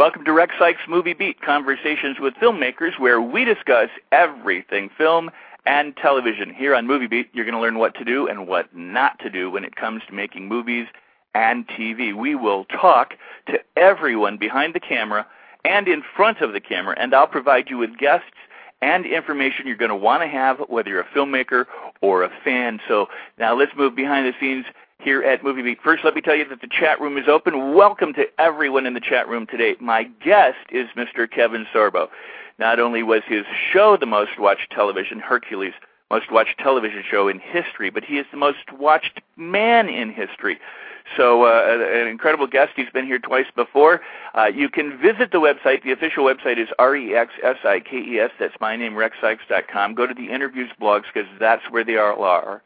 Welcome 0.00 0.24
to 0.24 0.32
Rex 0.32 0.54
Sikes 0.58 0.80
Movie 0.88 1.12
Beat, 1.12 1.42
conversations 1.42 2.16
with 2.18 2.32
filmmakers 2.36 2.98
where 2.98 3.20
we 3.20 3.44
discuss 3.44 3.90
everything 4.12 4.88
film 4.96 5.30
and 5.66 5.94
television. 5.94 6.54
Here 6.54 6.74
on 6.74 6.86
Movie 6.86 7.06
Beat, 7.06 7.28
you're 7.34 7.44
going 7.44 7.54
to 7.54 7.60
learn 7.60 7.78
what 7.78 7.94
to 7.96 8.04
do 8.06 8.26
and 8.26 8.48
what 8.48 8.74
not 8.74 9.18
to 9.18 9.28
do 9.28 9.50
when 9.50 9.62
it 9.62 9.76
comes 9.76 10.00
to 10.08 10.14
making 10.14 10.48
movies 10.48 10.86
and 11.34 11.68
TV. 11.68 12.16
We 12.16 12.34
will 12.34 12.64
talk 12.64 13.12
to 13.48 13.58
everyone 13.76 14.38
behind 14.38 14.74
the 14.74 14.80
camera 14.80 15.26
and 15.66 15.86
in 15.86 16.02
front 16.16 16.40
of 16.40 16.54
the 16.54 16.60
camera, 16.60 16.94
and 16.98 17.12
I'll 17.12 17.26
provide 17.26 17.68
you 17.68 17.76
with 17.76 17.98
guests 17.98 18.24
and 18.80 19.04
information 19.04 19.66
you're 19.66 19.76
going 19.76 19.90
to 19.90 19.94
want 19.94 20.22
to 20.22 20.28
have, 20.28 20.60
whether 20.70 20.88
you're 20.88 21.02
a 21.02 21.14
filmmaker 21.14 21.66
or 22.00 22.22
a 22.22 22.30
fan. 22.42 22.80
So 22.88 23.10
now 23.38 23.54
let's 23.54 23.72
move 23.76 23.94
behind 23.94 24.26
the 24.26 24.32
scenes 24.40 24.64
here 25.00 25.22
at 25.22 25.42
Movie 25.42 25.62
Beat. 25.62 25.80
First, 25.82 26.04
let 26.04 26.14
me 26.14 26.20
tell 26.20 26.34
you 26.34 26.46
that 26.48 26.60
the 26.60 26.68
chat 26.68 27.00
room 27.00 27.16
is 27.16 27.26
open. 27.26 27.74
Welcome 27.74 28.12
to 28.14 28.26
everyone 28.38 28.86
in 28.86 28.94
the 28.94 29.00
chat 29.00 29.28
room 29.28 29.46
today. 29.46 29.76
My 29.80 30.04
guest 30.22 30.58
is 30.70 30.88
Mr. 30.96 31.30
Kevin 31.30 31.66
Sorbo. 31.74 32.08
Not 32.58 32.78
only 32.78 33.02
was 33.02 33.22
his 33.26 33.44
show 33.72 33.96
the 33.96 34.06
most 34.06 34.38
watched 34.38 34.70
television, 34.70 35.18
Hercules, 35.18 35.72
most 36.10 36.30
watched 36.30 36.58
television 36.58 37.02
show 37.08 37.28
in 37.28 37.38
history, 37.38 37.88
but 37.88 38.04
he 38.04 38.18
is 38.18 38.26
the 38.30 38.36
most 38.36 38.72
watched 38.78 39.20
man 39.36 39.88
in 39.88 40.12
history. 40.12 40.58
So, 41.16 41.44
uh, 41.44 41.78
an 41.92 42.06
incredible 42.06 42.46
guest. 42.46 42.72
He's 42.76 42.90
been 42.90 43.06
here 43.06 43.18
twice 43.18 43.46
before. 43.56 44.00
Uh, 44.36 44.50
you 44.54 44.68
can 44.68 44.98
visit 44.98 45.32
the 45.32 45.40
website. 45.40 45.82
The 45.82 45.92
official 45.92 46.24
website 46.24 46.58
is 46.58 46.68
R-E-X-S-I-K-E-S. 46.78 48.30
That's 48.38 48.54
my 48.60 48.76
name, 48.76 48.92
RexSikes.com. 48.92 49.94
Go 49.94 50.06
to 50.06 50.14
the 50.14 50.30
interviews 50.30 50.70
blogs 50.80 51.04
because 51.12 51.28
that's 51.40 51.62
where 51.70 51.84
they 51.84 51.96
all 51.96 52.22
are 52.22 52.62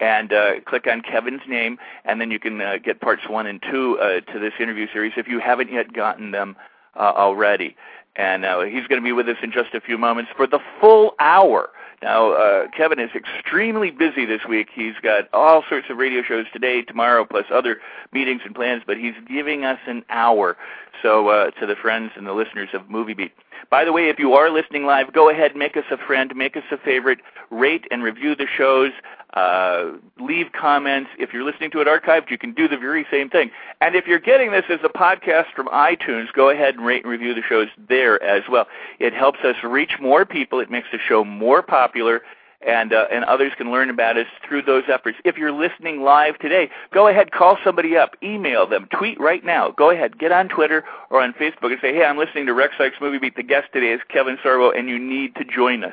and 0.00 0.32
uh, 0.32 0.60
click 0.66 0.86
on 0.86 1.00
Kevin's 1.00 1.42
name, 1.48 1.78
and 2.04 2.20
then 2.20 2.30
you 2.30 2.38
can 2.38 2.60
uh, 2.60 2.76
get 2.82 3.00
parts 3.00 3.22
one 3.28 3.46
and 3.46 3.62
two 3.70 3.98
uh, 3.98 4.20
to 4.32 4.38
this 4.38 4.52
interview 4.60 4.86
series 4.92 5.12
if 5.16 5.26
you 5.26 5.38
haven't 5.40 5.72
yet 5.72 5.92
gotten 5.92 6.30
them 6.30 6.56
uh, 6.96 7.12
already. 7.14 7.76
And 8.16 8.44
uh, 8.44 8.62
he's 8.62 8.86
going 8.86 9.00
to 9.00 9.04
be 9.04 9.12
with 9.12 9.28
us 9.28 9.36
in 9.42 9.52
just 9.52 9.74
a 9.74 9.80
few 9.80 9.98
moments 9.98 10.30
for 10.36 10.46
the 10.46 10.58
full 10.80 11.14
hour. 11.18 11.70
Now, 12.02 12.32
uh, 12.32 12.68
Kevin 12.76 12.98
is 12.98 13.10
extremely 13.14 13.90
busy 13.90 14.26
this 14.26 14.42
week. 14.46 14.68
He's 14.74 14.94
got 15.02 15.28
all 15.32 15.64
sorts 15.68 15.88
of 15.88 15.96
radio 15.96 16.22
shows 16.22 16.44
today, 16.52 16.82
tomorrow, 16.82 17.24
plus 17.24 17.46
other 17.50 17.80
meetings 18.12 18.42
and 18.44 18.54
plans, 18.54 18.82
but 18.86 18.98
he's 18.98 19.14
giving 19.26 19.64
us 19.64 19.78
an 19.86 20.04
hour. 20.10 20.56
So, 21.02 21.50
to 21.60 21.66
the 21.66 21.76
friends 21.76 22.12
and 22.16 22.26
the 22.26 22.32
listeners 22.32 22.70
of 22.72 22.88
Movie 22.88 23.12
Beat. 23.12 23.32
By 23.70 23.84
the 23.84 23.92
way, 23.92 24.08
if 24.08 24.18
you 24.18 24.32
are 24.34 24.50
listening 24.50 24.86
live, 24.86 25.12
go 25.12 25.28
ahead, 25.28 25.56
make 25.56 25.76
us 25.76 25.84
a 25.90 25.98
friend, 25.98 26.34
make 26.34 26.56
us 26.56 26.62
a 26.70 26.78
favorite, 26.78 27.18
rate 27.50 27.86
and 27.90 28.02
review 28.02 28.34
the 28.34 28.46
shows, 28.46 28.92
uh, 29.34 29.92
leave 30.18 30.52
comments. 30.52 31.10
If 31.18 31.32
you're 31.32 31.44
listening 31.44 31.70
to 31.72 31.80
it 31.80 31.88
archived, 31.88 32.30
you 32.30 32.38
can 32.38 32.52
do 32.52 32.68
the 32.68 32.78
very 32.78 33.06
same 33.10 33.28
thing. 33.28 33.50
And 33.80 33.94
if 33.94 34.06
you're 34.06 34.18
getting 34.18 34.50
this 34.50 34.64
as 34.70 34.80
a 34.82 34.88
podcast 34.88 35.52
from 35.54 35.66
iTunes, 35.68 36.32
go 36.32 36.48
ahead 36.48 36.76
and 36.76 36.86
rate 36.86 37.02
and 37.02 37.10
review 37.10 37.34
the 37.34 37.42
shows 37.42 37.68
there 37.88 38.22
as 38.22 38.42
well. 38.50 38.66
It 38.98 39.12
helps 39.12 39.40
us 39.40 39.56
reach 39.62 39.98
more 40.00 40.24
people. 40.24 40.60
It 40.60 40.70
makes 40.70 40.88
the 40.90 40.98
show 40.98 41.24
more 41.24 41.62
popular. 41.62 42.22
And, 42.66 42.94
uh, 42.94 43.06
and 43.12 43.22
others 43.24 43.52
can 43.56 43.70
learn 43.70 43.90
about 43.90 44.16
us 44.16 44.26
through 44.48 44.62
those 44.62 44.84
efforts. 44.88 45.18
If 45.24 45.36
you're 45.36 45.52
listening 45.52 46.00
live 46.00 46.38
today, 46.38 46.70
go 46.92 47.06
ahead, 47.06 47.30
call 47.30 47.58
somebody 47.62 47.96
up, 47.96 48.16
email 48.22 48.66
them, 48.66 48.88
tweet 48.90 49.20
right 49.20 49.44
now. 49.44 49.70
Go 49.70 49.90
ahead, 49.90 50.18
get 50.18 50.32
on 50.32 50.48
Twitter 50.48 50.82
or 51.10 51.20
on 51.20 51.34
Facebook 51.34 51.70
and 51.70 51.78
say, 51.82 51.94
hey, 51.94 52.04
I'm 52.04 52.16
listening 52.16 52.46
to 52.46 52.54
Rex 52.54 52.72
Sikes 52.78 52.96
Movie 53.00 53.18
Beat. 53.18 53.36
The 53.36 53.42
guest 53.42 53.68
today 53.74 53.92
is 53.92 54.00
Kevin 54.08 54.38
Sorbo, 54.38 54.76
and 54.76 54.88
you 54.88 54.98
need 54.98 55.34
to 55.36 55.44
join 55.44 55.84
us. 55.84 55.92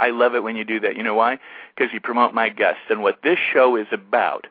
I 0.00 0.10
love 0.10 0.34
it 0.34 0.42
when 0.42 0.56
you 0.56 0.64
do 0.64 0.80
that. 0.80 0.96
You 0.96 1.02
know 1.02 1.14
why? 1.14 1.38
Because 1.76 1.92
you 1.92 2.00
promote 2.00 2.34
my 2.34 2.48
guests. 2.48 2.82
And 2.88 3.02
what 3.02 3.22
this 3.22 3.38
show 3.38 3.76
is 3.76 3.86
about 3.92 4.46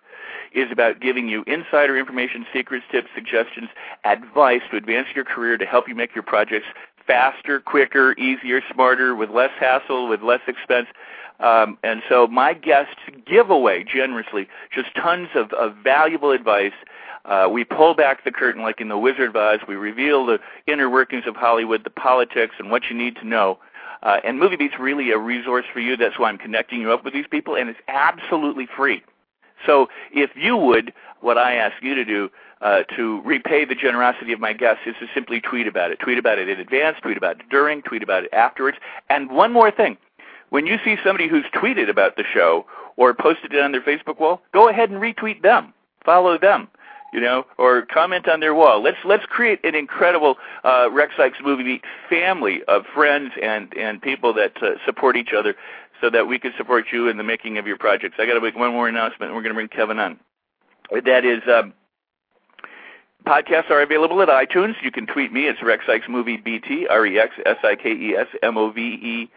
is 0.54 0.72
about 0.72 1.00
giving 1.00 1.28
you 1.28 1.44
insider 1.48 1.98
information, 1.98 2.46
secrets, 2.54 2.86
tips, 2.92 3.08
suggestions, 3.14 3.70
advice 4.04 4.62
to 4.72 4.78
advance 4.78 5.08
your 5.16 5.26
career 5.26 5.58
to 5.58 5.66
help 5.66 5.88
you 5.88 5.96
make 5.96 6.16
your 6.16 6.24
projects 6.24 6.68
faster, 7.06 7.60
quicker, 7.60 8.14
easier, 8.14 8.62
smarter, 8.72 9.16
with 9.16 9.30
less 9.30 9.52
hassle, 9.60 10.08
with 10.08 10.22
less 10.22 10.42
expense. 10.48 10.88
Um, 11.40 11.78
and 11.84 12.02
so 12.10 12.28
my 12.28 12.54
guests 12.54 13.00
give 13.26 13.50
away 13.50 13.84
generously 13.84 14.48
just 14.74 14.94
tons 14.96 15.30
of, 15.36 15.52
of 15.54 15.76
valuable 15.84 16.32
advice. 16.32 16.74
Uh, 17.26 17.48
we 17.52 17.64
pull 17.64 17.94
back 17.94 18.24
the 18.24 18.32
curtain 18.32 18.62
like 18.62 18.82
in 18.82 18.90
The 18.90 18.98
Wizard 18.98 19.30
of 19.30 19.36
Oz. 19.36 19.60
We 19.68 19.76
reveal 19.76 20.26
the 20.26 20.40
inner 20.68 20.90
workings 20.90 21.26
of 21.28 21.36
Hollywood, 21.36 21.84
the 21.84 21.90
politics, 21.90 22.56
and 22.60 22.72
what 22.72 22.90
you 22.90 22.96
need 22.96 23.16
to 23.18 23.26
know. 23.26 23.60
Uh, 24.02 24.20
and 24.24 24.40
Movie 24.40 24.56
Beat's 24.56 24.80
really 24.80 25.12
a 25.12 25.18
resource 25.18 25.66
for 25.72 25.80
you. 25.80 25.98
That's 25.98 26.18
why 26.18 26.30
I'm 26.30 26.38
connecting 26.38 26.82
you 26.82 26.92
up 26.92 27.04
with 27.04 27.14
these 27.14 27.28
people, 27.28 27.56
and 27.56 27.70
it's 27.70 27.80
absolutely 27.88 28.66
free. 28.66 29.04
So 29.66 29.90
if 30.12 30.32
you 30.36 30.56
would, 30.56 30.94
what 31.22 31.38
I 31.38 31.56
ask 31.56 31.82
you 31.84 31.96
to 31.96 32.06
do 32.06 32.30
uh, 32.62 32.84
to 32.96 33.22
repay 33.22 33.66
the 33.66 33.76
generosity 33.76 34.32
of 34.32 34.40
my 34.40 34.54
guests 34.54 34.84
is 34.86 34.96
to 35.00 35.08
simply 35.14 35.42
tweet 35.42 35.68
about 35.68 35.92
it. 35.92 36.00
Tweet 36.00 36.18
about 36.18 36.40
it 36.40 36.50
in 36.50 36.60
advance, 36.60 36.98
tweet 37.02 37.18
about 37.18 37.40
it 37.40 37.50
during, 37.50 37.82
tweet 37.82 38.04
about 38.04 38.24
it 38.24 38.34
afterwards. 38.34 38.78
And 39.10 39.30
one 39.30 39.52
more 39.52 39.72
thing. 39.72 39.98
When 40.50 40.66
you 40.66 40.78
see 40.84 40.98
somebody 41.04 41.28
who's 41.28 41.46
tweeted 41.54 41.90
about 41.90 42.16
the 42.16 42.24
show 42.24 42.66
or 42.98 43.14
posted 43.14 43.54
it 43.54 43.62
on 43.62 43.72
their 43.72 43.82
Facebook 43.82 44.20
wall, 44.20 44.42
go 44.54 44.68
ahead 44.68 44.90
and 44.90 45.02
retweet 45.02 45.42
them. 45.42 45.74
Follow 46.04 46.38
them 46.38 46.70
you 47.14 47.20
know, 47.20 47.46
or 47.58 47.84
comment 47.84 48.28
on 48.28 48.40
their 48.40 48.54
wall. 48.54 48.82
Let's 48.82 48.98
let's 49.06 49.26
create 49.26 49.64
an 49.64 49.76
incredible 49.76 50.38
uh, 50.64 50.90
Rex 50.92 51.14
Sikes 51.18 51.38
movie 51.44 51.82
family 52.10 52.62
of 52.68 52.84
friends 52.94 53.32
and 53.42 53.74
and 53.76 54.02
people 54.02 54.34
that 54.34 54.62
uh, 54.62 54.72
support 54.86 55.16
each 55.16 55.34
other, 55.38 55.56
so 56.02 56.10
that 56.10 56.28
we 56.28 56.40
can 56.40 56.54
support 56.58 56.86
you 56.92 57.08
in 57.08 57.18
the 57.18 57.24
making 57.24 57.58
of 57.58 57.68
your 57.68 57.78
projects. 57.78 58.16
I 58.20 58.26
got 58.26 58.36
to 58.36 58.42
make 58.42 58.56
one 58.56 58.72
more 58.72 58.88
announcement. 58.88 59.32
and 59.32 59.36
We're 59.36 59.44
going 59.44 59.56
to 59.56 59.56
bring 59.56 59.68
Kevin 59.70 60.00
on. 60.00 60.20
That 61.06 61.26
is. 61.26 61.42
Um, 61.48 61.74
Podcasts 63.28 63.70
are 63.70 63.82
available 63.82 64.22
at 64.22 64.30
iTunes. 64.30 64.76
You 64.82 64.92
can 64.92 65.06
tweet 65.06 65.34
me. 65.34 65.48
It's 65.48 65.62
Rex 65.62 65.84
Sikes 65.86 66.08
Movie 66.08 66.38
BT, 66.38 66.88
R 66.88 67.06
E 67.06 67.20
X 67.20 67.34
S 67.46 67.58
I 67.64 67.76
K 67.76 67.92
E 67.92 68.16
S 68.16 68.28
M 68.42 68.58
O 68.58 68.72
V 68.72 68.82
E 68.82 69.30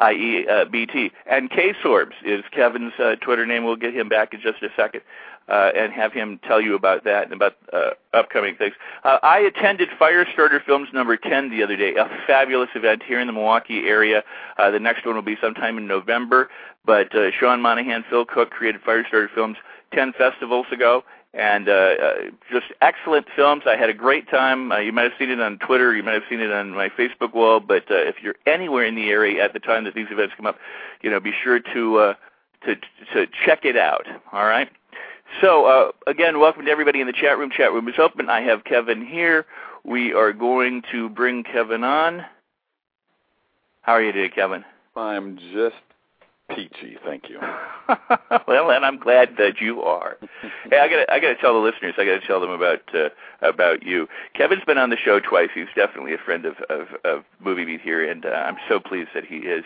I 0.00 0.12
E 0.12 0.46
uh, 0.50 0.64
B 0.64 0.84
T. 0.84 1.12
And 1.30 1.48
K 1.48 1.72
Sorbs 1.82 2.14
is 2.24 2.42
Kevin's 2.50 2.92
uh, 2.98 3.14
Twitter 3.16 3.46
name. 3.46 3.64
We'll 3.64 3.76
get 3.76 3.94
him 3.94 4.08
back 4.08 4.34
in 4.34 4.40
just 4.40 4.62
a 4.62 4.68
second 4.76 5.02
uh, 5.50 5.72
and 5.74 5.92
have 5.92 6.12
him 6.12 6.38
tell 6.46 6.60
you 6.60 6.74
about 6.74 7.04
that 7.04 7.24
and 7.24 7.32
about 7.32 7.56
uh, 7.72 7.90
upcoming 8.14 8.54
things. 8.54 8.74
Uh, 9.04 9.18
I 9.22 9.40
attended 9.40 9.88
Firestarter 10.00 10.64
Films 10.64 10.88
number 10.92 11.16
10 11.16 11.50
the 11.50 11.62
other 11.62 11.76
day, 11.76 11.94
a 11.96 12.08
fabulous 12.26 12.70
event 12.74 13.02
here 13.02 13.20
in 13.20 13.26
the 13.26 13.32
Milwaukee 13.32 13.88
area. 13.88 14.22
Uh, 14.58 14.70
the 14.70 14.80
next 14.80 15.04
one 15.04 15.14
will 15.14 15.22
be 15.22 15.36
sometime 15.40 15.76
in 15.76 15.86
November, 15.86 16.48
but 16.84 17.14
uh, 17.14 17.30
Sean 17.38 17.60
Monahan, 17.60 18.04
Phil 18.08 18.24
Cook 18.24 18.50
created 18.50 18.80
Firestarter 18.82 19.28
Films 19.34 19.56
10 19.92 20.12
festivals 20.12 20.66
ago, 20.70 21.04
and 21.34 21.68
uh, 21.68 21.72
uh, 21.72 22.14
just 22.50 22.66
excellent 22.80 23.26
films. 23.34 23.62
I 23.66 23.76
had 23.76 23.88
a 23.88 23.94
great 23.94 24.28
time. 24.28 24.72
Uh, 24.72 24.78
you 24.78 24.92
might 24.92 25.02
have 25.02 25.12
seen 25.18 25.30
it 25.30 25.40
on 25.40 25.58
Twitter, 25.58 25.94
you 25.94 26.02
might 26.02 26.14
have 26.14 26.22
seen 26.28 26.40
it 26.40 26.50
on 26.50 26.70
my 26.70 26.88
Facebook 26.88 27.34
wall, 27.34 27.60
but 27.60 27.90
uh, 27.90 27.96
if 27.96 28.16
you're 28.22 28.36
anywhere 28.46 28.84
in 28.84 28.94
the 28.94 29.10
area 29.10 29.44
at 29.44 29.52
the 29.52 29.60
time 29.60 29.84
that 29.84 29.94
these 29.94 30.08
events 30.10 30.34
come 30.36 30.46
up, 30.46 30.58
you 31.02 31.10
know, 31.10 31.20
be 31.20 31.32
sure 31.42 31.60
to 31.60 31.98
uh, 31.98 32.14
to 32.64 32.76
to 33.14 33.26
check 33.44 33.64
it 33.64 33.76
out. 33.76 34.06
All 34.32 34.44
right. 34.44 34.68
So 35.40 35.66
uh, 35.66 35.92
again, 36.06 36.40
welcome 36.40 36.64
to 36.64 36.70
everybody 36.70 37.00
in 37.00 37.06
the 37.06 37.12
chat 37.12 37.38
room. 37.38 37.50
Chat 37.50 37.72
room 37.72 37.88
is 37.88 37.94
open. 37.98 38.28
I 38.28 38.42
have 38.42 38.64
Kevin 38.64 39.04
here. 39.04 39.46
We 39.84 40.12
are 40.12 40.32
going 40.32 40.82
to 40.92 41.08
bring 41.08 41.44
Kevin 41.44 41.84
on. 41.84 42.24
How 43.82 43.94
are 43.94 44.02
you 44.02 44.12
today, 44.12 44.32
Kevin? 44.34 44.64
I'm 44.96 45.38
just 45.52 45.76
peachy, 46.54 46.98
thank 47.04 47.28
you. 47.28 47.38
well, 48.48 48.70
and 48.70 48.84
I'm 48.84 48.98
glad 48.98 49.36
that 49.38 49.60
you 49.60 49.82
are. 49.82 50.18
hey, 50.70 50.78
I 50.78 50.88
got 50.88 51.10
I 51.10 51.20
got 51.20 51.28
to 51.28 51.36
tell 51.36 51.54
the 51.54 51.60
listeners, 51.60 51.94
I 51.96 52.04
got 52.04 52.20
to 52.20 52.26
tell 52.26 52.40
them 52.40 52.50
about 52.50 52.82
uh, 52.94 53.08
about 53.40 53.82
you. 53.82 54.08
Kevin's 54.34 54.64
been 54.64 54.78
on 54.78 54.90
the 54.90 54.96
show 54.96 55.20
twice. 55.20 55.48
He's 55.54 55.66
definitely 55.74 56.14
a 56.14 56.18
friend 56.18 56.44
of 56.44 56.56
of, 56.68 56.88
of 57.04 57.24
Movie 57.40 57.64
Beat 57.64 57.80
here, 57.80 58.08
and 58.08 58.26
uh, 58.26 58.30
I'm 58.30 58.56
so 58.68 58.80
pleased 58.80 59.10
that 59.14 59.24
he 59.24 59.36
is. 59.36 59.64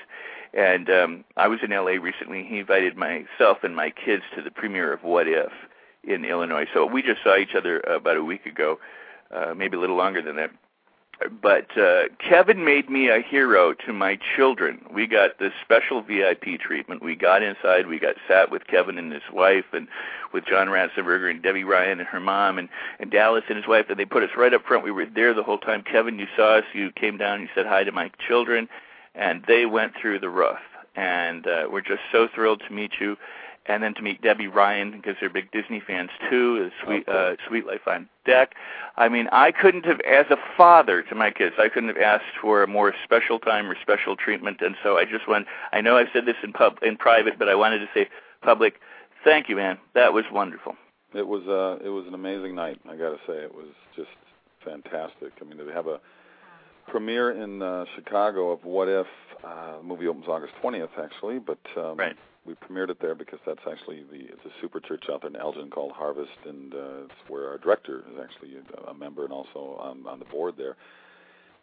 And 0.56 0.88
um, 0.88 1.24
I 1.36 1.48
was 1.48 1.60
in 1.62 1.70
LA 1.70 1.98
recently. 2.00 2.44
He 2.44 2.60
invited 2.60 2.96
myself 2.96 3.58
and 3.64 3.74
my 3.74 3.90
kids 3.90 4.22
to 4.36 4.42
the 4.42 4.50
premiere 4.52 4.92
of 4.92 5.02
What 5.02 5.26
If 5.26 5.52
in 6.04 6.24
Illinois. 6.24 6.66
So 6.72 6.86
we 6.86 7.02
just 7.02 7.22
saw 7.22 7.36
each 7.36 7.54
other 7.56 7.80
about 7.80 8.16
a 8.16 8.24
week 8.24 8.46
ago, 8.46 8.78
uh, 9.34 9.54
maybe 9.54 9.76
a 9.76 9.80
little 9.80 9.96
longer 9.96 10.22
than 10.22 10.36
that. 10.36 10.50
but 11.42 11.76
uh, 11.76 12.04
Kevin 12.18 12.64
made 12.64 12.88
me 12.88 13.08
a 13.08 13.20
hero 13.20 13.72
to 13.72 13.92
my 13.92 14.18
children. 14.36 14.84
We 14.92 15.06
got 15.06 15.38
this 15.38 15.52
special 15.64 16.02
VIP 16.02 16.60
treatment. 16.60 17.02
We 17.02 17.16
got 17.16 17.42
inside. 17.42 17.86
We 17.86 17.98
got 17.98 18.16
sat 18.28 18.50
with 18.50 18.66
Kevin 18.66 18.98
and 18.98 19.12
his 19.12 19.22
wife, 19.32 19.64
and 19.72 19.88
with 20.32 20.44
John 20.46 20.68
Ratzenberger 20.68 21.30
and 21.30 21.42
Debby 21.42 21.64
Ryan 21.64 22.00
and 22.00 22.08
her 22.08 22.20
mom, 22.20 22.58
and 22.58 22.68
and 22.98 23.10
Dallas 23.10 23.44
and 23.48 23.56
his 23.56 23.66
wife. 23.66 23.86
And 23.88 23.98
they 23.98 24.04
put 24.04 24.22
us 24.22 24.30
right 24.36 24.52
up 24.52 24.64
front. 24.64 24.84
We 24.84 24.90
were 24.90 25.06
there 25.06 25.34
the 25.34 25.42
whole 25.42 25.58
time. 25.58 25.82
Kevin, 25.82 26.18
you 26.18 26.26
saw 26.36 26.58
us. 26.58 26.64
You 26.74 26.90
came 26.92 27.16
down. 27.16 27.40
You 27.40 27.48
said 27.54 27.66
hi 27.66 27.84
to 27.84 27.92
my 27.92 28.10
children, 28.26 28.68
and 29.14 29.44
they 29.46 29.66
went 29.66 29.92
through 30.00 30.20
the 30.20 30.28
roof. 30.28 30.58
And 30.96 31.46
uh, 31.46 31.66
we're 31.70 31.80
just 31.80 32.02
so 32.12 32.28
thrilled 32.32 32.62
to 32.68 32.72
meet 32.72 32.92
you 33.00 33.16
and 33.66 33.82
then 33.82 33.94
to 33.94 34.02
meet 34.02 34.20
Debby 34.22 34.46
Ryan 34.46 34.92
because 34.92 35.16
they're 35.20 35.30
big 35.30 35.50
Disney 35.50 35.82
fans 35.84 36.10
too. 36.28 36.70
Sweet 36.84 37.08
uh, 37.08 37.36
Suite 37.48 37.66
Life 37.66 37.86
on 37.86 38.08
Deck. 38.26 38.54
I 38.96 39.08
mean, 39.08 39.28
I 39.32 39.52
couldn't 39.52 39.86
have, 39.86 40.00
as 40.00 40.26
a 40.30 40.36
father 40.56 41.02
to 41.02 41.14
my 41.14 41.30
kids, 41.30 41.56
I 41.58 41.68
couldn't 41.68 41.88
have 41.88 41.98
asked 41.98 42.36
for 42.40 42.62
a 42.62 42.66
more 42.66 42.94
special 43.04 43.38
time 43.38 43.70
or 43.70 43.76
special 43.80 44.16
treatment. 44.16 44.60
And 44.60 44.76
so 44.82 44.98
I 44.98 45.04
just 45.04 45.26
went. 45.26 45.46
I 45.72 45.80
know 45.80 45.96
I've 45.96 46.08
said 46.12 46.26
this 46.26 46.36
in 46.42 46.52
pub 46.52 46.78
in 46.82 46.96
private, 46.96 47.38
but 47.38 47.48
I 47.48 47.54
wanted 47.54 47.78
to 47.78 47.88
say 47.94 48.08
public. 48.42 48.80
Thank 49.24 49.48
you, 49.48 49.56
man. 49.56 49.78
That 49.94 50.12
was 50.12 50.24
wonderful. 50.30 50.74
It 51.14 51.26
was 51.26 51.42
uh, 51.48 51.84
it 51.84 51.90
was 51.90 52.06
an 52.06 52.14
amazing 52.14 52.54
night. 52.54 52.80
I 52.86 52.96
got 52.96 53.10
to 53.10 53.18
say, 53.26 53.34
it 53.34 53.54
was 53.54 53.68
just 53.96 54.08
fantastic. 54.64 55.32
I 55.40 55.44
mean, 55.44 55.56
to 55.58 55.72
have 55.72 55.86
a 55.86 56.00
premiere 56.88 57.30
in 57.32 57.62
uh, 57.62 57.84
Chicago 57.96 58.50
of 58.50 58.64
What 58.64 58.88
If. 58.88 59.06
Uh, 59.44 59.78
the 59.78 59.82
movie 59.82 60.06
opens 60.06 60.26
August 60.26 60.54
20th, 60.62 60.98
actually, 60.98 61.38
but 61.38 61.58
um, 61.76 61.96
right 61.96 62.16
we 62.46 62.54
premiered 62.54 62.90
it 62.90 63.00
there 63.00 63.14
because 63.14 63.38
that's 63.46 63.60
actually 63.70 64.04
the 64.10 64.20
it's 64.20 64.44
a 64.44 64.50
super 64.60 64.80
church 64.80 65.04
out 65.10 65.22
there 65.22 65.30
in 65.30 65.36
Elgin 65.36 65.70
called 65.70 65.92
Harvest, 65.92 66.30
and 66.46 66.74
uh, 66.74 67.04
it's 67.04 67.14
where 67.28 67.48
our 67.48 67.58
director 67.58 68.04
is 68.10 68.18
actually 68.22 68.56
a, 68.56 68.90
a 68.90 68.94
member 68.94 69.24
and 69.24 69.32
also 69.32 69.78
on, 69.80 70.06
on 70.06 70.18
the 70.18 70.24
board 70.26 70.54
there. 70.56 70.76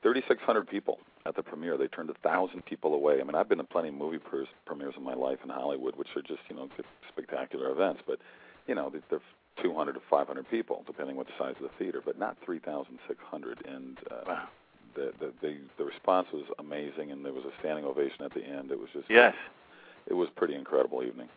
3,600 0.02 0.68
people 0.68 0.98
at 1.28 1.36
the 1.36 1.44
premiere. 1.44 1.78
They 1.78 1.88
turned 1.88 2.10
a 2.10 2.16
thousand 2.24 2.66
people 2.66 2.96
away. 2.96 3.22
I 3.22 3.24
mean, 3.24 3.36
I've 3.36 3.48
been 3.48 3.60
to 3.60 3.64
plenty 3.64 3.90
of 3.90 3.94
movie 3.94 4.18
pre- 4.18 4.50
premieres 4.66 4.96
in 4.98 5.04
my 5.04 5.14
life 5.14 5.38
in 5.44 5.50
Hollywood, 5.50 5.96
which 5.96 6.08
are 6.16 6.24
just 6.24 6.42
you 6.50 6.56
know 6.56 6.68
spectacular 7.10 7.70
events, 7.70 8.02
but 8.08 8.18
you 8.68 8.74
know 8.74 8.92
they're 9.10 9.20
200 9.62 9.94
to 9.94 10.02
500 10.10 10.50
people, 10.50 10.84
depending 10.88 11.16
what 11.16 11.28
the 11.28 11.34
size 11.38 11.54
of 11.58 11.64
the 11.64 11.78
theater, 11.78 12.02
but 12.04 12.18
not 12.18 12.38
3,600. 12.44 13.66
And 13.68 14.00
uh, 14.10 14.16
wow. 14.26 14.48
The, 14.96 15.12
the 15.20 15.34
the 15.42 15.58
the 15.78 15.84
response 15.84 16.28
was 16.34 16.44
amazing, 16.60 17.12
and 17.12 17.26
there 17.26 17.34
was 17.34 17.46
a 17.46 17.52
standing 17.60 17.86
ovation 17.86 18.24
at 18.24 18.34
the 18.34 18.44
end. 18.44 18.72
It 18.72 18.80
was 18.80 18.90
just 18.94 19.06
yes 19.10 19.36
it 20.08 20.14
was 20.14 20.30
pretty 20.36 20.56
incredible 20.56 21.04
evening. 21.04 21.30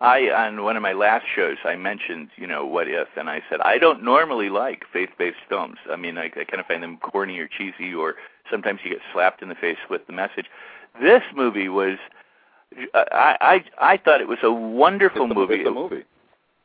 I 0.00 0.30
on 0.30 0.62
one 0.62 0.76
of 0.76 0.82
my 0.82 0.92
last 0.92 1.24
shows 1.34 1.56
I 1.64 1.76
mentioned 1.76 2.28
you 2.36 2.46
know 2.46 2.64
what 2.64 2.88
if 2.88 3.08
and 3.16 3.28
I 3.28 3.42
said 3.50 3.60
I 3.60 3.78
don't 3.78 4.02
normally 4.02 4.48
like 4.48 4.84
faith-based 4.92 5.38
films. 5.48 5.76
I 5.90 5.96
mean 5.96 6.16
I, 6.16 6.26
I 6.26 6.44
kind 6.44 6.60
of 6.60 6.66
find 6.66 6.82
them 6.82 6.98
corny 6.98 7.38
or 7.38 7.48
cheesy 7.48 7.92
or 7.92 8.14
sometimes 8.50 8.80
you 8.84 8.90
get 8.90 9.00
slapped 9.12 9.42
in 9.42 9.48
the 9.48 9.54
face 9.54 9.78
with 9.90 10.06
the 10.06 10.12
message. 10.12 10.46
This 11.02 11.22
movie 11.34 11.68
was 11.68 11.98
uh, 12.94 13.04
I 13.12 13.36
I 13.78 13.92
I 13.92 13.96
thought 13.96 14.20
it 14.20 14.28
was 14.28 14.38
a 14.42 14.52
wonderful 14.52 15.24
it's 15.24 15.32
a, 15.32 15.34
movie. 15.34 15.54
It's 15.56 15.68
a 15.68 15.72
movie. 15.72 16.04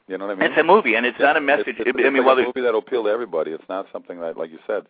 You 0.08 0.20
know 0.20 0.28
what 0.28 0.38
I 0.38 0.40
mean? 0.40 0.52
It's 0.52 0.60
a 0.60 0.64
movie, 0.64 0.94
and 0.94 1.06
it's 1.06 1.18
yeah, 1.20 1.26
not 1.26 1.38
a 1.38 1.42
message. 1.42 1.76
It's, 1.80 1.90
it's, 1.90 1.98
I 1.98 2.10
mean, 2.12 2.24
like 2.24 2.38
well, 2.38 2.38
a 2.38 2.44
movie 2.46 2.62
that'll 2.62 2.80
appeal 2.80 3.06
to 3.06 3.10
everybody. 3.10 3.52
It's 3.52 3.68
not 3.68 3.88
something 3.92 4.20
that, 4.20 4.38
like 4.38 4.52
you 4.52 4.60
said, 4.68 4.84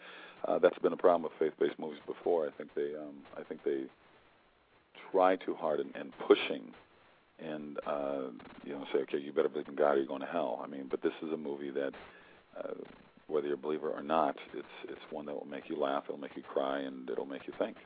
uh, 0.48 0.60
that's 0.60 0.78
been 0.80 0.94
a 0.94 0.98
problem 0.98 1.24
with 1.24 1.34
faith-based 1.40 1.80
movies 1.80 2.00
before. 2.06 2.48
I 2.48 2.52
think 2.52 2.74
they, 2.76 2.96
um, 2.96 3.16
I 3.38 3.44
think 3.44 3.64
they 3.64 3.84
try 5.12 5.36
too 5.36 5.56
hard 5.56 5.80
and, 5.80 5.92
and 5.96 6.12
pushing 6.28 6.74
and 7.40 7.78
uh, 7.86 8.22
you 8.64 8.74
know 8.74 8.86
say, 8.94 9.00
okay, 9.00 9.18
you 9.18 9.32
better 9.32 9.50
believe 9.50 9.68
in 9.68 9.76
God, 9.76 9.96
or 9.96 9.98
you're 9.98 10.06
going 10.06 10.22
to 10.22 10.28
hell. 10.28 10.62
I 10.64 10.68
mean, 10.68 10.88
but 10.90 11.02
this 11.02 11.14
is 11.22 11.32
a 11.32 11.38
movie 11.38 11.70
that, 11.72 11.94
uh, 12.58 12.74
whether 13.28 13.48
you're 13.48 13.56
a 13.56 13.58
believer 13.58 13.90
or 13.90 14.02
not, 14.02 14.38
it's 14.54 14.68
it's 14.88 15.02
one 15.10 15.26
that 15.26 15.34
will 15.34 15.48
make 15.48 15.70
you 15.70 15.78
laugh, 15.78 16.04
it'll 16.08 16.20
make 16.20 16.36
you 16.36 16.44
cry, 16.44 16.80
and 16.80 17.10
it'll 17.10 17.26
make 17.26 17.48
you 17.48 17.54
think. 17.58 17.78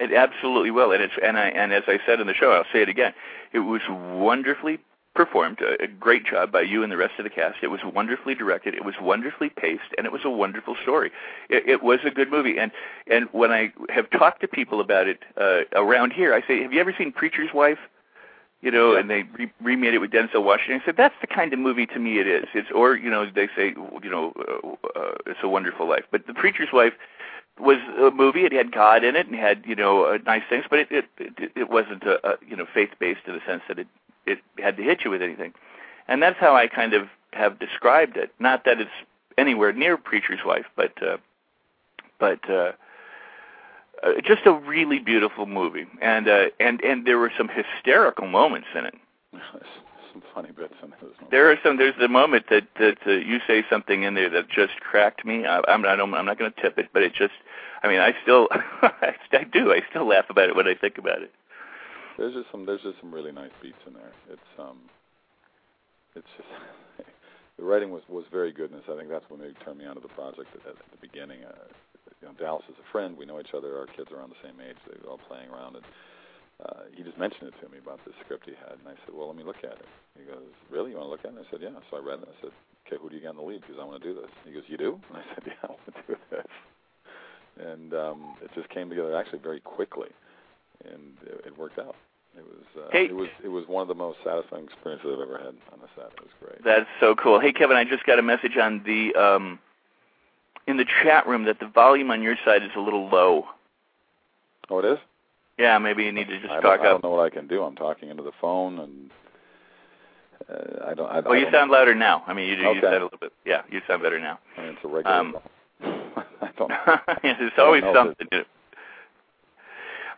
It 0.00 0.12
absolutely 0.12 0.70
will, 0.70 0.92
and 0.92 1.02
it's 1.02 1.14
and 1.22 1.38
I 1.38 1.48
and 1.48 1.72
as 1.72 1.84
I 1.86 1.98
said 2.06 2.20
in 2.20 2.26
the 2.26 2.34
show, 2.34 2.52
I'll 2.52 2.64
say 2.72 2.82
it 2.82 2.88
again. 2.88 3.14
It 3.52 3.60
was 3.60 3.82
wonderfully 3.88 4.80
performed, 5.24 5.60
a, 5.60 5.86
great 5.86 6.24
job 6.24 6.50
by 6.50 6.62
you 6.62 6.82
and 6.82 6.90
the 6.90 6.96
rest 6.96 7.12
of 7.18 7.24
the 7.24 7.30
cast. 7.30 7.58
It 7.62 7.66
was 7.66 7.80
wonderfully 7.84 8.34
directed, 8.34 8.74
it 8.74 8.86
was 8.86 8.94
wonderfully 9.02 9.50
paced, 9.50 9.92
and 9.98 10.06
it 10.06 10.12
was 10.12 10.22
a 10.24 10.30
wonderful 10.30 10.76
story. 10.82 11.10
It, 11.50 11.68
it 11.68 11.82
was 11.82 11.98
a 12.06 12.10
good 12.10 12.30
movie, 12.30 12.56
and 12.58 12.72
and 13.06 13.28
when 13.32 13.52
I 13.52 13.70
have 13.90 14.08
talked 14.08 14.40
to 14.40 14.48
people 14.48 14.80
about 14.80 15.08
it 15.08 15.18
uh, 15.38 15.64
around 15.74 16.14
here, 16.14 16.32
I 16.32 16.40
say, 16.46 16.62
"Have 16.62 16.72
you 16.72 16.80
ever 16.80 16.94
seen 16.96 17.12
Preacher's 17.12 17.52
Wife?" 17.52 17.80
You 18.62 18.70
know, 18.70 18.94
yeah. 18.94 19.00
and 19.00 19.10
they 19.10 19.24
re- 19.38 19.52
remade 19.60 19.92
it 19.92 19.98
with 19.98 20.10
Denzel 20.10 20.42
Washington. 20.42 20.80
I 20.82 20.86
said, 20.86 20.96
"That's 20.96 21.14
the 21.20 21.26
kind 21.26 21.52
of 21.52 21.58
movie 21.58 21.86
to 21.86 21.98
me 21.98 22.18
it 22.18 22.26
is." 22.26 22.46
It's 22.54 22.70
or 22.70 22.96
you 22.96 23.10
know 23.10 23.26
they 23.30 23.48
say, 23.54 23.74
you 24.02 24.10
know, 24.10 24.32
uh, 24.38 24.98
uh, 24.98 25.14
it's 25.26 25.40
a 25.42 25.48
Wonderful 25.48 25.86
Life, 25.86 26.04
but 26.10 26.26
The 26.26 26.34
Preacher's 26.34 26.72
Wife 26.72 26.94
was 27.58 27.76
a 27.98 28.10
movie. 28.10 28.44
It 28.46 28.52
had 28.52 28.72
God 28.72 29.04
in 29.04 29.16
it 29.16 29.26
and 29.26 29.36
had 29.36 29.64
you 29.66 29.74
know 29.74 30.04
uh, 30.04 30.18
nice 30.24 30.44
things, 30.48 30.64
but 30.70 30.78
it 30.78 30.88
it 30.90 31.04
it, 31.18 31.52
it 31.54 31.70
wasn't 31.70 32.04
a, 32.04 32.26
a 32.26 32.38
you 32.48 32.56
know 32.56 32.66
faith 32.72 32.90
based 32.98 33.20
in 33.26 33.34
the 33.34 33.40
sense 33.46 33.62
that 33.68 33.78
it 33.78 33.86
it 34.26 34.38
had 34.58 34.76
to 34.76 34.82
hit 34.82 35.04
you 35.04 35.10
with 35.10 35.22
anything. 35.22 35.52
And 36.08 36.22
that's 36.22 36.38
how 36.38 36.56
I 36.56 36.66
kind 36.66 36.94
of 36.94 37.08
have 37.32 37.58
described 37.58 38.16
it. 38.16 38.32
Not 38.38 38.64
that 38.64 38.80
it's 38.80 38.90
anywhere 39.38 39.72
near 39.72 39.96
Preacher's 39.96 40.40
Wife, 40.44 40.66
but 40.76 40.92
uh, 41.02 41.18
but 42.18 42.48
uh, 42.50 42.72
uh, 44.02 44.12
just 44.24 44.42
a 44.46 44.52
really 44.52 44.98
beautiful 44.98 45.46
movie. 45.46 45.86
And 46.00 46.28
uh, 46.28 46.46
and 46.58 46.80
and 46.82 47.06
there 47.06 47.18
were 47.18 47.32
some 47.36 47.48
hysterical 47.48 48.26
moments 48.26 48.68
in 48.74 48.86
it. 48.86 48.94
some 50.12 50.22
funny 50.34 50.50
bits 50.50 50.74
in 50.82 50.92
it. 50.92 51.30
There 51.30 51.50
are 51.50 51.56
some. 51.62 51.76
There's 51.76 51.94
the 51.98 52.08
moment 52.08 52.46
that 52.50 52.66
that 52.78 52.98
uh, 53.06 53.10
you 53.10 53.38
say 53.46 53.64
something 53.70 54.02
in 54.02 54.14
there 54.14 54.30
that 54.30 54.48
just 54.48 54.80
cracked 54.80 55.24
me. 55.24 55.46
I, 55.46 55.60
I'm 55.68 55.84
I 55.84 55.96
don't, 55.96 56.12
I'm 56.14 56.26
not 56.26 56.38
going 56.38 56.52
to 56.52 56.60
tip 56.60 56.78
it, 56.78 56.88
but 56.92 57.02
it 57.02 57.14
just. 57.14 57.34
I 57.82 57.88
mean, 57.88 58.00
I 58.00 58.14
still 58.22 58.48
I 58.82 59.44
do. 59.52 59.72
I 59.72 59.82
still 59.88 60.06
laugh 60.06 60.26
about 60.28 60.48
it 60.48 60.56
when 60.56 60.66
I 60.66 60.74
think 60.74 60.98
about 60.98 61.22
it. 61.22 61.32
There's 62.18 62.34
just 62.34 62.50
some 62.50 62.66
there's 62.66 62.82
just 62.82 62.98
some 63.00 63.12
really 63.12 63.32
nice 63.32 63.52
beats 63.62 63.80
in 63.86 63.94
there. 63.94 64.12
It's 64.30 64.50
um 64.58 64.78
it's 66.14 66.28
just 66.36 66.50
the 67.58 67.64
writing 67.64 67.90
was 67.90 68.02
was 68.08 68.24
very 68.30 68.52
good, 68.52 68.70
and 68.70 68.82
I 68.82 68.96
think 68.96 69.08
that's 69.08 69.24
what 69.28 69.40
maybe 69.40 69.54
turned 69.64 69.78
me 69.78 69.86
onto 69.86 70.02
the 70.02 70.12
project 70.14 70.48
at, 70.54 70.74
at 70.74 70.90
the 70.90 71.00
beginning. 71.00 71.44
Uh, 71.44 71.70
you 72.20 72.28
know, 72.28 72.34
Dallas 72.36 72.64
is 72.68 72.76
a 72.76 72.86
friend. 72.92 73.16
We 73.16 73.24
know 73.24 73.40
each 73.40 73.54
other. 73.56 73.78
Our 73.78 73.86
kids 73.86 74.12
are 74.12 74.20
around 74.20 74.30
the 74.30 74.42
same 74.44 74.60
age. 74.60 74.76
They 74.84 74.98
were 75.00 75.16
all 75.16 75.22
playing 75.28 75.48
around, 75.48 75.76
and 75.76 75.86
uh, 76.60 76.92
he 76.92 77.02
just 77.02 77.16
mentioned 77.16 77.48
it 77.48 77.56
to 77.64 77.70
me 77.72 77.78
about 77.80 78.00
this 78.04 78.14
script 78.24 78.44
he 78.44 78.52
had, 78.58 78.76
and 78.76 78.88
I 78.88 78.96
said, 79.06 79.14
"Well, 79.14 79.28
let 79.28 79.36
me 79.36 79.44
look 79.44 79.64
at 79.64 79.80
it." 79.80 79.88
He 80.18 80.24
goes, 80.28 80.52
"Really? 80.68 80.92
You 80.92 81.00
want 81.00 81.08
to 81.08 81.14
look 81.16 81.24
at 81.24 81.32
it?" 81.32 81.40
I 81.40 81.48
said, 81.48 81.62
"Yeah." 81.62 81.76
So 81.88 81.96
I 81.96 82.02
read 82.04 82.20
it. 82.20 82.28
And 82.28 82.34
I 82.34 82.38
said, 82.42 82.52
"Okay, 82.84 82.98
who 83.00 83.08
do 83.08 83.16
you 83.16 83.22
got 83.24 83.38
in 83.38 83.40
the 83.40 83.48
lead? 83.48 83.62
Because 83.64 83.80
I 83.80 83.84
want 83.88 84.02
to 84.02 84.04
do 84.04 84.12
this." 84.12 84.30
He 84.44 84.52
goes, 84.52 84.66
"You 84.68 84.76
do?" 84.76 85.00
And 85.08 85.16
I 85.16 85.24
said, 85.32 85.42
"Yeah, 85.48 85.60
I 85.64 85.68
want 85.72 85.86
to 85.88 86.04
do 86.04 86.16
this." 86.28 86.50
And 87.56 87.94
um, 87.94 88.36
it 88.42 88.50
just 88.54 88.68
came 88.68 88.88
together 88.88 89.16
actually 89.16 89.40
very 89.40 89.60
quickly, 89.60 90.08
and 90.84 91.16
it, 91.26 91.46
it 91.46 91.58
worked 91.58 91.78
out. 91.78 91.96
It 92.36 92.44
was 92.44 92.84
uh, 92.84 92.88
hey, 92.92 93.06
it 93.06 93.14
was 93.14 93.28
it 93.42 93.48
was 93.48 93.64
one 93.66 93.82
of 93.82 93.88
the 93.88 93.94
most 93.94 94.18
satisfying 94.24 94.64
experiences 94.64 95.10
I've 95.12 95.20
ever 95.20 95.38
had 95.38 95.54
on 95.72 95.80
the 95.80 95.88
set. 95.96 96.12
It 96.12 96.20
was 96.20 96.30
great. 96.40 96.64
That's 96.64 96.88
so 97.00 97.14
cool. 97.16 97.40
Hey 97.40 97.52
Kevin, 97.52 97.76
I 97.76 97.84
just 97.84 98.06
got 98.06 98.18
a 98.18 98.22
message 98.22 98.56
on 98.56 98.82
the 98.84 99.14
um 99.20 99.58
in 100.66 100.76
the 100.76 100.86
chat 101.02 101.26
room 101.26 101.44
that 101.44 101.58
the 101.58 101.66
volume 101.66 102.10
on 102.10 102.22
your 102.22 102.36
side 102.44 102.62
is 102.62 102.70
a 102.76 102.80
little 102.80 103.08
low. 103.08 103.46
Oh, 104.68 104.78
it 104.78 104.84
is. 104.84 104.98
Yeah, 105.58 105.76
maybe 105.78 106.04
you 106.04 106.12
need 106.12 106.28
to 106.28 106.38
just 106.38 106.52
I 106.52 106.60
talk 106.60 106.78
don't, 106.78 106.80
I 106.80 106.90
don't 106.90 107.04
know 107.04 107.10
what 107.10 107.24
I 107.24 107.30
can 107.30 107.48
do. 107.48 107.62
I'm 107.62 107.76
talking 107.76 108.08
into 108.08 108.22
the 108.22 108.32
phone, 108.40 108.78
and 108.78 109.10
uh, 110.48 110.86
I 110.86 110.94
don't. 110.94 111.10
I, 111.10 111.20
well, 111.20 111.32
I 111.32 111.36
you 111.36 111.44
don't 111.44 111.52
sound 111.52 111.70
louder 111.70 111.94
now. 111.94 112.22
I 112.26 112.32
mean, 112.32 112.48
you, 112.48 112.54
okay. 112.54 112.76
you 112.76 112.80
sound 112.80 112.94
a 112.94 113.02
little 113.02 113.18
bit. 113.20 113.32
Yeah, 113.44 113.62
you 113.68 113.80
sound 113.86 114.02
better 114.02 114.18
now. 114.18 114.38
I 114.56 114.62
mean, 114.62 114.70
it's 114.70 114.84
a 114.84 114.88
regular. 114.88 115.16
Um, 115.16 115.36
I 115.82 116.48
don't. 116.56 116.72
There's 117.22 117.52
always 117.58 117.82
know 117.82 117.92
something. 117.92 118.28
Know. 118.30 118.44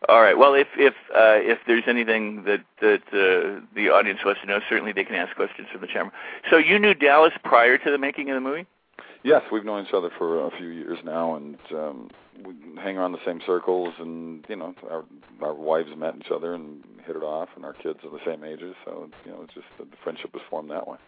All 0.08 0.20
right. 0.20 0.36
Well, 0.36 0.54
if 0.54 0.66
if 0.76 0.94
uh, 1.14 1.38
if 1.38 1.58
there's 1.66 1.84
anything 1.86 2.44
that 2.44 2.64
that 2.80 3.02
uh, 3.12 3.64
the 3.74 3.88
audience 3.88 4.20
wants 4.24 4.40
to 4.40 4.46
know, 4.46 4.60
certainly 4.68 4.92
they 4.92 5.04
can 5.04 5.14
ask 5.14 5.34
questions 5.36 5.68
from 5.70 5.80
the 5.80 5.86
camera. 5.86 6.12
So 6.50 6.56
you 6.56 6.78
knew 6.78 6.92
Dallas 6.92 7.32
prior 7.44 7.78
to 7.78 7.90
the 7.90 7.98
making 7.98 8.28
of 8.30 8.34
the 8.34 8.40
movie? 8.40 8.66
Yes, 9.22 9.42
we've 9.52 9.64
known 9.64 9.86
each 9.86 9.94
other 9.94 10.10
for 10.18 10.44
a 10.44 10.50
few 10.50 10.68
years 10.68 10.98
now, 11.04 11.36
and 11.36 11.56
um, 11.70 12.10
we 12.44 12.54
hang 12.80 12.98
around 12.98 13.12
the 13.12 13.24
same 13.24 13.40
circles. 13.46 13.94
And 14.00 14.44
you 14.48 14.56
know, 14.56 14.74
our 14.90 15.04
our 15.40 15.54
wives 15.54 15.90
met 15.96 16.16
each 16.16 16.32
other 16.32 16.54
and 16.54 16.82
hit 17.06 17.14
it 17.14 17.22
off, 17.22 17.50
and 17.54 17.64
our 17.64 17.74
kids 17.74 18.00
are 18.02 18.10
the 18.10 18.24
same 18.26 18.42
ages. 18.42 18.74
So 18.84 19.08
you 19.24 19.30
know, 19.30 19.42
it's 19.42 19.54
just 19.54 19.66
the 19.78 19.86
friendship 20.02 20.34
was 20.34 20.42
formed 20.50 20.70
that 20.70 20.88
way. 20.88 20.98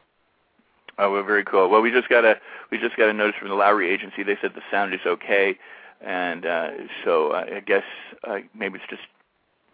Oh, 0.98 1.10
well, 1.10 1.24
very 1.24 1.44
cool. 1.44 1.68
Well, 1.68 1.80
we 1.80 1.90
just 1.90 2.08
got 2.08 2.24
a 2.24 2.38
we 2.70 2.78
just 2.78 2.96
got 2.96 3.08
a 3.08 3.12
notice 3.12 3.34
from 3.38 3.48
the 3.48 3.56
Lowry 3.56 3.90
agency. 3.90 4.22
They 4.22 4.38
said 4.40 4.52
the 4.54 4.62
sound 4.70 4.94
is 4.94 5.00
okay, 5.04 5.58
and 6.04 6.46
uh, 6.46 6.70
so 7.04 7.30
uh, 7.30 7.46
I 7.56 7.61
guess 7.61 7.84
uh, 8.25 8.38
maybe 8.54 8.78
it's 8.78 8.88
just 8.88 9.02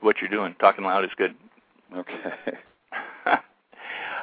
what 0.01 0.21
you're 0.21 0.31
doing. 0.31 0.55
Talking 0.61 0.85
loud 0.85 1.05
is 1.05 1.11
good. 1.17 1.35
Okay. 1.95 2.59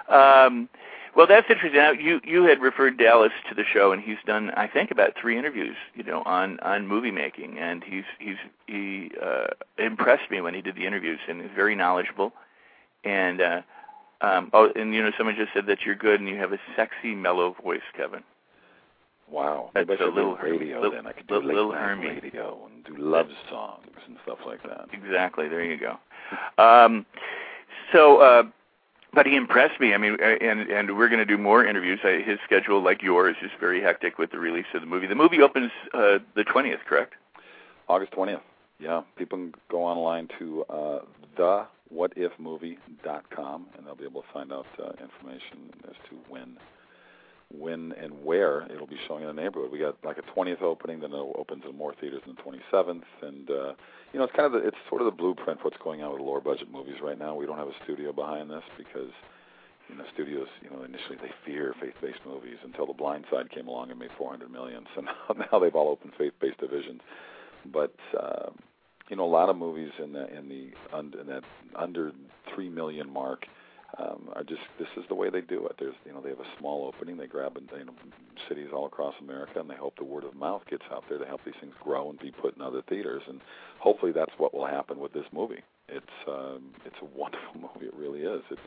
um, 0.09 0.69
well, 1.15 1.27
that's 1.27 1.49
interesting. 1.49 1.79
Now, 1.79 1.91
you 1.91 2.21
you 2.23 2.43
had 2.43 2.61
referred 2.61 2.97
Dallas 2.97 3.31
to 3.49 3.55
the 3.55 3.63
show, 3.63 3.91
and 3.91 4.01
he's 4.01 4.17
done 4.25 4.51
I 4.51 4.67
think 4.67 4.91
about 4.91 5.13
three 5.19 5.37
interviews, 5.37 5.75
you 5.95 6.03
know, 6.03 6.23
on 6.25 6.59
on 6.61 6.87
movie 6.87 7.11
making, 7.11 7.57
and 7.59 7.83
he's 7.83 8.05
he's 8.19 8.37
he 8.67 9.11
uh, 9.21 9.47
impressed 9.77 10.31
me 10.31 10.41
when 10.41 10.53
he 10.53 10.61
did 10.61 10.75
the 10.75 10.85
interviews, 10.85 11.19
and 11.27 11.41
he's 11.41 11.51
very 11.55 11.75
knowledgeable, 11.75 12.33
and. 13.03 13.41
uh 13.41 13.61
um, 14.21 14.49
oh, 14.53 14.71
and 14.75 14.93
you 14.95 15.03
know, 15.03 15.11
someone 15.17 15.35
just 15.35 15.53
said 15.53 15.67
that 15.67 15.81
you're 15.85 15.95
good 15.95 16.19
and 16.19 16.27
you 16.27 16.37
have 16.37 16.51
a 16.51 16.57
sexy, 16.75 17.13
mellow 17.13 17.55
voice, 17.63 17.81
Kevin. 17.95 18.23
Wow, 19.29 19.71
That's 19.73 19.89
I 19.89 19.93
a 20.03 20.07
little 20.07 20.37
radio. 20.37 20.79
little- 20.79 20.91
then 20.95 21.05
I 21.07 21.11
could 21.11 21.27
do 21.27 21.35
little- 21.35 21.49
little 21.53 21.71
Hermie. 21.73 22.19
radio 22.21 22.65
and 22.65 22.83
do 22.85 22.95
love 22.95 23.29
songs 23.49 23.85
and 24.05 24.17
stuff 24.23 24.39
like 24.45 24.63
that. 24.63 24.87
Exactly. 24.93 25.49
There 25.49 25.61
you 25.63 25.77
go. 25.77 25.97
Um, 26.57 27.05
so, 27.91 28.21
uh, 28.21 28.43
but 29.13 29.25
he 29.25 29.35
impressed 29.35 29.79
me. 29.79 29.93
I 29.93 29.97
mean, 29.97 30.17
uh, 30.21 30.25
and 30.25 30.69
and 30.69 30.97
we're 30.97 31.09
going 31.09 31.19
to 31.19 31.25
do 31.25 31.37
more 31.37 31.65
interviews. 31.65 31.99
I, 32.03 32.21
his 32.21 32.39
schedule, 32.45 32.81
like 32.81 33.01
yours, 33.03 33.35
is 33.41 33.51
very 33.59 33.81
hectic 33.81 34.17
with 34.17 34.31
the 34.31 34.39
release 34.39 34.65
of 34.73 34.79
the 34.81 34.87
movie. 34.87 35.07
The 35.07 35.15
movie 35.15 35.41
opens 35.41 35.71
uh, 35.93 36.19
the 36.35 36.43
twentieth, 36.45 36.79
correct? 36.85 37.15
August 37.89 38.11
twentieth. 38.13 38.41
Yeah, 38.79 39.01
people 39.17 39.37
can 39.39 39.53
go 39.69 39.83
online 39.83 40.27
to 40.39 40.63
uh, 40.69 40.99
thewhatifmovie.com 41.37 43.65
and 43.77 43.85
they'll 43.85 43.95
be 43.95 44.05
able 44.05 44.21
to 44.21 44.27
find 44.33 44.51
out 44.53 44.65
uh, 44.81 44.91
information 45.01 45.71
as 45.87 45.95
to 46.09 46.15
when, 46.29 46.57
when 47.53 47.93
and 47.93 48.11
where 48.23 48.63
it'll 48.71 48.87
be 48.87 48.99
showing 49.07 49.23
in 49.23 49.35
the 49.35 49.41
neighborhood. 49.41 49.71
We 49.71 49.79
got 49.79 49.97
like 50.03 50.17
a 50.17 50.33
twentieth 50.33 50.61
opening, 50.61 50.99
then 50.99 51.11
it 51.11 51.15
opens 51.15 51.63
in 51.67 51.75
more 51.77 51.93
theaters 51.99 52.21
on 52.27 52.35
the 52.35 52.41
twenty 52.41 52.61
seventh, 52.71 53.03
and 53.21 53.49
uh, 53.49 53.73
you 54.13 54.19
know 54.19 54.25
it's 54.25 54.35
kind 54.35 54.53
of 54.53 54.61
the, 54.61 54.67
it's 54.67 54.77
sort 54.89 55.01
of 55.01 55.05
the 55.05 55.11
blueprint 55.11 55.59
for 55.59 55.65
what's 55.65 55.83
going 55.83 56.03
on 56.03 56.11
with 56.11 56.21
lower 56.21 56.41
budget 56.41 56.71
movies 56.71 56.95
right 57.01 57.17
now. 57.17 57.35
We 57.35 57.45
don't 57.45 57.57
have 57.57 57.67
a 57.67 57.83
studio 57.83 58.11
behind 58.11 58.49
this 58.49 58.63
because 58.77 59.11
you 59.89 59.95
know, 59.95 60.03
studios, 60.13 60.47
you 60.61 60.69
know, 60.69 60.83
initially 60.83 61.15
they 61.21 61.31
fear 61.45 61.73
faith-based 61.79 62.19
movies 62.25 62.57
until 62.63 62.87
The 62.87 62.93
Blind 62.93 63.25
Side 63.31 63.49
came 63.51 63.67
along 63.67 63.89
and 63.89 63.97
made 63.97 64.09
400 64.17 64.51
million. 64.51 64.85
So 64.95 65.01
now, 65.29 65.45
now 65.51 65.59
they've 65.59 65.75
all 65.75 65.89
opened 65.89 66.13
faith-based 66.17 66.59
divisions. 66.59 67.01
But 67.71 67.95
uh, 68.17 68.49
you 69.09 69.15
know, 69.15 69.23
a 69.23 69.31
lot 69.31 69.49
of 69.49 69.55
movies 69.55 69.91
in 70.03 70.13
the 70.13 70.27
in 70.35 70.49
the 70.49 70.71
under 70.93 71.21
in 71.21 71.27
that 71.27 71.43
under 71.75 72.11
three 72.53 72.69
million 72.69 73.09
mark 73.09 73.45
um, 73.99 74.29
are 74.33 74.43
just 74.43 74.61
this 74.77 74.87
is 74.95 75.03
the 75.09 75.15
way 75.15 75.29
they 75.29 75.41
do 75.41 75.65
it. 75.67 75.75
There's 75.79 75.95
you 76.05 76.13
know 76.13 76.21
they 76.21 76.29
have 76.29 76.39
a 76.39 76.59
small 76.59 76.85
opening, 76.87 77.17
they 77.17 77.27
grab 77.27 77.57
you 77.57 77.85
know 77.85 77.93
cities 78.47 78.69
all 78.73 78.85
across 78.85 79.15
America, 79.21 79.59
and 79.59 79.69
they 79.69 79.75
hope 79.75 79.95
the 79.97 80.03
word 80.03 80.23
of 80.23 80.35
mouth 80.35 80.61
gets 80.69 80.83
out 80.91 81.03
there 81.09 81.17
to 81.17 81.25
help 81.25 81.41
these 81.45 81.55
things 81.59 81.73
grow 81.83 82.09
and 82.09 82.19
be 82.19 82.31
put 82.31 82.55
in 82.55 82.61
other 82.61 82.81
theaters. 82.87 83.23
And 83.27 83.41
hopefully 83.79 84.11
that's 84.11 84.31
what 84.37 84.53
will 84.53 84.67
happen 84.67 84.99
with 84.99 85.13
this 85.13 85.25
movie. 85.31 85.63
It's 85.87 86.17
um, 86.27 86.71
it's 86.85 86.95
a 87.01 87.05
wonderful 87.17 87.55
movie. 87.55 87.87
It 87.87 87.95
really 87.95 88.21
is. 88.21 88.41
It 88.51 88.59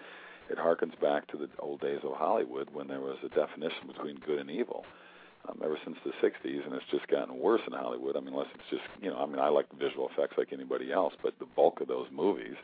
it 0.51 0.59
harkens 0.59 1.01
back 1.01 1.29
to 1.29 1.37
the 1.37 1.49
old 1.61 1.81
days 1.81 2.01
of 2.03 2.17
Hollywood 2.17 2.69
when 2.73 2.89
there 2.89 3.01
was 3.01 3.19
a 3.25 3.29
definition 3.29 3.87
between 3.87 4.19
good 4.27 4.39
and 4.39 4.51
evil. 4.51 4.85
Um, 5.49 5.59
ever 5.65 5.79
since 5.85 5.97
the 6.05 6.13
'60s, 6.21 6.67
and 6.67 6.75
it's 6.75 6.85
just 6.91 7.09
gotten 7.09 7.39
worse 7.39 7.63
in 7.67 7.73
Hollywood. 7.73 8.15
I 8.15 8.21
mean, 8.21 8.35
unless 8.35 8.49
it's 8.55 8.69
just 8.69 8.83
you 9.01 9.09
know, 9.09 9.17
I 9.17 9.27
mean, 9.27 9.39
I 9.39 9.49
like 9.49 9.67
visual 9.79 10.11
effects 10.13 10.35
like 10.37 10.53
anybody 10.53 10.93
else, 10.93 11.15
but 11.23 11.39
the 11.39 11.47
bulk 11.57 11.81
of 11.81 11.89
those 11.89 12.09
movies, 12.13 12.57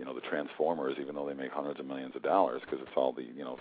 you 0.00 0.06
know, 0.06 0.14
the 0.16 0.24
Transformers, 0.24 0.96
even 0.98 1.14
though 1.14 1.28
they 1.28 1.34
make 1.34 1.52
hundreds 1.52 1.78
of 1.78 1.84
millions 1.84 2.16
of 2.16 2.22
dollars, 2.22 2.62
because 2.64 2.80
it's 2.80 2.96
all 2.96 3.12
the 3.12 3.22
you 3.22 3.44
know, 3.44 3.58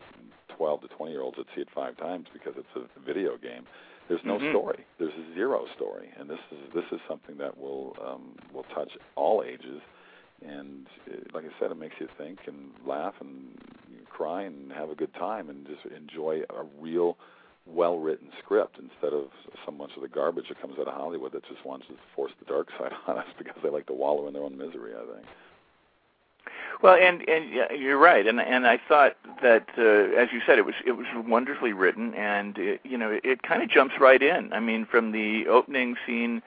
12 0.55 0.81
to 0.81 0.87
20 0.87 1.11
year 1.11 1.21
olds 1.21 1.35
that 1.35 1.45
see 1.53 1.61
it 1.61 1.67
five 1.75 1.97
times 1.97 2.27
because 2.31 2.53
it's 2.55 2.73
a 2.75 2.87
video 3.05 3.35
game. 3.37 3.67
There's 4.07 4.23
no 4.23 4.39
Mhm. 4.39 4.49
story. 4.51 4.85
There's 4.97 5.13
a 5.13 5.33
zero 5.35 5.67
story, 5.75 6.09
and 6.17 6.29
this 6.29 6.39
is 6.51 6.71
this 6.73 6.85
is 6.91 6.99
something 7.07 7.35
that 7.37 7.57
will 7.59 7.95
um, 8.01 8.35
will 8.53 8.65
touch 8.73 8.91
all 9.15 9.43
ages 9.43 9.81
and 10.45 10.87
it, 11.05 11.33
like 11.33 11.43
I 11.43 11.59
said, 11.59 11.71
it 11.71 11.77
makes 11.77 11.95
you 11.99 12.07
think 12.17 12.39
and 12.47 12.71
laugh 12.85 13.13
and 13.19 13.57
cry 14.09 14.43
and 14.43 14.71
have 14.71 14.89
a 14.89 14.95
good 14.95 15.13
time 15.13 15.49
and 15.49 15.67
just 15.67 15.85
enjoy 15.93 16.41
a 16.49 16.63
real, 16.79 17.17
well-written 17.65 18.29
script 18.43 18.77
instead 18.79 19.13
of 19.13 19.25
so 19.65 19.71
much 19.71 19.91
of 19.95 20.01
the 20.01 20.07
garbage 20.07 20.45
that 20.49 20.61
comes 20.61 20.75
out 20.79 20.87
of 20.87 20.93
Hollywood 20.93 21.31
that 21.33 21.43
just 21.47 21.65
wants 21.65 21.87
to 21.87 21.93
force 22.15 22.31
the 22.39 22.45
dark 22.45 22.67
side 22.77 22.91
on 23.07 23.17
us 23.17 23.27
because 23.37 23.57
they 23.63 23.69
like 23.69 23.87
to 23.87 23.93
wallow 23.93 24.27
in 24.27 24.33
their 24.33 24.43
own 24.43 24.57
misery. 24.57 24.93
I 24.95 25.15
think. 25.15 25.27
Well, 26.81 26.95
and 26.95 27.27
and 27.27 27.51
you're 27.77 27.97
right, 27.97 28.25
and 28.25 28.39
and 28.39 28.65
I 28.65 28.79
thought 28.87 29.17
that 29.41 29.67
uh, 29.77 30.17
as 30.17 30.29
you 30.31 30.41
said, 30.45 30.57
it 30.57 30.65
was 30.65 30.75
it 30.85 30.93
was 30.93 31.07
wonderfully 31.27 31.73
written, 31.73 32.13
and 32.13 32.57
it, 32.57 32.79
you 32.85 32.97
know 32.97 33.11
it, 33.11 33.25
it 33.25 33.43
kind 33.43 33.61
of 33.61 33.69
jumps 33.69 33.95
right 33.99 34.21
in. 34.21 34.53
I 34.53 34.61
mean, 34.61 34.85
from 34.85 35.11
the 35.11 35.47
opening 35.47 35.95
scene 36.05 36.41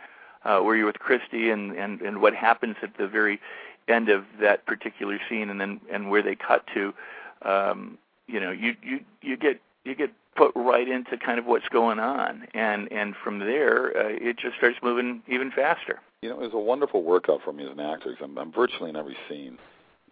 uh, 0.44 0.60
where 0.60 0.74
you're 0.74 0.86
with 0.86 0.98
Kristy, 0.98 1.52
and 1.52 1.72
and 1.72 2.00
and 2.00 2.22
what 2.22 2.34
happens 2.34 2.76
at 2.82 2.96
the 2.96 3.06
very 3.06 3.40
end 3.88 4.08
of 4.08 4.24
that 4.40 4.64
particular 4.64 5.18
scene, 5.28 5.50
and 5.50 5.60
then 5.60 5.80
and 5.90 6.10
where 6.10 6.22
they 6.22 6.34
cut 6.34 6.66
to, 6.72 6.94
um, 7.42 7.98
you 8.26 8.40
know, 8.40 8.50
you 8.50 8.74
you 8.82 9.00
you 9.20 9.36
get 9.36 9.60
you 9.84 9.94
get 9.94 10.12
put 10.34 10.52
right 10.54 10.88
into 10.88 11.18
kind 11.18 11.38
of 11.38 11.44
what's 11.44 11.68
going 11.68 11.98
on, 11.98 12.46
and 12.54 12.90
and 12.90 13.14
from 13.22 13.38
there 13.38 13.94
uh, 13.94 14.08
it 14.08 14.38
just 14.38 14.56
starts 14.56 14.78
moving 14.82 15.22
even 15.28 15.50
faster. 15.50 16.00
You 16.22 16.30
know, 16.30 16.36
it 16.36 16.44
was 16.44 16.54
a 16.54 16.58
wonderful 16.58 17.02
workout 17.02 17.42
for 17.44 17.52
me 17.52 17.66
as 17.66 17.72
an 17.72 17.80
actor. 17.80 18.16
I'm, 18.22 18.38
I'm 18.38 18.50
virtually 18.50 18.88
in 18.88 18.96
every 18.96 19.16
scene. 19.28 19.58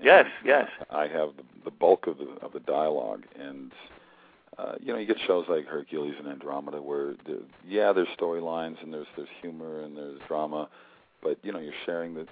Yes, 0.01 0.27
yes. 0.45 0.69
I 0.91 1.03
have 1.09 1.31
the, 1.37 1.43
the 1.65 1.71
bulk 1.71 2.07
of 2.07 2.19
the 2.19 2.29
of 2.45 2.53
the 2.53 2.61
dialogue, 2.61 3.25
and 3.39 3.73
uh, 4.59 4.75
you 4.81 4.93
know, 4.93 4.99
you 4.99 5.07
get 5.07 5.17
shows 5.27 5.47
like 5.49 5.67
Hercules 5.67 6.15
and 6.19 6.29
Andromeda 6.29 6.83
where, 6.83 7.15
the, 7.25 7.43
yeah, 7.67 7.93
there's 7.93 8.09
storylines 8.19 8.83
and 8.83 8.93
there's 8.93 9.07
there's 9.17 9.29
humor 9.41 9.81
and 9.83 9.97
there's 9.97 10.19
drama, 10.27 10.69
but 11.23 11.39
you 11.43 11.53
know, 11.53 11.59
you're 11.59 11.73
sharing 11.87 12.15
the 12.15 12.27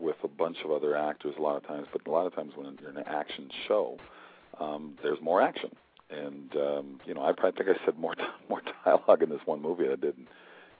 with 0.00 0.16
a 0.24 0.28
bunch 0.28 0.58
of 0.64 0.70
other 0.70 0.96
actors 0.96 1.34
a 1.38 1.42
lot 1.42 1.56
of 1.56 1.66
times. 1.66 1.86
But 1.92 2.06
a 2.06 2.10
lot 2.10 2.26
of 2.26 2.34
times 2.34 2.52
when 2.56 2.76
you're 2.80 2.90
in 2.90 2.96
an 2.96 3.04
action 3.06 3.48
show, 3.68 3.98
um, 4.60 4.94
there's 5.02 5.20
more 5.20 5.40
action, 5.42 5.70
and 6.10 6.54
um, 6.56 7.00
you 7.04 7.14
know, 7.14 7.22
I 7.22 7.32
probably 7.32 7.64
think 7.64 7.76
I 7.78 7.84
said 7.84 7.98
more 7.98 8.14
more 8.48 8.62
dialogue 8.84 9.22
in 9.22 9.28
this 9.28 9.40
one 9.44 9.60
movie 9.62 9.84
than 9.84 9.92
I 9.92 9.96
did 9.96 10.16
in, 10.16 10.26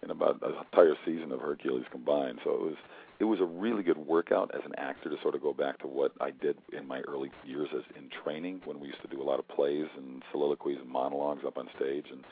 in 0.04 0.10
about 0.10 0.40
an 0.42 0.54
entire 0.72 0.94
season 1.04 1.32
of 1.32 1.40
Hercules 1.40 1.84
combined. 1.90 2.40
So 2.44 2.50
it 2.52 2.60
was 2.60 2.76
it 3.20 3.24
was 3.24 3.40
a 3.40 3.44
really 3.44 3.82
good 3.82 3.98
workout 3.98 4.50
as 4.54 4.62
an 4.64 4.72
actor 4.78 5.08
to 5.10 5.16
sort 5.22 5.34
of 5.34 5.42
go 5.42 5.52
back 5.52 5.78
to 5.80 5.86
what 5.86 6.12
I 6.20 6.30
did 6.30 6.56
in 6.72 6.86
my 6.86 7.00
early 7.02 7.30
years 7.44 7.68
as 7.76 7.82
in 7.96 8.08
training 8.24 8.62
when 8.64 8.80
we 8.80 8.88
used 8.88 9.02
to 9.02 9.08
do 9.08 9.22
a 9.22 9.24
lot 9.24 9.38
of 9.38 9.48
plays 9.48 9.86
and 9.96 10.22
soliloquies 10.32 10.78
and 10.80 10.88
monologues 10.88 11.44
up 11.46 11.58
on 11.58 11.68
stage 11.76 12.06
and 12.10 12.24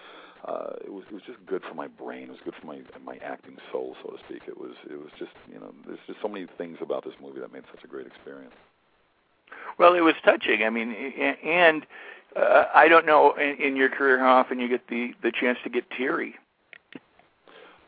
uh 0.46 0.72
it 0.84 0.92
was 0.92 1.04
it 1.10 1.14
was 1.14 1.22
just 1.26 1.38
good 1.46 1.62
for 1.68 1.74
my 1.74 1.86
brain 1.86 2.24
it 2.24 2.30
was 2.30 2.40
good 2.44 2.54
for 2.58 2.66
my 2.66 2.80
my 3.04 3.16
acting 3.22 3.56
soul 3.70 3.94
so 4.02 4.10
to 4.10 4.18
speak 4.28 4.42
it 4.48 4.58
was 4.58 4.72
it 4.90 4.98
was 4.98 5.10
just 5.18 5.32
you 5.52 5.58
know 5.60 5.72
there's 5.86 5.98
just 6.06 6.18
so 6.22 6.28
many 6.28 6.46
things 6.56 6.78
about 6.80 7.04
this 7.04 7.14
movie 7.20 7.40
that 7.40 7.52
made 7.52 7.64
such 7.72 7.84
a 7.84 7.86
great 7.86 8.06
experience 8.06 8.54
Well, 9.78 9.94
it 9.94 10.00
was 10.00 10.14
touching. 10.24 10.62
I 10.64 10.70
mean, 10.70 10.92
and 11.44 11.86
uh, 12.36 12.64
I 12.74 12.88
don't 12.88 13.06
know 13.06 13.32
in, 13.34 13.56
in 13.60 13.76
your 13.76 13.88
career 13.88 14.18
how 14.18 14.36
often 14.36 14.60
you 14.60 14.68
get 14.68 14.88
the 14.88 15.14
the 15.22 15.32
chance 15.32 15.58
to 15.64 15.70
get 15.70 15.84
teary. 15.90 16.34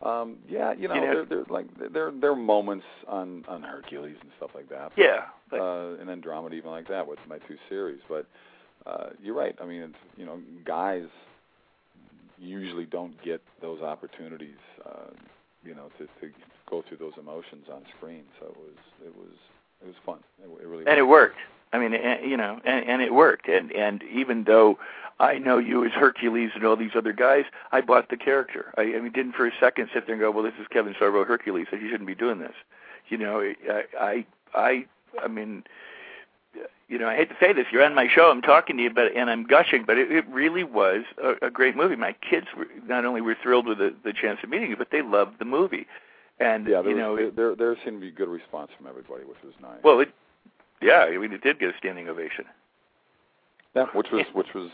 Um 0.02 0.36
yeah 0.48 0.72
you 0.72 0.88
know, 0.88 0.94
You 0.94 1.00
know- 1.00 1.14
there 1.14 1.24
there 1.24 1.44
like 1.48 1.66
there 1.92 2.10
there 2.10 2.30
are 2.32 2.36
moments 2.36 2.86
on 3.08 3.44
on 3.48 3.62
Hercules 3.62 4.16
and 4.20 4.30
stuff 4.36 4.50
like 4.54 4.68
that 4.68 4.92
Yeah, 4.96 5.26
but 5.50 5.60
uh, 5.60 6.00
and 6.00 6.10
Andromeda 6.10 6.54
even 6.54 6.70
like 6.70 6.88
that 6.88 7.06
with 7.06 7.18
my 7.28 7.38
two 7.38 7.56
series. 7.68 8.00
But 8.08 8.26
uh, 8.86 9.10
you're 9.22 9.34
right. 9.36 9.54
I 9.62 9.66
mean, 9.66 9.82
it's, 9.82 9.94
you 10.16 10.26
know, 10.26 10.40
guys 10.64 11.04
usually 12.38 12.84
don't 12.86 13.14
get 13.22 13.40
those 13.60 13.80
opportunities, 13.80 14.56
uh, 14.84 15.10
you 15.64 15.74
know, 15.74 15.88
to, 15.98 16.04
to 16.20 16.32
go 16.68 16.82
through 16.88 16.96
those 16.98 17.12
emotions 17.18 17.66
on 17.72 17.82
screen. 17.96 18.24
So 18.40 18.46
it 18.46 18.56
was 18.56 18.78
it 19.06 19.16
was 19.16 19.34
it 19.82 19.86
was 19.86 19.94
fun. 20.04 20.18
It, 20.42 20.48
it 20.62 20.66
really 20.66 20.84
and 20.86 20.98
it 20.98 21.02
was. 21.02 21.10
worked. 21.10 21.38
I 21.72 21.78
mean, 21.78 21.94
and, 21.94 22.30
you 22.30 22.36
know, 22.36 22.60
and, 22.64 22.88
and 22.88 23.02
it 23.02 23.14
worked. 23.14 23.48
And 23.48 23.72
and 23.72 24.02
even 24.04 24.44
though 24.44 24.78
I 25.20 25.38
know 25.38 25.58
you 25.58 25.84
as 25.84 25.92
Hercules 25.92 26.50
and 26.54 26.64
all 26.64 26.76
these 26.76 26.94
other 26.94 27.12
guys, 27.12 27.44
I 27.70 27.80
bought 27.80 28.08
the 28.10 28.16
character. 28.16 28.72
I, 28.76 28.82
I 28.82 29.00
mean, 29.00 29.12
didn't 29.12 29.32
for 29.32 29.46
a 29.46 29.52
second 29.58 29.88
sit 29.94 30.06
there 30.06 30.14
and 30.14 30.20
go, 30.20 30.30
"Well, 30.30 30.42
this 30.42 30.54
is 30.60 30.66
Kevin 30.68 30.94
Sorbo 30.94 31.26
Hercules, 31.26 31.66
so 31.70 31.76
you 31.76 31.88
shouldn't 31.88 32.06
be 32.06 32.14
doing 32.14 32.38
this." 32.38 32.54
You 33.08 33.18
know, 33.18 33.40
I 33.40 33.84
I 33.98 34.26
I, 34.54 34.86
I 35.22 35.28
mean. 35.28 35.64
You 36.88 36.98
know, 36.98 37.08
I 37.08 37.16
hate 37.16 37.30
to 37.30 37.36
say 37.40 37.54
this. 37.54 37.64
You're 37.72 37.82
on 37.82 37.94
my 37.94 38.06
show. 38.06 38.30
I'm 38.30 38.42
talking 38.42 38.76
to 38.76 38.82
you, 38.82 38.90
but 38.90 39.16
and 39.16 39.30
I'm 39.30 39.44
gushing. 39.44 39.84
But 39.86 39.96
it, 39.96 40.12
it 40.12 40.26
really 40.28 40.62
was 40.62 41.04
a, 41.22 41.46
a 41.46 41.50
great 41.50 41.74
movie. 41.74 41.96
My 41.96 42.12
kids 42.12 42.48
were, 42.54 42.66
not 42.86 43.06
only 43.06 43.22
were 43.22 43.34
thrilled 43.42 43.66
with 43.66 43.78
the, 43.78 43.94
the 44.04 44.12
chance 44.12 44.40
of 44.42 44.50
meeting 44.50 44.68
you, 44.68 44.76
but 44.76 44.90
they 44.90 45.00
loved 45.00 45.38
the 45.38 45.46
movie. 45.46 45.86
And 46.38 46.66
Yeah, 46.68 46.82
there 46.82 46.90
you 46.90 46.98
know, 46.98 47.16
there, 47.16 47.30
there 47.30 47.54
there 47.54 47.76
seemed 47.82 47.96
to 47.96 48.00
be 48.00 48.08
a 48.08 48.10
good 48.10 48.28
response 48.28 48.72
from 48.76 48.86
everybody, 48.86 49.24
which 49.24 49.38
was 49.42 49.54
nice. 49.62 49.78
well, 49.82 50.00
it, 50.00 50.12
yeah, 50.82 51.06
I 51.08 51.16
mean, 51.18 51.32
it 51.32 51.42
did 51.42 51.58
get 51.58 51.70
a 51.74 51.78
standing 51.78 52.08
ovation. 52.08 52.44
Yeah, 53.74 53.86
which 53.94 54.08
was 54.12 54.24
which 54.34 54.54
was 54.54 54.70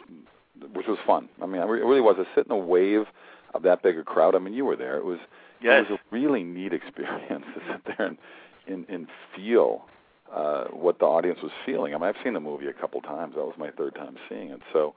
which 0.73 0.87
was 0.87 0.99
fun. 1.07 1.29
I 1.43 1.47
mean, 1.47 1.63
it 1.63 1.67
really 1.67 2.01
was. 2.01 2.17
To 2.17 2.27
sit 2.35 2.47
in 2.47 2.53
a 2.53 2.57
wave 2.57 3.07
of 3.55 3.63
that 3.63 3.83
big 3.83 3.97
a 3.99 4.03
crowd. 4.03 4.35
I 4.35 4.39
mean, 4.39 4.55
you 4.55 4.65
were 4.65 4.77
there. 4.77 4.97
It 4.97 5.05
was 5.05 5.19
Yes. 5.61 5.87
it 5.89 5.93
was 5.93 6.01
a 6.01 6.15
really 6.15 6.43
neat 6.45 6.73
experience 6.73 7.45
to 7.55 7.61
sit 7.73 7.81
there 7.87 8.07
and 8.07 8.19
and, 8.67 8.87
and 8.89 9.07
feel 9.35 9.85
uh, 10.35 10.65
what 10.65 10.99
the 10.99 11.07
audience 11.07 11.39
was 11.43 11.53
feeling. 11.65 11.95
I 11.95 11.99
mean, 11.99 12.05
I've 12.09 12.23
seen 12.23 12.35
the 12.35 12.41
movie 12.41 12.67
a 12.67 12.73
couple 12.73 13.01
times. 13.01 13.35
That 13.35 13.45
was 13.45 13.55
my 13.57 13.71
third 13.71 13.95
time 13.95 14.17
seeing 14.29 14.51
it. 14.51 14.61
So, 14.73 14.95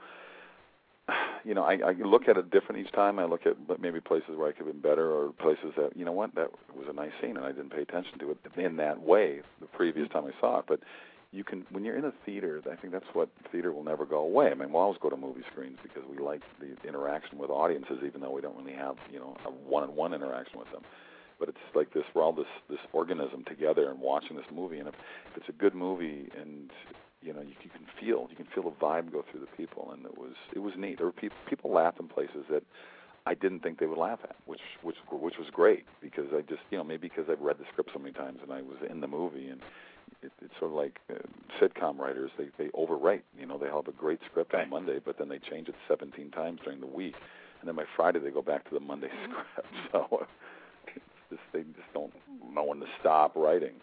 you 1.46 1.54
know, 1.54 1.64
I, 1.64 1.74
I 1.86 1.92
look 1.94 2.28
at 2.28 2.38
it 2.38 2.52
different 2.52 2.86
each 2.86 2.92
time. 2.94 3.20
I 3.20 3.26
look 3.26 3.42
at 3.46 3.56
maybe 3.80 4.00
places 4.00 4.32
where 4.36 4.48
I 4.48 4.52
could 4.52 4.66
have 4.66 4.74
been 4.74 4.82
better, 4.82 5.12
or 5.12 5.32
places 5.34 5.74
that 5.78 5.96
you 5.96 6.06
know 6.06 6.12
what 6.12 6.36
that 6.36 6.50
was 6.76 6.88
a 6.90 6.94
nice 6.94 7.12
scene 7.22 7.38
and 7.38 7.46
I 7.46 7.52
didn't 7.52 7.72
pay 7.72 7.82
attention 7.82 8.20
to 8.20 8.32
it 8.32 8.38
in 8.58 8.78
that 8.78 9.02
way 9.02 9.42
the 9.60 9.68
previous 9.68 10.10
time 10.10 10.26
I 10.26 10.40
saw 10.40 10.60
it. 10.60 10.66
But 10.68 10.80
you 11.32 11.44
can 11.44 11.66
when 11.72 11.84
you're 11.84 11.98
in 11.98 12.06
a 12.06 12.14
theater, 12.26 12.62
I 12.72 12.76
think 12.76 12.94
that's 12.94 13.06
what 13.14 13.30
theater 13.52 13.72
will 13.72 13.84
never 13.84 14.06
go 14.06 14.20
away. 14.20 14.52
I 14.52 14.54
mean, 14.54 14.72
we'll 14.72 14.82
always 14.82 15.00
go 15.02 15.10
to 15.10 15.18
movie 15.18 15.44
screens 15.52 15.78
because 15.82 16.04
we 16.10 16.22
like 16.22 16.42
the 16.60 16.88
interaction 16.88 17.38
with 17.38 17.50
audiences, 17.50 18.00
even 18.06 18.22
though 18.22 18.32
we 18.32 18.42
don't 18.42 18.58
really 18.58 18.74
have 18.78 18.96
you 19.12 19.20
know 19.20 19.38
a 19.46 19.50
one-on-one 19.50 20.14
interaction 20.14 20.60
with 20.60 20.72
them. 20.72 20.82
But 21.40 21.50
it's 21.50 21.58
like 21.74 21.94
this 21.94 22.04
we're 22.14 22.22
all 22.22 22.34
this 22.34 22.52
this 22.70 22.80
organism 22.94 23.44
together 23.46 23.90
and 23.90 24.00
watching 24.00 24.36
this 24.36 24.46
movie, 24.54 24.80
and 24.80 24.90
if, 24.90 24.96
if 25.32 25.38
it's 25.38 25.50
a 25.50 25.54
good 25.54 25.74
movie 25.74 26.30
and 26.40 26.70
you 27.22 27.34
know 27.34 27.42
you, 27.42 27.54
you 27.64 27.70
can 27.70 27.86
feel 28.00 28.28
you 28.30 28.36
can 28.36 28.48
feel 28.54 28.64
the 28.64 28.72
vibe 28.72 29.12
go 29.12 29.24
through 29.32 29.42
the 29.42 29.58
people, 29.58 29.92
and 29.94 30.06
it 30.06 30.18
was 30.18 30.34
it 30.56 30.60
was 30.60 30.74
neat. 30.78 30.98
There 30.98 31.06
were 31.06 31.12
people 31.12 31.38
people 31.50 31.72
laughed 31.72 32.00
in 32.00 32.08
places 32.08 32.46
that 32.50 32.64
I 33.26 33.36
didn't 33.36 33.62
think 33.62 33.80
they 33.80 33.86
would 33.86 33.98
laugh 33.98 34.20
at, 34.24 34.36
which 34.46 34.62
which 34.82 34.98
which 35.12 35.38
was 35.38 35.48
great 35.52 35.86
because 36.02 36.28
I 36.34 36.42
just 36.42 36.62
you 36.72 36.78
know 36.78 36.84
maybe 36.84 37.08
because 37.08 37.26
I've 37.30 37.42
read 37.42 37.58
the 37.60 37.66
script 37.72 37.92
so 37.94 38.00
many 38.00 38.14
times 38.14 38.40
and 38.42 38.52
I 38.52 38.62
was 38.62 38.78
in 38.90 39.00
the 39.00 39.08
movie 39.08 39.48
and 39.50 39.62
it, 40.24 40.32
it's 40.42 40.54
sort 40.60 40.72
of 40.72 40.78
like 40.78 41.00
uh, 41.10 41.20
sitcom 41.60 42.00
writers 42.00 42.32
they 42.38 42.48
they 42.58 42.70
overwrite 42.70 43.22
you 43.40 43.46
know 43.46 43.58
they 43.58 43.68
have 43.68 43.88
a 43.88 43.92
great 43.92 44.20
script 44.30 44.54
right. 44.54 44.64
on 44.64 44.70
Monday 44.70 45.00
but 45.04 45.18
then 45.20 45.30
they 45.30 45.40
change 45.40 45.68
it 45.70 45.76
17 45.88 46.32
times 46.32 46.60
during 46.64 46.80
the 46.80 46.88
week 46.88 47.16
and 47.60 47.68
then 47.68 47.76
by 47.76 47.86
Friday 47.96 48.20
they 48.20 48.32
go 48.32 48.42
back 48.42 48.68
to 48.68 48.74
the 48.74 48.80
Monday 48.80 49.10
script 49.24 49.68
so 49.92 50.26
it's 50.96 51.06
just 51.30 51.42
they 51.54 51.62
just 51.62 51.94
don't 51.94 52.14
know 52.54 52.64
when 52.64 52.80
to 52.80 52.88
stop 53.00 53.36
writing. 53.36 53.74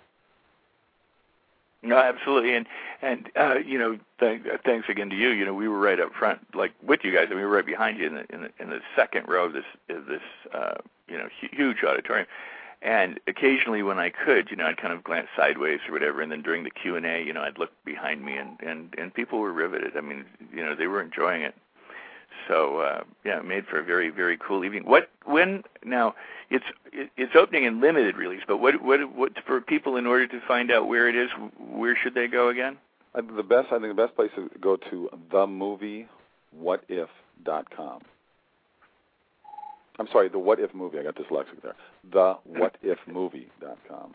No, 1.82 1.96
absolutely, 1.96 2.54
and 2.54 2.66
and 3.02 3.30
uh, 3.36 3.54
you 3.64 3.78
know, 3.78 3.98
th- 4.18 4.42
thanks 4.64 4.88
again 4.88 5.10
to 5.10 5.16
you. 5.16 5.28
You 5.30 5.44
know, 5.44 5.54
we 5.54 5.68
were 5.68 5.78
right 5.78 6.00
up 6.00 6.12
front, 6.12 6.40
like 6.54 6.72
with 6.82 7.00
you 7.04 7.14
guys. 7.14 7.28
Mean, 7.28 7.38
we 7.38 7.44
were 7.44 7.50
right 7.50 7.66
behind 7.66 7.98
you 7.98 8.06
in 8.06 8.14
the 8.16 8.34
in 8.34 8.42
the, 8.42 8.50
in 8.58 8.70
the 8.70 8.80
second 8.96 9.28
row 9.28 9.46
of 9.46 9.52
this 9.52 9.64
of 9.88 10.06
this 10.06 10.22
uh, 10.52 10.74
you 11.08 11.16
know 11.16 11.28
huge 11.52 11.78
auditorium. 11.86 12.26
And 12.80 13.18
occasionally, 13.26 13.82
when 13.82 13.98
I 13.98 14.10
could, 14.10 14.50
you 14.50 14.56
know, 14.56 14.66
I'd 14.66 14.76
kind 14.76 14.92
of 14.92 15.02
glance 15.02 15.26
sideways 15.36 15.80
or 15.88 15.92
whatever, 15.92 16.22
and 16.22 16.30
then 16.30 16.42
during 16.42 16.62
the 16.62 16.70
Q 16.70 16.94
and 16.96 17.04
A, 17.06 17.22
you 17.22 17.32
know, 17.32 17.42
I'd 17.42 17.58
look 17.58 17.70
behind 17.84 18.24
me, 18.24 18.36
and 18.36 18.58
and 18.60 18.94
and 18.98 19.14
people 19.14 19.38
were 19.38 19.52
riveted. 19.52 19.96
I 19.96 20.00
mean, 20.00 20.24
you 20.52 20.64
know, 20.64 20.74
they 20.74 20.86
were 20.88 21.00
enjoying 21.00 21.42
it. 21.42 21.54
So 22.46 22.80
uh, 22.80 23.04
yeah, 23.24 23.40
made 23.40 23.66
for 23.66 23.80
a 23.80 23.84
very 23.84 24.10
very 24.10 24.36
cool 24.38 24.64
evening. 24.64 24.84
What 24.84 25.10
when 25.24 25.62
now 25.84 26.14
it's 26.50 26.64
it's 26.92 27.34
opening 27.34 27.64
in 27.64 27.80
limited 27.80 28.16
release, 28.16 28.42
but 28.46 28.58
what 28.58 28.82
what 28.82 29.14
what 29.14 29.32
for 29.46 29.60
people 29.60 29.96
in 29.96 30.06
order 30.06 30.26
to 30.26 30.40
find 30.46 30.70
out 30.70 30.88
where 30.88 31.08
it 31.08 31.16
is, 31.16 31.30
where 31.58 31.96
should 31.96 32.14
they 32.14 32.26
go 32.26 32.48
again? 32.48 32.78
I, 33.14 33.20
the 33.20 33.42
best 33.42 33.68
I 33.72 33.78
think 33.78 33.88
the 33.88 34.02
best 34.06 34.14
place 34.14 34.30
to 34.36 34.50
go 34.60 34.76
to 34.76 35.10
the 35.30 35.46
movie 35.46 36.06
whatif.com. 36.56 38.02
I'm 39.98 40.08
sorry, 40.12 40.28
the 40.28 40.38
What 40.38 40.60
If 40.60 40.74
movie. 40.74 40.98
I 40.98 41.02
got 41.02 41.16
dyslexic 41.16 41.60
there. 41.62 41.74
The 42.12 42.36
whatifmovie.com. 42.48 44.14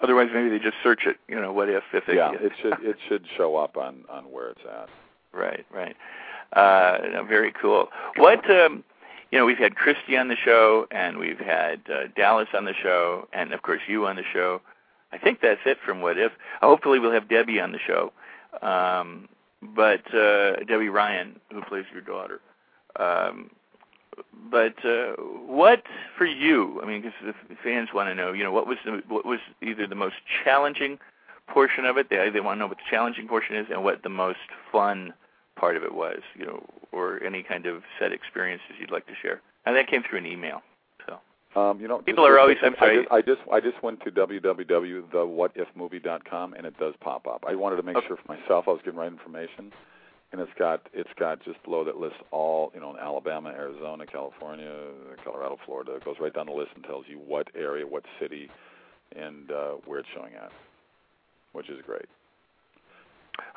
Otherwise, 0.00 0.28
maybe 0.32 0.48
they 0.48 0.58
just 0.58 0.76
search 0.82 1.06
it. 1.06 1.16
You 1.28 1.40
know, 1.40 1.52
what 1.52 1.68
if 1.68 1.82
if 1.92 2.04
they 2.06 2.16
yeah, 2.16 2.32
it 2.32 2.52
should 2.60 2.74
it 2.82 2.96
should 3.08 3.24
show 3.36 3.56
up 3.56 3.76
on 3.76 4.04
on 4.10 4.24
where 4.24 4.50
it's 4.50 4.60
at. 4.70 4.88
Right, 5.30 5.66
right. 5.70 5.94
Uh, 6.52 7.22
very 7.28 7.52
cool. 7.52 7.88
What 8.16 8.48
um, 8.50 8.84
you 9.30 9.38
know, 9.38 9.44
we've 9.44 9.58
had 9.58 9.74
Kristy 9.74 10.18
on 10.18 10.28
the 10.28 10.36
show, 10.36 10.86
and 10.90 11.18
we've 11.18 11.38
had 11.38 11.80
uh, 11.92 12.04
Dallas 12.16 12.48
on 12.54 12.64
the 12.64 12.74
show, 12.82 13.28
and 13.32 13.52
of 13.52 13.62
course 13.62 13.80
you 13.86 14.06
on 14.06 14.16
the 14.16 14.22
show. 14.32 14.60
I 15.12 15.18
think 15.18 15.40
that's 15.40 15.60
it 15.66 15.78
from 15.84 16.00
What 16.00 16.18
If. 16.18 16.32
Hopefully, 16.60 16.98
we'll 16.98 17.12
have 17.12 17.28
Debby 17.28 17.60
on 17.60 17.72
the 17.72 17.78
show. 17.78 18.12
Um, 18.62 19.28
but 19.62 20.02
uh, 20.14 20.56
Debby 20.66 20.88
Ryan, 20.88 21.38
who 21.52 21.62
plays 21.62 21.84
your 21.92 22.02
daughter. 22.02 22.40
Um, 22.96 23.50
but 24.50 24.82
uh, 24.84 25.12
what 25.46 25.82
for 26.16 26.24
you? 26.24 26.80
I 26.82 26.86
mean, 26.86 27.02
because 27.02 27.34
the 27.48 27.56
fans 27.62 27.90
want 27.94 28.08
to 28.08 28.14
know, 28.14 28.32
you 28.32 28.42
know, 28.42 28.52
what 28.52 28.66
was 28.66 28.78
the, 28.84 29.02
what 29.08 29.26
was 29.26 29.40
either 29.62 29.86
the 29.86 29.94
most 29.94 30.16
challenging 30.44 30.98
portion 31.46 31.84
of 31.84 31.96
it? 31.98 32.08
They 32.10 32.30
they 32.30 32.40
want 32.40 32.56
to 32.56 32.60
know 32.60 32.66
what 32.66 32.78
the 32.78 32.90
challenging 32.90 33.28
portion 33.28 33.56
is, 33.56 33.66
and 33.70 33.84
what 33.84 34.02
the 34.02 34.08
most 34.08 34.38
fun 34.72 35.12
part 35.58 35.76
of 35.76 35.82
it 35.82 35.94
was, 35.94 36.20
you 36.34 36.46
know, 36.46 36.64
or 36.92 37.22
any 37.22 37.42
kind 37.42 37.66
of 37.66 37.82
set 37.98 38.12
experiences 38.12 38.70
you'd 38.80 38.90
like 38.90 39.06
to 39.06 39.14
share. 39.20 39.42
And 39.66 39.76
that 39.76 39.88
came 39.88 40.02
through 40.02 40.18
an 40.18 40.26
email. 40.26 40.62
So 41.06 41.18
um, 41.58 41.80
you 41.80 41.88
know, 41.88 41.98
people 41.98 42.26
are 42.26 42.38
always. 42.38 42.56
I'm 42.62 42.74
sorry. 42.78 43.06
I 43.10 43.20
just, 43.20 43.20
I 43.20 43.22
just 43.22 43.40
I 43.52 43.60
just 43.60 43.82
went 43.82 44.02
to 44.04 44.10
www.thewhatifmovie.com 44.10 46.54
and 46.54 46.66
it 46.66 46.78
does 46.78 46.94
pop 47.00 47.26
up. 47.26 47.44
I 47.46 47.54
wanted 47.54 47.76
to 47.76 47.82
make 47.82 47.96
okay. 47.96 48.06
sure 48.06 48.16
for 48.16 48.32
myself 48.32 48.66
I 48.68 48.72
was 48.72 48.80
getting 48.84 48.98
right 48.98 49.10
information, 49.10 49.72
and 50.32 50.40
it's 50.40 50.52
got 50.58 50.88
it's 50.92 51.08
got 51.18 51.42
just 51.44 51.62
below 51.64 51.84
that 51.84 51.96
lists 51.96 52.18
all 52.30 52.70
you 52.74 52.80
know 52.80 52.90
in 52.90 52.98
Alabama, 52.98 53.48
Arizona, 53.48 54.04
California, 54.06 54.72
Colorado, 55.24 55.56
Florida. 55.64 55.94
It 55.96 56.04
goes 56.04 56.16
right 56.20 56.34
down 56.34 56.46
the 56.46 56.52
list 56.52 56.72
and 56.74 56.84
tells 56.84 57.06
you 57.08 57.18
what 57.18 57.48
area, 57.56 57.86
what 57.86 58.04
city, 58.20 58.50
and 59.16 59.50
uh, 59.50 59.76
where 59.86 60.00
it's 60.00 60.08
showing 60.14 60.34
at, 60.34 60.52
which 61.52 61.70
is 61.70 61.80
great. 61.84 62.04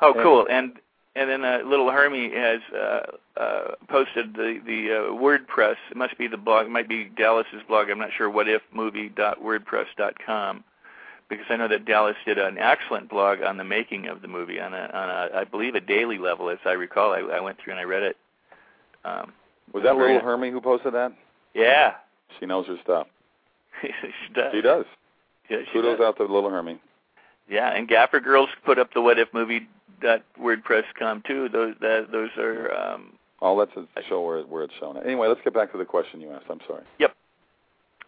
Oh, 0.00 0.14
cool! 0.14 0.46
And 0.50 0.78
and 1.14 1.28
then 1.28 1.44
uh, 1.44 1.58
Little 1.66 1.90
Hermie 1.90 2.30
has 2.34 2.60
uh, 2.74 3.02
uh, 3.40 3.74
posted 3.88 4.34
the 4.34 4.60
the 4.66 4.90
uh, 4.90 5.12
WordPress. 5.12 5.76
It 5.90 5.96
must 5.96 6.16
be 6.18 6.26
the 6.28 6.36
blog. 6.36 6.66
It 6.66 6.70
might 6.70 6.88
be 6.88 7.04
Dallas's 7.16 7.62
blog. 7.68 7.90
I'm 7.90 7.98
not 7.98 8.10
sure. 8.16 8.30
What 8.30 8.48
if 8.48 8.62
movie.wordpress.com, 8.72 10.64
because 11.28 11.46
I 11.50 11.56
know 11.56 11.68
that 11.68 11.84
Dallas 11.84 12.16
did 12.24 12.38
an 12.38 12.58
excellent 12.58 13.08
blog 13.10 13.42
on 13.42 13.56
the 13.56 13.64
making 13.64 14.06
of 14.08 14.22
the 14.22 14.28
movie 14.28 14.60
on 14.60 14.72
a 14.74 14.90
on 14.94 15.10
a 15.10 15.28
I 15.36 15.44
believe 15.44 15.74
a 15.74 15.80
daily 15.80 16.18
level, 16.18 16.48
as 16.48 16.58
I 16.64 16.72
recall. 16.72 17.12
I, 17.12 17.20
I 17.20 17.40
went 17.40 17.58
through 17.58 17.72
and 17.72 17.80
I 17.80 17.84
read 17.84 18.02
it. 18.02 18.16
Um, 19.04 19.32
Was 19.72 19.82
that 19.82 19.96
Little 19.96 20.20
Hermie 20.20 20.50
who 20.50 20.60
posted 20.60 20.94
that? 20.94 21.12
Yeah. 21.54 21.94
She 22.38 22.46
knows 22.46 22.66
her 22.66 22.76
stuff. 22.82 23.06
she 23.82 23.88
does. 24.32 24.52
She 24.52 24.62
does. 24.62 24.84
Yeah, 25.50 25.58
she 25.66 25.72
Kudos 25.72 25.98
does. 25.98 26.06
out 26.06 26.16
to 26.18 26.22
Little 26.22 26.48
Hermie. 26.50 26.80
Yeah, 27.48 27.70
and 27.74 27.88
Gaffer 27.88 28.20
Girls 28.20 28.48
put 28.64 28.78
up 28.78 28.94
the 28.94 29.00
What 29.02 29.18
If 29.18 29.28
movie 29.34 29.68
dot 30.02 30.22
WordPress.com 30.40 31.22
too. 31.26 31.48
Those 31.48 31.74
that 31.80 32.08
those 32.12 32.30
are. 32.38 32.74
Um, 32.74 33.12
oh, 33.40 33.58
that's 33.58 33.76
a 33.76 34.02
show 34.08 34.24
where 34.24 34.42
where 34.42 34.64
it's 34.64 34.74
shown. 34.78 34.96
Anyway, 34.98 35.28
let's 35.28 35.40
get 35.42 35.54
back 35.54 35.72
to 35.72 35.78
the 35.78 35.84
question 35.84 36.20
you 36.20 36.30
asked. 36.30 36.46
I'm 36.50 36.60
sorry. 36.66 36.82
Yep. 36.98 37.14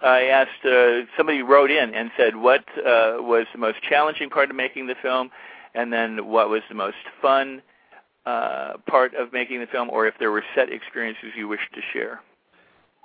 I 0.03 0.25
asked 0.25 0.65
uh, 0.67 1.07
somebody 1.17 1.43
wrote 1.43 1.71
in 1.71 1.95
and 1.95 2.11
said 2.17 2.37
what 2.37 2.65
uh, 2.79 3.17
was 3.21 3.47
the 3.53 3.59
most 3.59 3.79
challenging 3.83 4.29
part 4.29 4.51
of 4.51 4.57
making 4.57 4.87
the 4.87 4.97
film, 5.01 5.31
and 5.75 5.93
then 5.93 6.27
what 6.29 6.51
was 6.51 6.63
the 6.69 6.75
most 6.75 6.97
fun 7.23 7.63
uh, 8.27 8.75
part 8.87 9.15
of 9.15 9.33
making 9.33 9.61
the 9.61 9.67
film, 9.67 9.91
or 9.91 10.07
if 10.07 10.15
there 10.19 10.31
were 10.31 10.45
set 10.55 10.71
experiences 10.71 11.31
you 11.37 11.49
wish 11.49 11.61
to 11.75 11.81
share. 11.93 12.21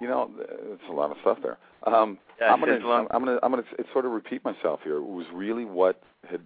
You 0.02 0.08
know, 0.08 0.32
it's 0.39 0.84
a 0.89 0.93
lot 0.93 1.12
of 1.12 1.17
stuff 1.21 1.39
there. 1.43 1.58
Um, 1.86 2.17
I'm 2.41 2.60
gonna, 2.60 2.80
I'm 3.12 3.25
gonna, 3.25 3.39
I'm 3.43 3.52
gonna 3.52 3.65
sort 3.91 4.06
of 4.06 4.12
repeat 4.12 4.43
myself 4.45 4.80
here. 4.84 4.95
It 4.95 5.04
was 5.04 5.25
really 5.34 5.65
what 5.65 6.02
had 6.30 6.41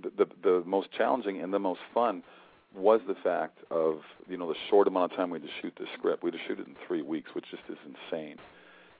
the, 0.00 0.10
the 0.16 0.26
the 0.42 0.62
most 0.66 0.88
challenging 0.96 1.40
and 1.40 1.52
the 1.52 1.58
most 1.58 1.80
fun 1.92 2.22
was 2.74 3.00
the 3.06 3.14
fact 3.14 3.58
of 3.70 4.00
you 4.28 4.36
know 4.36 4.48
the 4.48 4.58
short 4.68 4.88
amount 4.88 5.12
of 5.12 5.16
time 5.16 5.30
we 5.30 5.38
had 5.38 5.46
to 5.46 5.54
shoot 5.62 5.74
the 5.78 5.86
script. 5.96 6.22
We 6.22 6.30
had 6.30 6.38
to 6.38 6.46
shoot 6.46 6.60
it 6.60 6.66
in 6.66 6.74
three 6.86 7.02
weeks, 7.02 7.30
which 7.34 7.44
just 7.50 7.62
is 7.68 7.78
insane. 7.86 8.36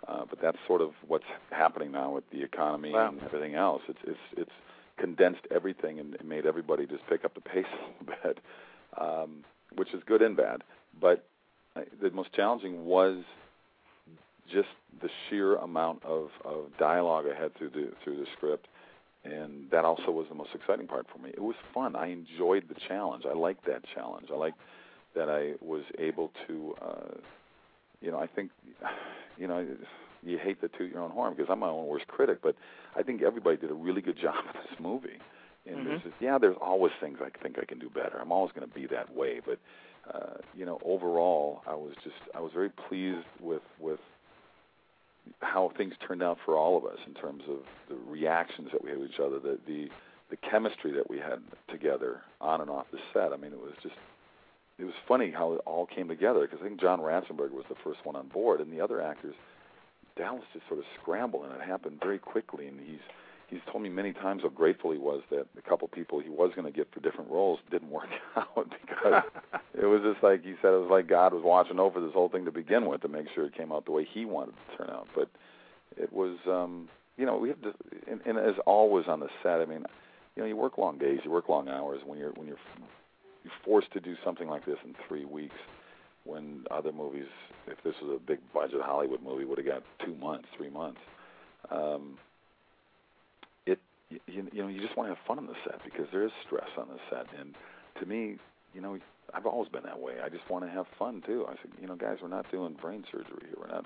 Uh, 0.07 0.25
but 0.29 0.41
that's 0.41 0.59
sort 0.67 0.83
of 0.83 0.91
what's 1.07 1.25
happening 1.51 1.91
now 1.91 2.13
with 2.13 2.25
the 2.31 2.43
economy 2.43 2.93
wow. 2.93 3.09
and 3.09 3.23
everything 3.23 3.55
else. 3.55 3.83
It's 3.89 3.99
it's 4.07 4.19
it's 4.37 4.51
condensed 4.99 5.47
everything 5.51 5.99
and 5.99 6.17
made 6.25 6.47
everybody 6.47 6.87
just 6.87 7.07
pick 7.09 7.25
up 7.25 7.35
the 7.35 7.41
pace 7.41 7.65
a 7.73 8.03
little 8.03 8.17
bit, 8.23 8.39
um, 9.01 9.45
which 9.75 9.93
is 9.95 10.03
good 10.07 10.23
and 10.23 10.37
bad. 10.37 10.63
But 11.01 11.27
uh, 11.75 11.81
the 12.01 12.11
most 12.11 12.33
challenging 12.33 12.85
was 12.85 13.25
just 14.53 14.69
the 15.01 15.09
sheer 15.29 15.57
amount 15.57 16.05
of, 16.05 16.29
of 16.45 16.67
dialogue 16.79 17.25
I 17.35 17.41
had 17.41 17.57
through 17.57 17.71
the 17.71 17.93
through 18.05 18.17
the 18.19 18.27
script, 18.37 18.69
and 19.25 19.71
that 19.71 19.85
also 19.85 20.11
was 20.11 20.27
the 20.29 20.35
most 20.35 20.51
exciting 20.55 20.87
part 20.87 21.07
for 21.13 21.19
me. 21.19 21.31
It 21.31 21.43
was 21.43 21.57
fun. 21.73 21.97
I 21.97 22.09
enjoyed 22.09 22.65
the 22.69 22.77
challenge. 22.89 23.25
I 23.29 23.35
liked 23.35 23.67
that 23.67 23.83
challenge. 23.95 24.29
I 24.33 24.37
liked 24.37 24.59
that 25.15 25.29
I 25.29 25.55
was 25.65 25.83
able 25.99 26.31
to, 26.47 26.75
uh, 26.83 27.15
you 28.01 28.11
know, 28.11 28.19
I 28.19 28.27
think, 28.27 28.51
you 29.39 29.47
know, 29.47 29.67
you 30.23 30.39
hate 30.39 30.61
to 30.61 30.69
toot 30.69 30.91
your 30.91 31.03
own 31.03 31.11
horn 31.11 31.35
because 31.35 31.51
I'm 31.51 31.61
my 31.61 31.69
own 31.69 31.87
worst 31.87 32.07
critic, 32.07 32.39
but 32.43 32.55
I 32.97 33.03
think 33.03 33.23
everybody 33.23 33.57
did 33.57 33.71
a 33.71 33.75
really 33.75 34.01
good 34.01 34.19
job 34.23 34.37
with 34.47 34.63
this 34.69 34.81
movie. 34.81 35.19
And 35.67 35.77
mm-hmm. 35.77 35.89
there's 35.89 36.03
just, 36.03 36.15
yeah, 36.21 36.39
there's 36.39 36.57
always 36.61 36.93
things 37.01 37.19
I 37.21 37.31
think 37.43 37.59
I 37.59 37.65
can 37.65 37.79
do 37.79 37.89
better. 37.89 38.19
I'm 38.21 38.33
always 38.33 38.53
going 38.53 38.69
to 38.69 38.75
be 38.75 38.87
that 38.89 39.15
way, 39.15 39.41
but 39.45 39.59
uh, 40.13 40.35
you 40.55 40.67
know, 40.67 40.79
overall, 40.85 41.63
I 41.67 41.75
was 41.75 41.95
just 42.03 42.17
I 42.35 42.41
was 42.41 42.53
very 42.53 42.69
pleased 42.69 43.27
with 43.41 43.63
with 43.81 44.01
how 45.41 45.71
things 45.77 45.95
turned 46.07 46.23
out 46.23 46.39
for 46.45 46.57
all 46.57 46.77
of 46.77 46.85
us 46.85 46.99
in 47.07 47.15
terms 47.15 47.43
of 47.49 47.59
the 47.89 47.97
reactions 48.11 48.69
that 48.73 48.83
we 48.83 48.91
had 48.91 48.99
with 48.99 49.11
each 49.11 49.21
other, 49.21 49.39
the 49.39 49.59
the 49.67 49.89
the 50.31 50.37
chemistry 50.51 50.91
that 50.93 51.09
we 51.09 51.19
had 51.19 51.43
together 51.69 52.23
on 52.41 52.61
and 52.61 52.71
off 52.71 52.87
the 52.91 52.99
set. 53.13 53.33
I 53.33 53.37
mean, 53.37 53.53
it 53.53 53.61
was 53.61 53.75
just 53.83 53.95
it 54.79 54.85
was 54.85 54.95
funny 55.07 55.31
how 55.31 55.53
it 55.55 55.61
all 55.67 55.87
came 55.87 56.09
together 56.09 56.41
because 56.41 56.59
I 56.61 56.69
think 56.69 56.81
John 56.81 57.01
Ratzenberger 57.01 57.53
was 57.53 57.67
the 57.69 57.77
first 57.85 58.05
one 58.05 58.17
on 58.17 58.29
board, 58.29 58.61
and 58.61 58.73
the 58.73 58.81
other 58.81 59.01
actors, 59.01 59.35
Dallas 60.17 60.43
just 60.53 60.67
sort 60.67 60.81
of 60.81 60.87
scrambled, 61.01 61.45
and 61.45 61.55
it 61.55 61.61
happened 61.61 62.01
very 62.03 62.19
quickly. 62.19 62.67
And 62.67 62.81
he's 62.81 63.05
he's 63.49 63.61
told 63.71 63.83
me 63.83 63.89
many 63.89 64.13
times 64.13 64.43
how 64.43 64.49
grateful 64.49 64.91
he 64.91 64.99
was 64.99 65.23
that 65.31 65.47
the 65.55 65.63
couple 65.63 65.89
people 65.89 66.21
he 66.21 66.29
was 66.29 66.53
going 66.55 66.71
to 66.71 66.77
get 66.77 66.93
for 66.93 67.01
different 67.01 67.31
roles 67.31 67.59
didn't 67.71 67.91
work 67.91 68.09
out 68.37 68.73
because 68.87 69.23
it 69.81 69.87
was 69.87 70.01
just 70.03 70.23
like 70.23 70.43
he 70.43 70.55
said 70.63 70.73
it 70.73 70.81
was 70.81 70.91
like 70.91 71.09
God 71.09 71.33
was 71.33 71.43
watching 71.45 71.79
over 71.79 72.01
this 72.01 72.13
whole 72.13 72.29
thing 72.29 72.45
to 72.45 72.53
begin 72.53 72.87
with 72.87 73.03
to 73.03 73.09
make 73.09 73.27
sure 73.35 73.45
it 73.47 73.57
came 73.57 73.73
out 73.73 73.85
the 73.85 73.93
way 73.93 74.07
he 74.13 74.25
wanted 74.25 74.55
it 74.55 74.73
to 74.73 74.79
turn 74.79 74.95
out. 74.95 75.07
But 75.15 75.29
it 75.97 76.13
was 76.13 76.37
um 76.47 76.89
you 77.17 77.27
know 77.27 77.37
we 77.37 77.49
have 77.49 77.61
to 77.63 77.73
and, 78.11 78.21
and 78.27 78.39
as 78.39 78.55
always 78.67 79.07
on 79.09 79.21
the 79.21 79.29
set 79.43 79.61
I 79.61 79.67
mean 79.67 79.85
you 80.37 80.43
know 80.43 80.49
you 80.49 80.57
work 80.57 80.79
long 80.79 80.99
days 80.99 81.21
you 81.25 81.31
work 81.31 81.49
long 81.49 81.69
hours 81.69 82.01
when 82.05 82.19
you're 82.19 82.33
when 82.33 82.47
you're 82.47 82.59
you're 83.45 83.53
forced 83.65 83.93
to 83.93 84.01
do 84.01 84.17
something 84.25 84.49
like 84.49 84.65
this 84.65 84.79
in 84.85 84.95
three 85.07 85.25
weeks 85.25 85.55
when 86.25 86.65
other 86.71 86.93
movies 86.93 87.27
if 87.67 87.83
this 87.85 87.95
was 88.03 88.17
a 88.17 88.27
big 88.27 88.39
budget 88.53 88.81
Hollywood 88.83 89.23
movie 89.23 89.45
would 89.45 89.59
have 89.59 89.67
got 89.67 89.83
two 90.05 90.15
months 90.15 90.49
three 90.57 90.71
months 90.71 91.01
um 91.71 92.19
you, 94.27 94.49
you 94.53 94.63
know 94.63 94.69
you 94.69 94.81
just 94.81 94.97
want 94.97 95.09
to 95.09 95.15
have 95.15 95.25
fun 95.27 95.39
on 95.39 95.47
the 95.47 95.55
set 95.65 95.81
because 95.85 96.07
there 96.13 96.25
is 96.25 96.33
stress 96.47 96.69
on 96.79 96.89
the 96.89 96.99
set 97.11 97.27
and 97.39 97.55
to 98.01 98.07
me 98.07 98.37
you 98.75 98.81
know 98.81 98.99
I've 99.33 99.47
always 99.47 99.69
been 99.69 99.85
that 99.85 99.99
way. 99.99 100.15
I 100.25 100.29
just 100.29 100.49
want 100.51 100.65
to 100.65 100.71
have 100.71 100.87
fun 100.99 101.23
too. 101.27 101.47
I 101.49 101.55
said, 101.63 101.73
you 101.81 101.87
know, 101.87 101.97
guys, 101.97 102.19
we're 102.23 102.29
not 102.29 102.51
doing 102.51 102.77
brain 102.81 103.05
surgery 103.11 103.47
here. 103.47 103.55
We're 103.59 103.69
not, 103.69 103.85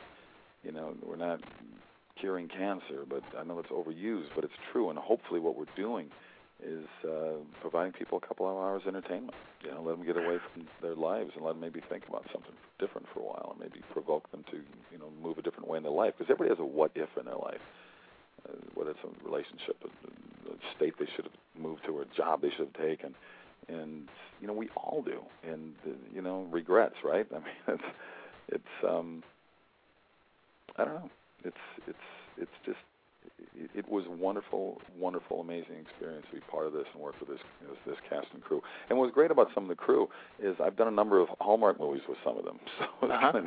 you 0.65 0.73
know, 0.73 0.95
we're 1.03 1.17
not 1.17 1.41
curing 2.21 2.49
cancer. 2.49 3.05
But 3.09 3.23
I 3.39 3.45
know 3.45 3.59
it's 3.59 3.71
overused, 3.71 4.29
but 4.35 4.45
it's 4.45 4.59
true. 4.73 4.91
And 4.91 4.99
hopefully, 4.99 5.41
what 5.41 5.57
we're 5.57 5.73
doing 5.77 6.11
is 6.63 6.85
uh, 7.09 7.39
providing 7.61 7.93
people 7.93 8.21
a 8.23 8.27
couple 8.27 8.51
of 8.51 8.57
hours 8.57 8.83
entertainment. 8.87 9.35
You 9.65 9.71
know, 9.71 9.83
let 9.83 9.97
them 9.97 10.07
get 10.07 10.17
away 10.17 10.39
from 10.53 10.67
their 10.83 10.97
lives 10.97 11.31
and 11.37 11.45
let 11.45 11.53
them 11.53 11.61
maybe 11.61 11.81
think 11.89 12.05
about 12.09 12.27
something 12.33 12.53
different 12.79 13.07
for 13.15 13.21
a 13.21 13.25
while, 13.25 13.51
and 13.53 13.61
maybe 13.61 13.83
provoke 13.93 14.31
them 14.31 14.45
to, 14.51 14.57
you 14.93 14.99
know, 14.99 15.11
move 15.23 15.39
a 15.39 15.43
different 15.43 15.69
way 15.69 15.79
in 15.79 15.85
their 15.85 15.93
life. 15.93 16.15
Because 16.19 16.31
everybody 16.31 16.51
has 16.51 16.61
a 16.61 16.67
what 16.67 16.91
if 16.95 17.09
in 17.19 17.25
their 17.25 17.37
life. 17.37 17.61
Whether 18.75 18.91
it's 18.91 19.01
a 19.05 19.25
relationship, 19.25 19.77
a, 19.85 20.51
a 20.51 20.57
state 20.77 20.95
they 20.99 21.07
should 21.17 21.25
have 21.25 21.35
moved 21.61 21.83
to, 21.87 21.99
or 21.99 22.03
a 22.03 22.17
job 22.17 22.43
they 22.43 22.51
should 22.51 22.69
have 22.73 22.87
taken, 22.87 23.15
and 23.69 24.09
you 24.41 24.47
know 24.47 24.53
we 24.53 24.69
all 24.77 25.03
do, 25.03 25.21
and 25.43 25.75
uh, 25.87 25.91
you 26.15 26.23
know 26.23 26.47
regrets, 26.51 26.97
right? 27.05 27.27
I 27.33 27.35
mean, 27.35 27.45
it's 27.69 27.83
it's 28.49 28.89
um, 28.89 29.23
I 30.77 30.85
don't 30.85 30.95
know, 30.95 31.11
it's 31.45 31.57
it's 31.87 31.99
it's 32.41 32.51
just 32.65 32.79
it, 33.59 33.71
it 33.75 33.89
was 33.89 34.05
a 34.07 34.11
wonderful, 34.11 34.81
wonderful, 34.99 35.41
amazing 35.41 35.77
experience 35.81 36.27
to 36.31 36.37
be 36.37 36.43
part 36.51 36.67
of 36.67 36.73
this 36.73 36.85
and 36.95 37.03
work 37.03 37.15
with 37.21 37.29
this 37.29 37.39
know, 37.63 37.75
this 37.87 37.97
cast 38.09 38.27
and 38.33 38.43
crew. 38.43 38.63
And 38.89 38.99
what's 38.99 39.13
great 39.15 39.31
about 39.31 39.49
some 39.55 39.65
of 39.65 39.69
the 39.69 39.75
crew 39.75 40.09
is 40.43 40.57
I've 40.63 40.77
done 40.77 40.89
a 40.89 40.93
number 40.93 41.21
of 41.21 41.29
Hallmark 41.41 41.81
movies 41.81 42.03
with 42.09 42.19
some 42.25 42.39
of 42.39 42.45
them. 42.45 42.59
So 43.01 43.07
uh-huh. 43.09 43.41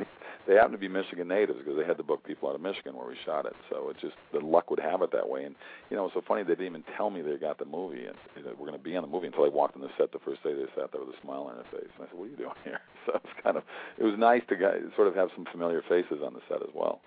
they 0.46 0.54
happen 0.54 0.72
to 0.72 0.78
be 0.78 0.88
Michigan 0.88 1.28
natives 1.28 1.58
because 1.58 1.78
they 1.78 1.84
had 1.84 1.96
to 1.98 2.02
book 2.02 2.24
people 2.24 2.48
out 2.48 2.54
of 2.54 2.60
Michigan 2.60 2.96
where 2.96 3.06
we 3.06 3.16
shot 3.24 3.46
it. 3.46 3.54
So 3.70 3.90
it 3.90 3.96
just 4.00 4.14
the 4.32 4.40
luck 4.40 4.70
would 4.70 4.80
have 4.80 5.02
it 5.02 5.12
that 5.12 5.28
way. 5.28 5.44
And 5.44 5.54
you 5.90 5.96
know, 5.96 6.06
it's 6.06 6.14
so 6.14 6.22
funny 6.26 6.42
they 6.42 6.56
didn't 6.56 6.66
even 6.66 6.84
tell 6.96 7.10
me 7.10 7.22
they 7.22 7.36
got 7.36 7.58
the 7.58 7.64
movie 7.64 8.06
and 8.06 8.16
you 8.36 8.44
know, 8.44 8.50
we're 8.58 8.66
going 8.66 8.78
to 8.78 8.82
be 8.82 8.96
on 8.96 9.02
the 9.02 9.08
movie 9.08 9.26
until 9.26 9.44
I 9.44 9.48
walked 9.48 9.76
on 9.76 9.82
the 9.82 9.90
set 9.98 10.10
the 10.12 10.18
first 10.24 10.42
day. 10.42 10.54
They 10.54 10.64
sat 10.74 10.90
there 10.92 11.00
with 11.00 11.14
a 11.14 11.20
smile 11.22 11.42
on 11.42 11.56
their 11.56 11.68
face, 11.70 11.90
and 11.96 12.06
I 12.06 12.10
said, 12.10 12.18
"What 12.18 12.26
are 12.26 12.30
you 12.32 12.36
doing 12.36 12.58
here?" 12.64 12.80
So 13.06 13.14
it's 13.16 13.34
kind 13.42 13.56
of 13.56 13.64
it 13.98 14.04
was 14.04 14.14
nice 14.16 14.42
to 14.48 14.56
sort 14.94 15.08
of 15.08 15.14
have 15.16 15.28
some 15.34 15.44
familiar 15.50 15.82
faces 15.88 16.22
on 16.24 16.34
the 16.34 16.40
set 16.48 16.62
as 16.62 16.72
well. 16.74 17.00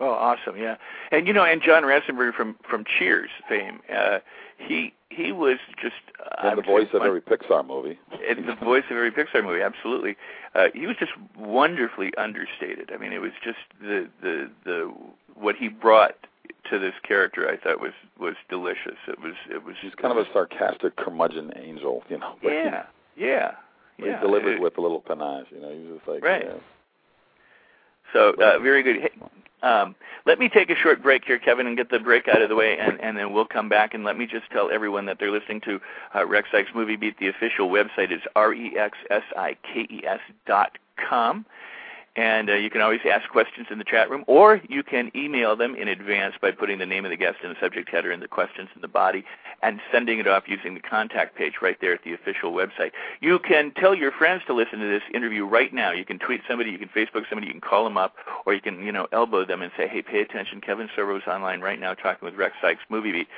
Oh, 0.00 0.10
awesome! 0.10 0.56
Yeah, 0.56 0.76
and 1.12 1.26
you 1.26 1.32
know, 1.32 1.44
and 1.44 1.62
John 1.62 1.82
Ratzenberger 1.82 2.32
from 2.34 2.56
from 2.68 2.84
Cheers 2.84 3.30
fame, 3.48 3.80
uh, 3.94 4.20
he 4.56 4.94
he 5.10 5.32
was 5.32 5.58
just 5.80 5.96
uh, 6.20 6.48
and 6.48 6.58
the 6.58 6.62
voice 6.62 6.88
of 6.94 7.02
every 7.02 7.20
Pixar 7.20 7.66
movie. 7.66 7.98
And 8.28 8.48
the 8.48 8.54
voice 8.54 8.84
of 8.90 8.96
every 8.96 9.10
Pixar 9.10 9.44
movie, 9.44 9.60
absolutely. 9.60 10.16
Uh, 10.54 10.68
he 10.72 10.86
was 10.86 10.96
just 10.96 11.12
wonderfully 11.36 12.12
understated. 12.16 12.90
I 12.92 12.96
mean, 12.96 13.12
it 13.12 13.20
was 13.20 13.32
just 13.44 13.58
the 13.80 14.08
the 14.22 14.50
the 14.64 14.92
what 15.34 15.56
he 15.56 15.68
brought 15.68 16.16
to 16.70 16.78
this 16.78 16.94
character. 17.02 17.48
I 17.48 17.56
thought 17.56 17.80
was 17.80 17.92
was 18.18 18.36
delicious. 18.48 18.96
It 19.08 19.20
was 19.20 19.34
it 19.50 19.64
was. 19.64 19.76
He's 19.82 19.94
kind 19.94 20.16
of 20.16 20.26
a 20.26 20.32
sarcastic 20.32 20.96
curmudgeon 20.96 21.52
angel, 21.56 22.02
you 22.08 22.18
know. 22.18 22.36
Yeah, 22.42 22.84
he, 23.16 23.24
yeah, 23.26 23.52
yeah. 23.98 24.18
He 24.18 24.26
delivered 24.26 24.54
it, 24.54 24.62
with 24.62 24.78
a 24.78 24.80
little 24.80 25.00
panache, 25.00 25.46
you 25.50 25.60
know. 25.60 25.70
He 25.70 25.80
was 25.80 25.98
just 25.98 26.08
like 26.08 26.22
right. 26.22 26.44
Yeah. 26.46 26.54
So 28.12 28.34
uh, 28.40 28.58
very 28.58 28.82
good. 28.82 28.96
Hey, 29.02 29.10
um, 29.62 29.94
let 30.26 30.38
me 30.38 30.48
take 30.48 30.70
a 30.70 30.76
short 30.76 31.02
break 31.02 31.24
here, 31.24 31.38
Kevin, 31.38 31.66
and 31.66 31.76
get 31.76 31.90
the 31.90 31.98
break 31.98 32.28
out 32.28 32.42
of 32.42 32.48
the 32.48 32.56
way, 32.56 32.78
and, 32.78 33.00
and 33.00 33.16
then 33.16 33.32
we'll 33.32 33.46
come 33.46 33.68
back. 33.68 33.94
And 33.94 34.04
let 34.04 34.16
me 34.16 34.26
just 34.26 34.50
tell 34.50 34.70
everyone 34.70 35.06
that 35.06 35.18
they're 35.18 35.30
listening 35.30 35.60
to 35.62 35.80
uh, 36.14 36.26
Rex 36.26 36.48
Sikes 36.52 36.70
Movie 36.74 36.96
Beat. 36.96 37.18
The 37.18 37.28
official 37.28 37.68
website 37.68 38.12
is 38.12 38.20
r 38.36 38.52
e 38.52 38.76
x 38.76 38.98
s 39.10 39.22
i 39.36 39.56
k 39.62 39.86
e 39.90 40.02
s 40.06 40.20
dot 40.46 40.78
com. 40.96 41.46
And 42.20 42.50
uh, 42.50 42.54
you 42.54 42.68
can 42.68 42.82
always 42.82 43.00
ask 43.10 43.26
questions 43.30 43.68
in 43.70 43.78
the 43.78 43.84
chat 43.84 44.10
room, 44.10 44.24
or 44.26 44.60
you 44.68 44.82
can 44.82 45.10
email 45.16 45.56
them 45.56 45.74
in 45.74 45.88
advance 45.88 46.34
by 46.38 46.50
putting 46.50 46.78
the 46.78 46.84
name 46.84 47.06
of 47.06 47.10
the 47.10 47.16
guest 47.16 47.38
in 47.42 47.48
the 47.48 47.56
subject 47.58 47.88
header 47.88 48.10
and 48.10 48.22
the 48.22 48.28
questions 48.28 48.68
in 48.74 48.82
the 48.82 48.88
body 48.88 49.24
and 49.62 49.80
sending 49.90 50.18
it 50.18 50.28
off 50.28 50.42
using 50.46 50.74
the 50.74 50.80
contact 50.80 51.34
page 51.34 51.54
right 51.62 51.78
there 51.80 51.94
at 51.94 52.04
the 52.04 52.12
official 52.12 52.52
website. 52.52 52.90
You 53.22 53.38
can 53.38 53.70
tell 53.70 53.94
your 53.94 54.12
friends 54.12 54.42
to 54.48 54.52
listen 54.52 54.80
to 54.80 54.86
this 54.86 55.02
interview 55.14 55.46
right 55.46 55.72
now. 55.72 55.92
You 55.92 56.04
can 56.04 56.18
tweet 56.18 56.42
somebody, 56.46 56.70
you 56.70 56.78
can 56.78 56.88
Facebook 56.88 57.26
somebody, 57.30 57.46
you 57.46 57.54
can 57.54 57.62
call 57.62 57.84
them 57.84 57.96
up, 57.96 58.16
or 58.44 58.52
you 58.52 58.60
can, 58.60 58.84
you 58.84 58.92
know, 58.92 59.06
elbow 59.12 59.46
them 59.46 59.62
and 59.62 59.72
say, 59.74 59.88
hey, 59.88 60.02
pay 60.02 60.20
attention. 60.20 60.60
Kevin 60.60 60.90
Sorbo's 60.94 61.26
online 61.26 61.62
right 61.62 61.80
now 61.80 61.94
talking 61.94 62.26
with 62.26 62.34
Rex 62.34 62.54
Sikes, 62.60 62.82
Movie 62.90 63.12
Beat. 63.12 63.28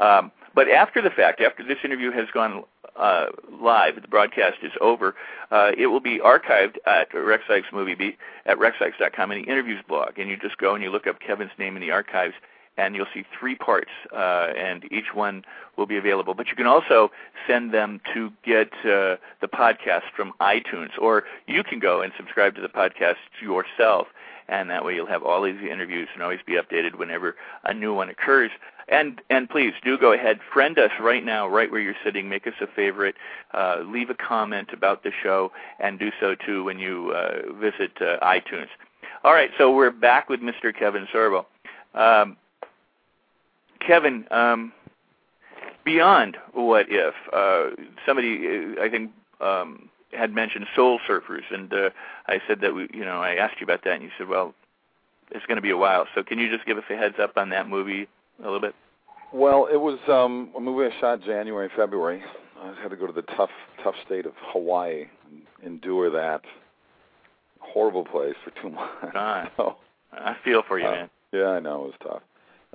Um, 0.00 0.32
but 0.52 0.68
after 0.68 1.00
the 1.00 1.10
fact, 1.10 1.40
after 1.40 1.62
this 1.62 1.78
interview 1.84 2.10
has 2.10 2.26
gone 2.34 2.64
uh, 2.96 3.26
live, 3.60 4.00
the 4.02 4.08
broadcast 4.08 4.58
is 4.62 4.72
over, 4.80 5.14
uh, 5.52 5.70
it 5.78 5.86
will 5.86 6.00
be 6.00 6.18
archived 6.18 6.76
at 6.86 7.14
Rex 7.14 7.44
Sikes 7.48 7.68
Movie 7.72 7.94
Beat 7.94 8.18
at 8.46 8.58
rexsikes.com 8.58 9.32
in 9.32 9.42
the 9.42 9.50
interviews 9.50 9.82
blog. 9.88 10.18
And 10.18 10.28
you 10.28 10.36
just 10.36 10.58
go 10.58 10.74
and 10.74 10.82
you 10.82 10.90
look 10.90 11.06
up 11.06 11.20
Kevin's 11.20 11.52
name 11.58 11.76
in 11.76 11.82
the 11.82 11.90
archives, 11.90 12.34
and 12.76 12.94
you'll 12.94 13.06
see 13.12 13.24
three 13.38 13.54
parts, 13.54 13.90
uh, 14.12 14.52
and 14.56 14.90
each 14.90 15.14
one 15.14 15.44
will 15.76 15.86
be 15.86 15.96
available. 15.96 16.34
But 16.34 16.48
you 16.48 16.56
can 16.56 16.66
also 16.66 17.10
send 17.46 17.72
them 17.72 18.00
to 18.14 18.32
get 18.44 18.72
uh, 18.84 19.16
the 19.40 19.48
podcast 19.52 20.04
from 20.16 20.32
iTunes, 20.40 20.90
or 20.98 21.24
you 21.46 21.62
can 21.62 21.80
go 21.80 22.00
and 22.00 22.12
subscribe 22.16 22.54
to 22.54 22.62
the 22.62 22.68
podcast 22.68 23.16
yourself 23.42 24.08
and 24.48 24.68
that 24.70 24.84
way 24.84 24.94
you'll 24.94 25.06
have 25.06 25.22
all 25.22 25.42
these 25.42 25.60
interviews 25.60 26.08
and 26.12 26.22
always 26.22 26.40
be 26.46 26.54
updated 26.54 26.96
whenever 26.98 27.36
a 27.64 27.72
new 27.72 27.94
one 27.94 28.08
occurs. 28.08 28.50
And 28.88 29.20
and 29.30 29.48
please 29.48 29.72
do 29.84 29.96
go 29.96 30.12
ahead, 30.12 30.40
friend 30.52 30.78
us 30.78 30.90
right 31.00 31.24
now, 31.24 31.48
right 31.48 31.70
where 31.70 31.80
you're 31.80 31.94
sitting. 32.04 32.28
Make 32.28 32.46
us 32.46 32.54
a 32.60 32.66
favorite. 32.66 33.14
Uh, 33.54 33.78
leave 33.84 34.10
a 34.10 34.14
comment 34.14 34.70
about 34.72 35.02
the 35.02 35.12
show, 35.22 35.52
and 35.78 35.98
do 35.98 36.10
so 36.20 36.34
too 36.34 36.64
when 36.64 36.78
you 36.78 37.12
uh, 37.12 37.52
visit 37.54 37.92
uh, 38.00 38.18
iTunes. 38.20 38.68
All 39.24 39.32
right, 39.32 39.50
so 39.56 39.74
we're 39.74 39.90
back 39.90 40.28
with 40.28 40.40
Mr. 40.40 40.76
Kevin 40.76 41.06
Sorbo. 41.14 41.46
Um, 41.94 42.36
Kevin, 43.78 44.26
um, 44.30 44.72
beyond 45.84 46.36
what 46.52 46.86
if 46.88 47.14
uh, 47.32 47.70
somebody, 48.04 48.74
I 48.80 48.88
think. 48.88 49.12
Um, 49.40 49.88
had 50.12 50.34
mentioned 50.34 50.66
Soul 50.76 51.00
Surfers, 51.08 51.50
and 51.50 51.72
uh, 51.72 51.90
I 52.26 52.40
said 52.46 52.60
that 52.60 52.74
we, 52.74 52.86
you 52.92 53.04
know, 53.04 53.22
I 53.22 53.36
asked 53.36 53.60
you 53.60 53.64
about 53.64 53.82
that, 53.84 53.94
and 53.94 54.02
you 54.02 54.10
said, 54.18 54.28
well, 54.28 54.54
it's 55.30 55.46
going 55.46 55.56
to 55.56 55.62
be 55.62 55.70
a 55.70 55.76
while. 55.76 56.06
So 56.14 56.22
can 56.22 56.38
you 56.38 56.50
just 56.50 56.66
give 56.66 56.76
us 56.76 56.84
a 56.90 56.96
heads 56.96 57.16
up 57.18 57.36
on 57.36 57.48
that 57.50 57.68
movie 57.68 58.08
a 58.42 58.44
little 58.44 58.60
bit? 58.60 58.74
Well, 59.32 59.68
it 59.72 59.76
was 59.76 59.98
um, 60.08 60.50
a 60.56 60.60
movie 60.60 60.94
I 60.94 61.00
shot 61.00 61.22
January, 61.22 61.70
February. 61.74 62.22
I 62.60 62.74
had 62.80 62.90
to 62.90 62.96
go 62.96 63.06
to 63.06 63.12
the 63.12 63.22
tough, 63.22 63.50
tough 63.82 63.94
state 64.04 64.26
of 64.26 64.32
Hawaii, 64.52 65.06
and 65.30 65.42
endure 65.64 66.10
that 66.10 66.42
horrible 67.60 68.04
place 68.04 68.34
for 68.44 68.50
two 68.60 68.70
months. 68.74 69.50
So, 69.56 69.76
I 70.12 70.36
feel 70.44 70.62
for 70.68 70.78
you, 70.78 70.86
uh, 70.86 70.90
man. 70.90 71.10
Yeah, 71.32 71.48
I 71.48 71.60
know 71.60 71.84
it 71.84 71.86
was 71.86 71.94
tough. 72.02 72.22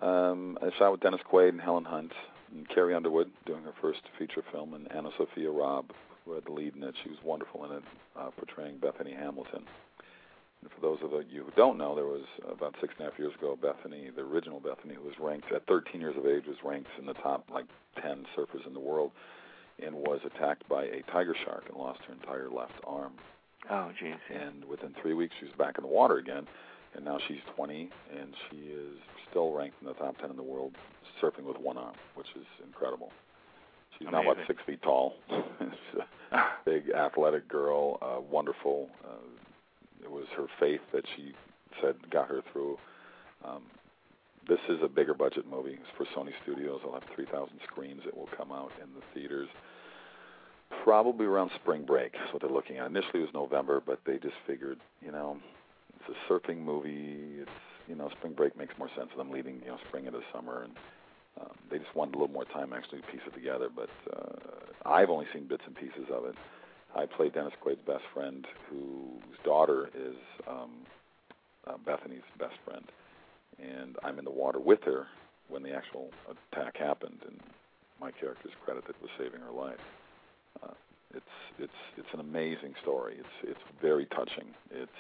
Um, 0.02 0.58
I 0.62 0.70
shot 0.78 0.92
with 0.92 1.02
Dennis 1.02 1.22
Quaid 1.32 1.50
and 1.50 1.62
Helen 1.62 1.86
Hunt 1.86 2.12
and 2.54 2.68
Carrie 2.70 2.96
Underwood 2.96 3.30
doing 3.46 3.64
her 3.64 3.74
first 3.82 4.02
feature 4.18 4.44
film, 4.52 4.74
and 4.74 4.90
AnnaSophia 4.90 5.56
Robb 5.56 5.92
who 6.28 6.34
had 6.34 6.46
the 6.46 6.52
lead 6.52 6.76
in 6.76 6.84
it. 6.84 6.94
She 7.04 7.10
was 7.10 7.18
wonderful 7.24 7.66
in 7.66 7.78
it, 7.78 7.84
uh, 8.20 8.30
portraying 8.32 8.78
Bethany 8.78 9.14
Hamilton. 9.14 9.64
And 10.62 10.72
for 10.72 10.82
those 10.82 10.98
of 11.04 11.12
you 11.30 11.44
who 11.44 11.52
don't 11.56 11.78
know, 11.78 11.96
there 11.96 12.06
was 12.06 12.26
about 12.52 12.76
six 12.82 12.94
and 12.98 13.08
a 13.08 13.12
half 13.12 13.20
years 13.20 13.34
ago, 13.36 13.58
Bethany, 13.62 14.10
the 14.16 14.22
original 14.22 14.60
Bethany, 14.60 14.96
who 14.96 15.04
was 15.04 15.14
ranked 15.20 15.52
at 15.52 15.66
13 15.68 16.02
years 16.02 16.16
of 16.18 16.26
age, 16.26 16.44
was 16.48 16.58
ranked 16.64 16.90
in 17.00 17.06
the 17.06 17.14
top 17.14 17.46
like 17.54 17.66
10 18.02 18.26
surfers 18.36 18.66
in 18.66 18.74
the 18.74 18.80
world, 18.80 19.12
and 19.84 19.94
was 19.94 20.20
attacked 20.26 20.68
by 20.68 20.86
a 20.86 21.04
tiger 21.12 21.36
shark 21.46 21.66
and 21.70 21.78
lost 21.78 22.00
her 22.08 22.14
entire 22.14 22.50
left 22.50 22.74
arm. 22.86 23.14
Oh, 23.70 23.92
jeez. 24.02 24.18
And 24.34 24.66
within 24.66 24.96
three 25.02 25.14
weeks, 25.14 25.36
she 25.40 25.46
was 25.46 25.54
back 25.58 25.78
in 25.78 25.84
the 25.84 25.90
water 25.90 26.18
again, 26.18 26.48
and 26.96 27.06
now 27.06 27.20
she's 27.28 27.42
20, 27.56 27.90
and 28.20 28.34
she 28.50 28.58
is 28.58 28.98
still 29.30 29.52
ranked 29.52 29.76
in 29.82 29.88
the 29.88 29.94
top 29.94 30.18
10 30.20 30.32
in 30.32 30.38
the 30.38 30.44
world, 30.44 30.74
surfing 31.22 31.44
with 31.44 31.58
one 31.58 31.78
arm, 31.78 31.96
which 32.16 32.28
is 32.36 32.46
incredible. 32.66 33.12
She's 33.98 34.08
Amazing. 34.08 34.26
now 34.26 34.32
about 34.32 34.48
six 34.48 34.62
feet 34.66 34.82
tall. 34.82 35.16
She's 35.30 36.02
a 36.32 36.40
big 36.66 36.90
athletic 36.92 37.48
girl, 37.48 37.98
uh, 38.02 38.22
wonderful. 38.22 38.90
Uh, 39.04 39.16
it 40.04 40.12
was 40.12 40.26
her 40.36 40.48
faith 40.60 40.82
that 40.94 41.04
she 41.16 41.34
said 41.82 41.96
got 42.10 42.28
her 42.28 42.42
through. 42.52 42.78
Um, 43.46 43.64
this 44.48 44.60
is 44.70 44.80
a 44.82 44.88
bigger 44.88 45.14
budget 45.14 45.46
movie. 45.50 45.74
It's 45.74 45.98
for 45.98 46.06
Sony 46.18 46.32
Studios. 46.44 46.80
I'll 46.86 46.94
have 46.94 47.04
3,000 47.16 47.60
screens. 47.68 48.02
It 48.08 48.16
will 48.16 48.30
come 48.38 48.52
out 48.52 48.72
in 48.82 48.88
the 48.94 49.02
theaters 49.14 49.50
probably 50.84 51.26
around 51.26 51.52
spring 51.56 51.86
break. 51.86 52.14
That's 52.14 52.32
what 52.34 52.42
they're 52.42 52.52
looking 52.52 52.78
at. 52.78 52.88
Initially, 52.88 53.20
it 53.20 53.32
was 53.32 53.34
November, 53.34 53.82
but 53.86 54.00
they 54.06 54.18
just 54.18 54.36
figured, 54.46 54.80
you 55.02 55.12
know, 55.12 55.38
it's 56.00 56.18
a 56.18 56.32
surfing 56.32 56.60
movie. 56.60 57.42
It's 57.42 57.50
you 57.88 57.96
know, 57.96 58.10
spring 58.18 58.34
break 58.34 58.58
makes 58.58 58.78
more 58.78 58.90
sense. 58.98 59.10
Them 59.16 59.32
leaving, 59.32 59.62
you 59.64 59.70
know, 59.70 59.78
spring 59.88 60.06
into 60.06 60.20
summer, 60.34 60.64
and 60.64 60.74
um, 61.40 61.56
they 61.72 61.78
just 61.78 61.96
wanted 61.96 62.16
a 62.16 62.18
little 62.18 62.34
more 62.34 62.46
time 62.46 62.74
actually 62.74 63.02
to 63.02 63.08
piece 63.08 63.22
it 63.26 63.34
together. 63.34 63.70
But 63.74 63.90
uh, 64.14 64.36
I've 64.86 65.10
only 65.10 65.26
seen 65.34 65.48
bits 65.48 65.64
and 65.66 65.76
pieces 65.76 66.08
of 66.12 66.26
it. 66.26 66.36
I 66.98 67.06
play 67.06 67.30
Dennis 67.30 67.54
Quaid's 67.62 67.82
best 67.86 68.04
friend, 68.14 68.46
whose 68.70 69.38
daughter 69.46 69.90
is 69.96 70.16
um, 70.48 70.72
uh, 71.68 71.78
Bethany's 71.86 72.26
best 72.40 72.56
friend, 72.66 72.84
and 73.60 73.96
I'm 74.04 74.18
in 74.18 74.26
the 74.26 74.32
water 74.32 74.60
with 74.60 74.84
her 74.84 75.06
when 75.48 75.62
the 75.62 75.74
actual 75.74 76.10
attack 76.26 76.76
happened, 76.78 77.20
and 77.26 77.40
my 78.02 78.12
character's 78.12 78.52
credited 78.66 78.96
with 79.02 79.12
saving 79.18 79.42
her 79.42 79.52
life. 79.52 79.80
Uh, 80.64 80.74
it's 81.14 81.36
it's 81.60 81.80
it's 81.98 82.08
an 82.14 82.20
amazing 82.20 82.74
story. 82.82 83.16
It's 83.20 83.52
it's 83.52 83.80
very 83.82 84.06
touching. 84.08 84.48
It's 84.72 85.00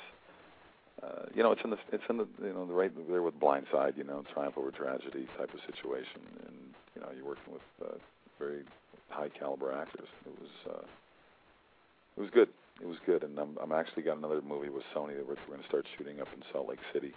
uh, 1.01 1.25
you 1.33 1.43
know, 1.43 1.51
it's 1.51 1.61
in 1.63 1.71
the 1.71 1.77
it's 1.91 2.03
in 2.09 2.17
the 2.17 2.27
you 2.43 2.53
know 2.53 2.65
the 2.65 2.73
right 2.73 2.91
there 3.09 3.21
with 3.23 3.39
Blindside, 3.39 3.97
you 3.97 4.03
know, 4.03 4.23
triumph 4.33 4.57
over 4.57 4.71
tragedy 4.71 5.27
type 5.37 5.53
of 5.53 5.59
situation, 5.65 6.21
and 6.45 6.55
you 6.95 7.01
know, 7.01 7.09
you're 7.15 7.25
working 7.25 7.53
with 7.53 7.89
uh, 7.89 7.95
very 8.39 8.63
high 9.09 9.29
caliber 9.29 9.71
actors. 9.71 10.07
It 10.25 10.33
was 10.39 10.75
uh, 10.75 10.85
it 12.17 12.21
was 12.21 12.29
good. 12.33 12.49
It 12.81 12.87
was 12.87 12.97
good, 13.05 13.23
and 13.23 13.37
I'm 13.39 13.57
I'm 13.61 13.71
actually 13.71 14.03
got 14.03 14.17
another 14.17 14.41
movie 14.41 14.69
with 14.69 14.83
Sony 14.95 15.15
that 15.15 15.27
we're, 15.27 15.35
we're 15.47 15.55
going 15.55 15.61
to 15.61 15.67
start 15.67 15.85
shooting 15.97 16.19
up 16.19 16.27
in 16.35 16.41
Salt 16.51 16.67
Lake 16.69 16.79
City 16.93 17.13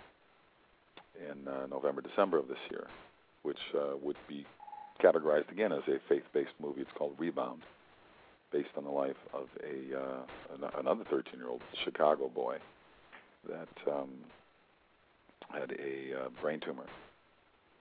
in 1.19 1.49
uh, 1.49 1.67
November 1.67 2.03
December 2.03 2.39
of 2.39 2.49
this 2.49 2.59
year, 2.71 2.87
which 3.43 3.59
uh, 3.75 3.97
would 4.03 4.17
be 4.29 4.47
categorized 5.03 5.51
again 5.51 5.73
as 5.73 5.83
a 5.89 5.99
faith-based 6.09 6.53
movie. 6.61 6.83
It's 6.83 6.91
called 6.97 7.15
Rebound, 7.19 7.63
based 8.53 8.71
on 8.77 8.85
the 8.85 8.91
life 8.91 9.17
of 9.33 9.49
a 9.65 9.99
uh, 9.99 10.69
another 10.79 11.05
13-year-old 11.05 11.63
Chicago 11.85 12.29
boy 12.29 12.59
that 13.49 13.93
um, 13.93 14.11
had 15.53 15.73
a 15.73 16.25
uh, 16.25 16.29
brain 16.41 16.61
tumor, 16.61 16.87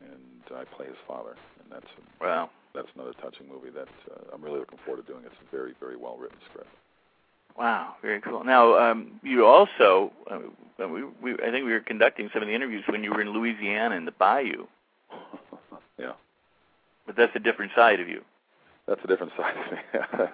and 0.01 0.57
I 0.57 0.63
play 0.75 0.87
his 0.87 0.97
father, 1.07 1.35
and 1.61 1.71
that's 1.71 1.85
a, 1.97 2.23
wow. 2.23 2.49
That's 2.75 2.87
another 2.93 3.13
touching 3.19 3.47
movie 3.49 3.71
that 3.71 3.89
uh, 4.11 4.33
I'm 4.33 4.43
really 4.43 4.59
looking 4.59 4.77
forward 4.85 5.05
to 5.05 5.11
doing. 5.11 5.25
It's 5.25 5.33
a 5.41 5.55
very, 5.55 5.73
very 5.79 5.97
well 5.97 6.17
written 6.17 6.37
script. 6.51 6.69
Wow, 7.59 7.95
very 8.01 8.21
cool. 8.21 8.45
Now, 8.45 8.79
um, 8.79 9.19
you 9.21 9.45
also, 9.45 10.13
uh, 10.31 10.87
we, 10.87 11.03
we, 11.21 11.33
I 11.33 11.51
think 11.51 11.65
we 11.65 11.73
were 11.73 11.81
conducting 11.81 12.29
some 12.31 12.41
of 12.41 12.47
the 12.47 12.55
interviews 12.55 12.85
when 12.87 13.03
you 13.03 13.11
were 13.11 13.19
in 13.21 13.31
Louisiana 13.31 13.95
in 13.95 14.05
the 14.05 14.13
Bayou. 14.13 14.65
yeah. 15.99 16.13
But 17.05 17.17
that's 17.17 17.35
a 17.35 17.39
different 17.39 17.73
side 17.75 17.99
of 17.99 18.07
you. 18.07 18.21
That's 18.87 19.01
a 19.03 19.07
different 19.07 19.33
side 19.37 19.55
of 19.57 19.71
me. 19.73 20.25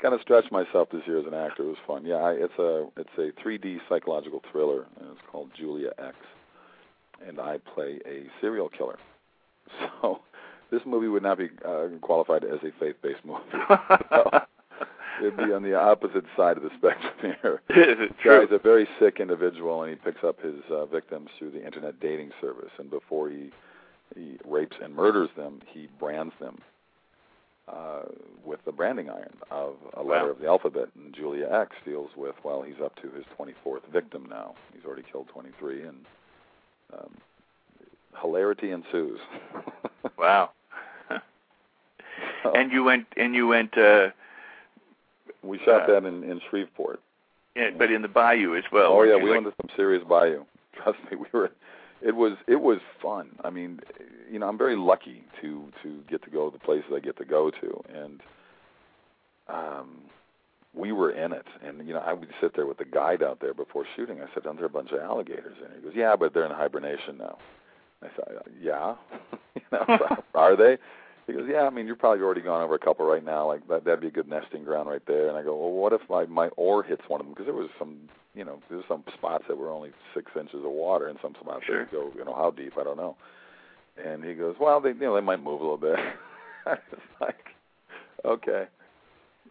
kind 0.00 0.14
of 0.14 0.20
stretched 0.20 0.52
myself 0.52 0.88
this 0.92 1.02
year 1.04 1.18
as 1.18 1.26
an 1.26 1.34
actor. 1.34 1.64
It 1.64 1.66
was 1.66 1.76
fun. 1.84 2.06
Yeah, 2.06 2.16
I, 2.16 2.32
it's 2.32 2.58
a 2.58 2.86
it's 2.96 3.10
a 3.18 3.32
3D 3.42 3.80
psychological 3.88 4.40
thriller, 4.52 4.86
and 5.00 5.10
it's 5.10 5.20
called 5.30 5.50
Julia 5.58 5.90
X, 5.98 6.16
and 7.26 7.40
I 7.40 7.58
play 7.74 7.98
a 8.06 8.24
serial 8.40 8.68
killer. 8.68 8.98
So 10.02 10.20
this 10.70 10.80
movie 10.86 11.06
would 11.08 11.22
not 11.22 11.38
be 11.38 11.48
uh, 11.64 11.88
qualified 12.00 12.44
as 12.44 12.58
a 12.64 12.72
faith-based 12.80 13.24
movie. 13.24 13.40
so, 14.10 14.40
it'd 15.20 15.36
be 15.36 15.52
on 15.52 15.62
the 15.62 15.74
opposite 15.74 16.24
side 16.36 16.56
of 16.56 16.62
the 16.62 16.70
spectrum 16.78 17.12
here. 17.42 17.60
True. 18.22 18.40
He's 18.42 18.50
a 18.52 18.58
very 18.58 18.88
sick 18.98 19.18
individual, 19.20 19.82
and 19.82 19.90
he 19.90 19.96
picks 19.96 20.24
up 20.24 20.40
his 20.40 20.56
uh, 20.70 20.86
victims 20.86 21.28
through 21.38 21.50
the 21.52 21.64
internet 21.64 22.00
dating 22.00 22.30
service. 22.40 22.70
And 22.78 22.90
before 22.90 23.28
he 23.30 23.50
he 24.16 24.38
rapes 24.44 24.76
and 24.82 24.94
murders 24.94 25.30
them, 25.36 25.60
he 25.72 25.88
brands 26.00 26.34
them 26.40 26.58
uh, 27.68 28.02
with 28.44 28.58
the 28.64 28.72
branding 28.72 29.08
iron 29.08 29.36
of 29.52 29.74
a 29.94 30.02
letter 30.02 30.24
Wow. 30.26 30.30
of 30.32 30.40
the 30.40 30.46
alphabet. 30.48 30.88
And 30.96 31.14
Julia 31.14 31.48
X 31.52 31.76
deals 31.84 32.10
with 32.16 32.34
well, 32.42 32.62
he's 32.62 32.80
up 32.84 32.96
to 32.96 33.10
his 33.10 33.24
24th 33.38 33.86
victim 33.92 34.26
now. 34.28 34.54
He's 34.74 34.84
already 34.84 35.04
killed 35.12 35.28
23, 35.28 35.82
and 35.82 35.96
um, 36.92 37.10
hilarity 38.20 38.70
ensues. 38.72 39.20
Wow. 40.18 40.50
and 42.54 42.72
you 42.72 42.82
went 42.84 43.06
and 43.16 43.34
you 43.34 43.46
went 43.46 43.76
uh 43.78 44.08
we 45.42 45.58
shot 45.64 45.82
uh, 45.82 45.86
that 46.00 46.04
in 46.06 46.22
in 46.24 46.40
Shreveport. 46.50 47.00
yeah, 47.56 47.70
but 47.76 47.90
in 47.90 48.02
the 48.02 48.08
Bayou 48.08 48.56
as 48.56 48.64
well. 48.72 48.92
Oh 48.92 49.02
yeah, 49.02 49.16
we 49.16 49.30
Like- 49.30 49.42
went 49.44 49.56
to 49.56 49.62
some 49.62 49.70
serious 49.76 50.02
bayou. 50.08 50.44
Trust 50.74 50.98
me, 51.10 51.16
we 51.16 51.26
were. 51.32 51.50
It 52.02 52.16
was 52.16 52.32
it 52.46 52.60
was 52.60 52.78
fun. 53.02 53.30
I 53.44 53.50
mean, 53.50 53.80
you 54.30 54.38
know, 54.38 54.48
I'm 54.48 54.56
very 54.58 54.76
lucky 54.76 55.22
to 55.42 55.70
to 55.82 55.98
get 56.08 56.22
to 56.24 56.30
go 56.30 56.48
to 56.48 56.52
the 56.56 56.64
places 56.64 56.90
I 56.94 57.00
get 57.00 57.16
to 57.18 57.24
go 57.26 57.50
to, 57.50 57.82
and 57.94 58.20
um, 59.48 60.00
we 60.74 60.92
were 60.92 61.10
in 61.10 61.32
it. 61.32 61.46
And 61.62 61.86
you 61.86 61.92
know, 61.94 62.00
I 62.00 62.12
would 62.12 62.30
sit 62.40 62.54
there 62.54 62.66
with 62.66 62.78
the 62.78 62.84
guide 62.84 63.22
out 63.22 63.40
there 63.40 63.52
before 63.54 63.84
shooting. 63.96 64.20
I 64.20 64.26
said, 64.34 64.46
"Aren't 64.46 64.58
there 64.58 64.66
a 64.66 64.70
bunch 64.70 64.92
of 64.92 65.00
alligators 65.00 65.56
in 65.58 65.66
here?" 65.68 65.76
He 65.76 65.82
goes, 65.82 65.92
"Yeah, 65.94 66.16
but 66.16 66.32
they're 66.32 66.46
in 66.46 66.52
hibernation 66.52 67.18
now." 67.18 67.38
I 68.02 68.08
said, 68.16 68.36
"Uh, 68.38 68.48
"Yeah, 68.60 68.94
you 69.54 69.62
know, 69.72 70.16
are 70.34 70.56
they?" 70.56 70.78
He 71.30 71.36
goes, 71.36 71.48
"Yeah, 71.48 71.62
I 71.62 71.70
mean, 71.70 71.86
you're 71.86 71.96
probably 71.96 72.22
already 72.22 72.40
gone 72.40 72.62
over 72.62 72.74
a 72.74 72.78
couple 72.78 73.06
right 73.06 73.24
now. 73.24 73.46
Like 73.46 73.66
that, 73.68 73.84
that'd 73.84 74.00
be 74.00 74.08
a 74.08 74.10
good 74.10 74.28
nesting 74.28 74.64
ground 74.64 74.88
right 74.88 75.04
there." 75.06 75.28
And 75.28 75.36
I 75.36 75.42
go, 75.42 75.56
"Well, 75.56 75.70
what 75.72 75.92
if 75.92 76.00
my 76.08 76.26
my 76.26 76.48
oar 76.56 76.82
hits 76.82 77.02
one 77.08 77.20
of 77.20 77.26
them? 77.26 77.32
Because 77.34 77.46
there 77.46 77.54
was 77.54 77.70
some, 77.78 77.96
you 78.34 78.44
know, 78.44 78.60
there's 78.68 78.84
some 78.88 79.04
spots 79.14 79.44
that 79.48 79.56
were 79.56 79.70
only 79.70 79.92
six 80.14 80.32
inches 80.38 80.64
of 80.64 80.70
water, 80.70 81.06
and 81.08 81.18
some 81.22 81.34
spots 81.40 81.64
Sure. 81.66 81.80
that 81.80 81.92
go, 81.92 82.10
you 82.16 82.24
know, 82.24 82.34
how 82.34 82.50
deep? 82.50 82.74
I 82.78 82.84
don't 82.84 82.96
know." 82.96 83.16
And 84.02 84.24
he 84.24 84.34
goes, 84.34 84.56
"Well, 84.58 84.80
they, 84.80 84.90
you 84.90 85.00
know, 85.00 85.14
they 85.14 85.20
might 85.20 85.42
move 85.42 85.60
a 85.60 85.64
little 85.64 85.76
bit." 85.76 85.98
I 86.66 86.70
was 86.70 87.00
like, 87.20 87.46
"Okay." 88.24 88.66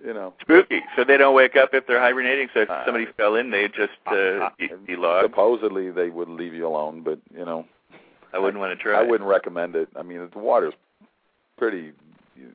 You 0.05 0.13
know, 0.13 0.33
spooky. 0.39 0.79
So 0.95 1.03
they 1.03 1.17
don't 1.17 1.35
wake 1.35 1.57
up 1.57 1.73
if 1.73 1.85
they're 1.85 1.99
hibernating. 1.99 2.47
So 2.53 2.61
if 2.61 2.69
Uh, 2.69 2.85
somebody 2.85 3.05
fell 3.17 3.35
in, 3.35 3.51
they 3.51 3.67
just 3.67 3.91
uh, 4.05 4.49
be, 4.57 4.69
be 4.87 4.95
supposedly 5.21 5.91
they 5.91 6.09
would 6.09 6.29
leave 6.29 6.53
you 6.53 6.65
alone, 6.65 7.01
but 7.01 7.19
you 7.35 7.43
know, 7.43 7.65
I 8.33 8.39
wouldn't 8.39 8.61
want 8.61 8.77
to 8.77 8.81
try. 8.81 8.97
I 8.97 9.03
wouldn't 9.03 9.29
recommend 9.29 9.75
it. 9.75 9.89
I 9.97 10.03
mean, 10.03 10.29
the 10.31 10.39
water's 10.39 10.73
pretty. 11.59 11.91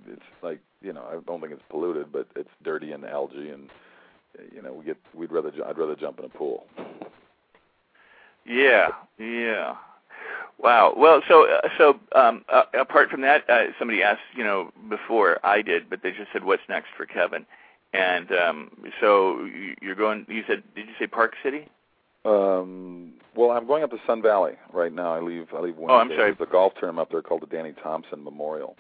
It's 0.08 0.22
like 0.42 0.58
you 0.82 0.92
know, 0.92 1.02
I 1.10 1.18
don't 1.26 1.40
think 1.40 1.52
it's 1.52 1.62
polluted, 1.70 2.10
but 2.12 2.26
it's 2.36 2.48
dirty 2.62 2.92
and 2.92 3.04
algae, 3.04 3.50
and 3.50 3.68
you 4.54 4.62
know, 4.62 4.72
we 4.72 4.84
get. 4.84 4.96
We'd 5.14 5.30
rather. 5.32 5.52
I'd 5.66 5.78
rather 5.78 5.94
jump 5.96 6.18
in 6.18 6.24
a 6.24 6.28
pool. 6.28 6.66
Yeah, 8.46 8.88
yeah. 9.18 9.76
Wow. 10.58 10.94
Well, 10.96 11.22
so 11.28 11.46
uh, 11.50 11.68
so 11.78 11.98
um, 12.14 12.44
uh, 12.48 12.64
apart 12.78 13.10
from 13.10 13.22
that, 13.22 13.48
uh, 13.50 13.64
somebody 13.78 14.02
asked, 14.02 14.20
you 14.36 14.44
know, 14.44 14.70
before 14.88 15.38
I 15.44 15.62
did, 15.62 15.88
but 15.90 16.02
they 16.02 16.10
just 16.10 16.32
said, 16.32 16.44
"What's 16.44 16.62
next 16.68 16.88
for 16.96 17.06
Kevin?" 17.06 17.46
And 17.92 18.30
um, 18.32 18.70
so 19.00 19.44
you- 19.44 19.76
you're 19.80 19.94
going. 19.94 20.26
You 20.28 20.42
said, 20.46 20.62
did 20.74 20.86
you 20.86 20.94
say 20.98 21.06
Park 21.06 21.34
City? 21.42 21.68
Um, 22.24 23.12
well, 23.36 23.50
I'm 23.50 23.66
going 23.66 23.82
up 23.82 23.90
to 23.90 23.98
Sun 24.06 24.22
Valley 24.22 24.52
right 24.72 24.92
now. 24.92 25.14
I 25.14 25.20
leave. 25.20 25.48
I 25.54 25.60
leave 25.60 25.76
Wednesday. 25.76 25.92
Oh, 25.94 25.98
I'm 25.98 26.08
sorry. 26.10 26.32
There's 26.34 26.48
a 26.48 26.50
golf 26.52 26.72
tournament 26.78 27.06
up 27.06 27.10
there 27.10 27.22
called 27.22 27.42
the 27.42 27.46
Danny 27.46 27.72
Thompson 27.82 28.22
Memorial, 28.24 28.76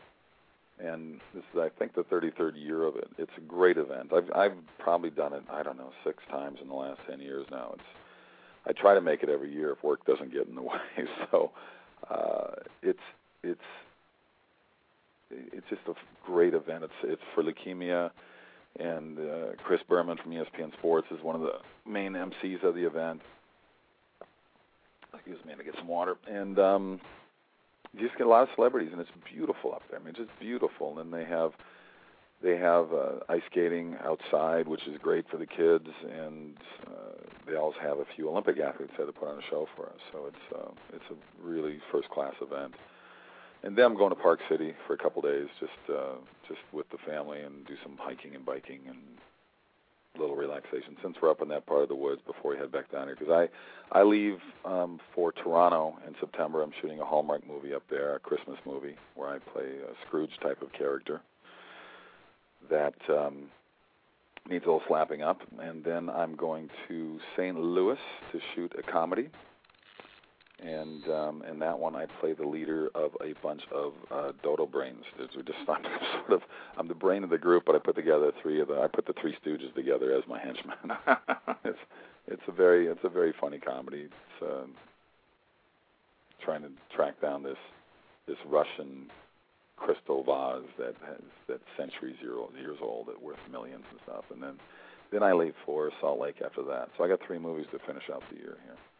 and 0.78 1.20
this 1.34 1.44
is, 1.54 1.60
I 1.60 1.68
think, 1.78 1.94
the 1.94 2.02
33rd 2.04 2.52
year 2.56 2.82
of 2.82 2.96
it. 2.96 3.08
It's 3.18 3.30
a 3.36 3.40
great 3.40 3.76
event. 3.76 4.12
I've 4.12 4.30
I've 4.34 4.56
probably 4.78 5.10
done 5.10 5.32
it. 5.32 5.42
I 5.50 5.62
don't 5.62 5.78
know, 5.78 5.90
six 6.04 6.22
times 6.30 6.58
in 6.60 6.68
the 6.68 6.74
last 6.74 7.00
10 7.08 7.20
years 7.20 7.46
now. 7.50 7.70
It's 7.74 7.82
I 8.66 8.72
try 8.72 8.94
to 8.94 9.00
make 9.00 9.22
it 9.22 9.28
every 9.28 9.52
year 9.52 9.72
if 9.72 9.82
work 9.84 10.04
doesn't 10.06 10.32
get 10.32 10.48
in 10.48 10.54
the 10.54 10.62
way. 10.62 10.78
So 11.30 11.50
uh, 12.10 12.54
it's 12.82 12.98
it's 13.42 13.60
it's 15.30 15.66
just 15.68 15.82
a 15.88 15.94
great 16.26 16.54
event. 16.54 16.84
It's 16.84 16.92
it's 17.02 17.22
for 17.34 17.42
leukemia, 17.42 18.10
and 18.78 19.18
uh, 19.18 19.46
Chris 19.64 19.80
Berman 19.88 20.18
from 20.22 20.32
ESPN 20.32 20.72
Sports 20.78 21.08
is 21.10 21.22
one 21.22 21.36
of 21.36 21.42
the 21.42 21.58
main 21.88 22.12
MCs 22.12 22.64
of 22.64 22.74
the 22.74 22.86
event. 22.86 23.20
Excuse 25.14 25.38
me, 25.46 25.54
to 25.56 25.62
get 25.62 25.74
some 25.78 25.88
water. 25.88 26.16
And 26.28 26.58
um, 26.58 27.00
you 27.94 28.06
just 28.06 28.18
get 28.18 28.26
a 28.26 28.30
lot 28.30 28.42
of 28.42 28.48
celebrities, 28.54 28.90
and 28.92 29.00
it's 29.00 29.10
beautiful 29.32 29.72
up 29.72 29.82
there. 29.90 30.00
I 30.00 30.02
mean, 30.02 30.10
it's 30.10 30.18
just 30.18 30.40
beautiful. 30.40 30.98
And 30.98 31.12
then 31.12 31.20
they 31.20 31.26
have 31.28 31.52
they 32.42 32.56
have 32.56 32.92
uh, 32.92 33.20
ice 33.28 33.42
skating 33.50 33.96
outside, 34.04 34.68
which 34.68 34.86
is 34.86 34.98
great 35.00 35.24
for 35.30 35.38
the 35.38 35.46
kids, 35.46 35.88
and 36.10 36.56
uh, 36.86 37.14
they 37.46 37.56
also 37.56 37.78
have 37.80 37.98
a 37.98 38.04
few 38.14 38.28
Olympic 38.28 38.58
athletes 38.58 38.92
there 38.96 39.06
to 39.06 39.12
put 39.12 39.28
on 39.28 39.38
a 39.38 39.42
show 39.48 39.66
for 39.76 39.86
us. 39.86 40.00
So 40.12 40.26
it's 40.26 40.54
uh, 40.54 40.70
it's 40.92 41.04
a 41.10 41.46
really 41.46 41.80
first 41.92 42.10
class 42.10 42.34
event. 42.40 42.74
And 43.62 43.78
then 43.78 43.86
I'm 43.86 43.96
going 43.96 44.10
to 44.10 44.16
Park 44.16 44.40
City 44.50 44.74
for 44.86 44.92
a 44.92 44.98
couple 44.98 45.22
days, 45.22 45.46
just 45.58 45.72
uh, 45.88 46.16
just 46.46 46.60
with 46.72 46.88
the 46.90 46.98
family, 47.06 47.40
and 47.40 47.66
do 47.66 47.74
some 47.82 47.96
hiking 47.98 48.34
and 48.34 48.44
biking 48.44 48.80
and 48.88 48.98
little 50.18 50.36
relaxation. 50.36 50.96
Since 51.02 51.16
we're 51.20 51.30
up 51.30 51.42
in 51.42 51.48
that 51.48 51.66
part 51.66 51.82
of 51.82 51.88
the 51.88 51.94
woods, 51.94 52.20
before 52.26 52.52
we 52.52 52.56
head 52.56 52.72
back 52.72 52.90
down 52.90 53.06
here, 53.06 53.16
because 53.18 53.32
I 53.92 53.98
I 53.98 54.02
leave 54.02 54.38
um, 54.64 55.00
for 55.14 55.32
Toronto 55.32 55.96
in 56.06 56.14
September. 56.20 56.62
I'm 56.62 56.72
shooting 56.80 57.00
a 57.00 57.04
Hallmark 57.04 57.46
movie 57.46 57.74
up 57.74 57.82
there, 57.90 58.14
a 58.14 58.18
Christmas 58.18 58.58
movie, 58.64 58.96
where 59.14 59.28
I 59.28 59.38
play 59.38 59.64
a 59.64 60.06
Scrooge 60.06 60.38
type 60.40 60.62
of 60.62 60.72
character 60.72 61.20
that 62.70 62.94
um, 63.08 63.44
needs 64.48 64.64
a 64.64 64.68
little 64.68 64.82
slapping 64.86 65.22
up. 65.22 65.40
And 65.58 65.84
then 65.84 66.08
I'm 66.08 66.34
going 66.34 66.70
to 66.88 67.20
St. 67.36 67.58
Louis 67.58 67.98
to 68.32 68.40
shoot 68.54 68.72
a 68.78 68.82
comedy. 68.82 69.30
And 70.62 71.06
um, 71.08 71.42
in 71.50 71.58
that 71.58 71.78
one, 71.78 71.96
I 71.96 72.06
play 72.20 72.32
the 72.32 72.46
leader 72.46 72.88
of 72.94 73.10
a 73.20 73.34
bunch 73.42 73.62
of 73.72 73.92
uh, 74.10 74.32
dodo 74.42 74.66
brains. 74.66 75.02
There's 75.18 75.30
just 75.30 75.58
I'm 75.68 75.82
sort 76.12 76.32
of 76.32 76.42
I'm 76.78 76.88
the 76.88 76.94
brain 76.94 77.24
of 77.24 77.30
the 77.30 77.38
group, 77.38 77.64
but 77.66 77.74
I 77.74 77.78
put 77.78 77.96
together 77.96 78.30
three 78.40 78.60
of 78.60 78.68
the 78.68 78.74
I 78.74 78.86
put 78.86 79.06
the 79.06 79.14
Three 79.20 79.36
Stooges 79.44 79.74
together 79.74 80.12
as 80.16 80.22
my 80.28 80.38
henchmen. 80.38 80.76
it's 81.64 81.78
it's 82.28 82.42
a 82.48 82.52
very 82.52 82.86
it's 82.86 83.04
a 83.04 83.08
very 83.08 83.34
funny 83.40 83.58
comedy. 83.58 84.06
It's 84.06 84.42
uh, 84.42 84.66
trying 86.44 86.62
to 86.62 86.70
track 86.94 87.20
down 87.20 87.42
this 87.42 87.58
this 88.26 88.38
Russian 88.46 89.10
crystal 89.76 90.22
vase 90.22 90.70
that 90.78 90.94
has 91.04 91.20
that's 91.48 91.62
centuries 91.76 92.16
year 92.22 92.38
old, 92.38 92.52
years 92.56 92.78
old 92.80 93.08
that 93.08 93.20
worth 93.20 93.38
millions 93.50 93.84
and 93.90 94.00
stuff. 94.04 94.24
And 94.32 94.42
then 94.42 94.54
then 95.12 95.22
I 95.22 95.32
leave 95.32 95.54
for 95.66 95.90
Salt 96.00 96.20
Lake 96.20 96.36
after 96.44 96.62
that. 96.64 96.88
So 96.96 97.04
I 97.04 97.08
got 97.08 97.20
three 97.26 97.38
movies 97.38 97.66
to 97.72 97.78
finish 97.86 98.04
out 98.12 98.22
the 98.30 98.36
year 98.36 98.56
here. 98.64 98.93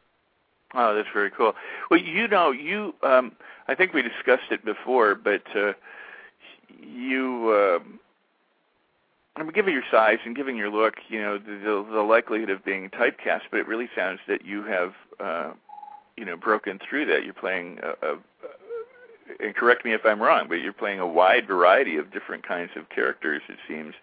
Oh, 0.74 0.94
that's 0.94 1.08
very 1.12 1.30
cool. 1.30 1.54
Well, 1.90 2.00
you 2.00 2.28
know, 2.28 2.50
you 2.50 2.94
um 3.02 3.32
I 3.68 3.74
think 3.74 3.92
we 3.92 4.02
discussed 4.02 4.50
it 4.50 4.64
before, 4.64 5.14
but 5.14 5.44
uh 5.56 5.72
you 6.80 7.78
um 7.80 8.00
I 9.36 9.42
mean, 9.42 9.52
given 9.52 9.72
your 9.72 9.82
size 9.90 10.18
and 10.24 10.36
given 10.36 10.56
your 10.56 10.70
look, 10.70 10.94
you 11.08 11.20
know, 11.20 11.38
the, 11.38 11.84
the 11.92 12.02
likelihood 12.02 12.50
of 12.50 12.64
being 12.64 12.88
typecast, 12.90 13.42
but 13.50 13.58
it 13.58 13.66
really 13.66 13.88
sounds 13.96 14.20
that 14.28 14.44
you 14.44 14.62
have 14.64 14.92
uh 15.20 15.52
you 16.16 16.24
know, 16.24 16.36
broken 16.36 16.78
through 16.88 17.06
that. 17.06 17.24
You're 17.24 17.34
playing 17.34 17.78
a, 17.82 18.06
a 18.06 18.18
and 19.40 19.54
correct 19.54 19.84
me 19.84 19.92
if 19.92 20.04
I'm 20.04 20.20
wrong, 20.20 20.46
but 20.48 20.56
you're 20.56 20.72
playing 20.72 21.00
a 21.00 21.06
wide 21.06 21.46
variety 21.46 21.96
of 21.96 22.12
different 22.12 22.46
kinds 22.46 22.70
of 22.76 22.88
characters 22.90 23.42
it 23.48 23.58
seems. 23.66 23.94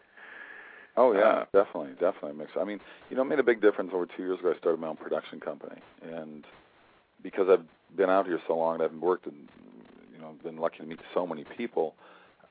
Oh 0.98 1.14
yeah, 1.14 1.22
uh, 1.22 1.46
definitely, 1.54 1.92
definitely 2.00 2.34
mix. 2.34 2.52
I 2.60 2.66
mean, 2.66 2.80
you 3.10 3.16
know, 3.16 3.22
it 3.22 3.26
made 3.26 3.40
a 3.40 3.44
big 3.44 3.62
difference 3.62 3.92
over 3.94 4.06
two 4.06 4.24
years 4.24 4.40
ago. 4.40 4.54
I 4.54 4.58
started 4.58 4.82
my 4.82 4.88
own 4.88 4.98
production 4.98 5.40
company, 5.40 5.80
and 6.04 6.44
because 7.24 7.48
I've 7.50 7.66
been 7.96 8.10
out 8.10 8.26
here 8.26 8.40
so 8.48 8.56
long 8.58 8.76
and 8.76 8.84
I've 8.84 8.94
worked 8.94 9.26
and 9.26 9.48
you 10.14 10.22
know 10.22 10.30
I've 10.30 10.44
been 10.44 10.58
lucky 10.58 10.78
to 10.78 10.86
meet 10.86 11.00
so 11.14 11.26
many 11.26 11.46
people, 11.58 11.96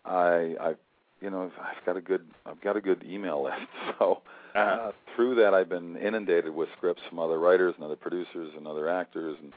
I 0.04 0.54
I 0.60 0.74
you 1.20 1.30
know 1.30 1.50
I've 1.60 1.84
got 1.84 1.96
a 1.96 2.00
good 2.00 2.26
I've 2.46 2.60
got 2.60 2.76
a 2.76 2.80
good 2.80 3.04
email 3.08 3.42
list. 3.44 3.66
So 3.98 4.22
uh-huh. 4.54 4.60
uh, 4.60 4.92
through 5.14 5.36
that, 5.36 5.54
I've 5.54 5.68
been 5.68 5.96
inundated 5.96 6.54
with 6.54 6.68
scripts 6.76 7.02
from 7.08 7.18
other 7.18 7.38
writers 7.38 7.74
and 7.76 7.84
other 7.84 7.96
producers 7.96 8.52
and 8.56 8.66
other 8.66 8.88
actors, 8.88 9.36
and 9.42 9.52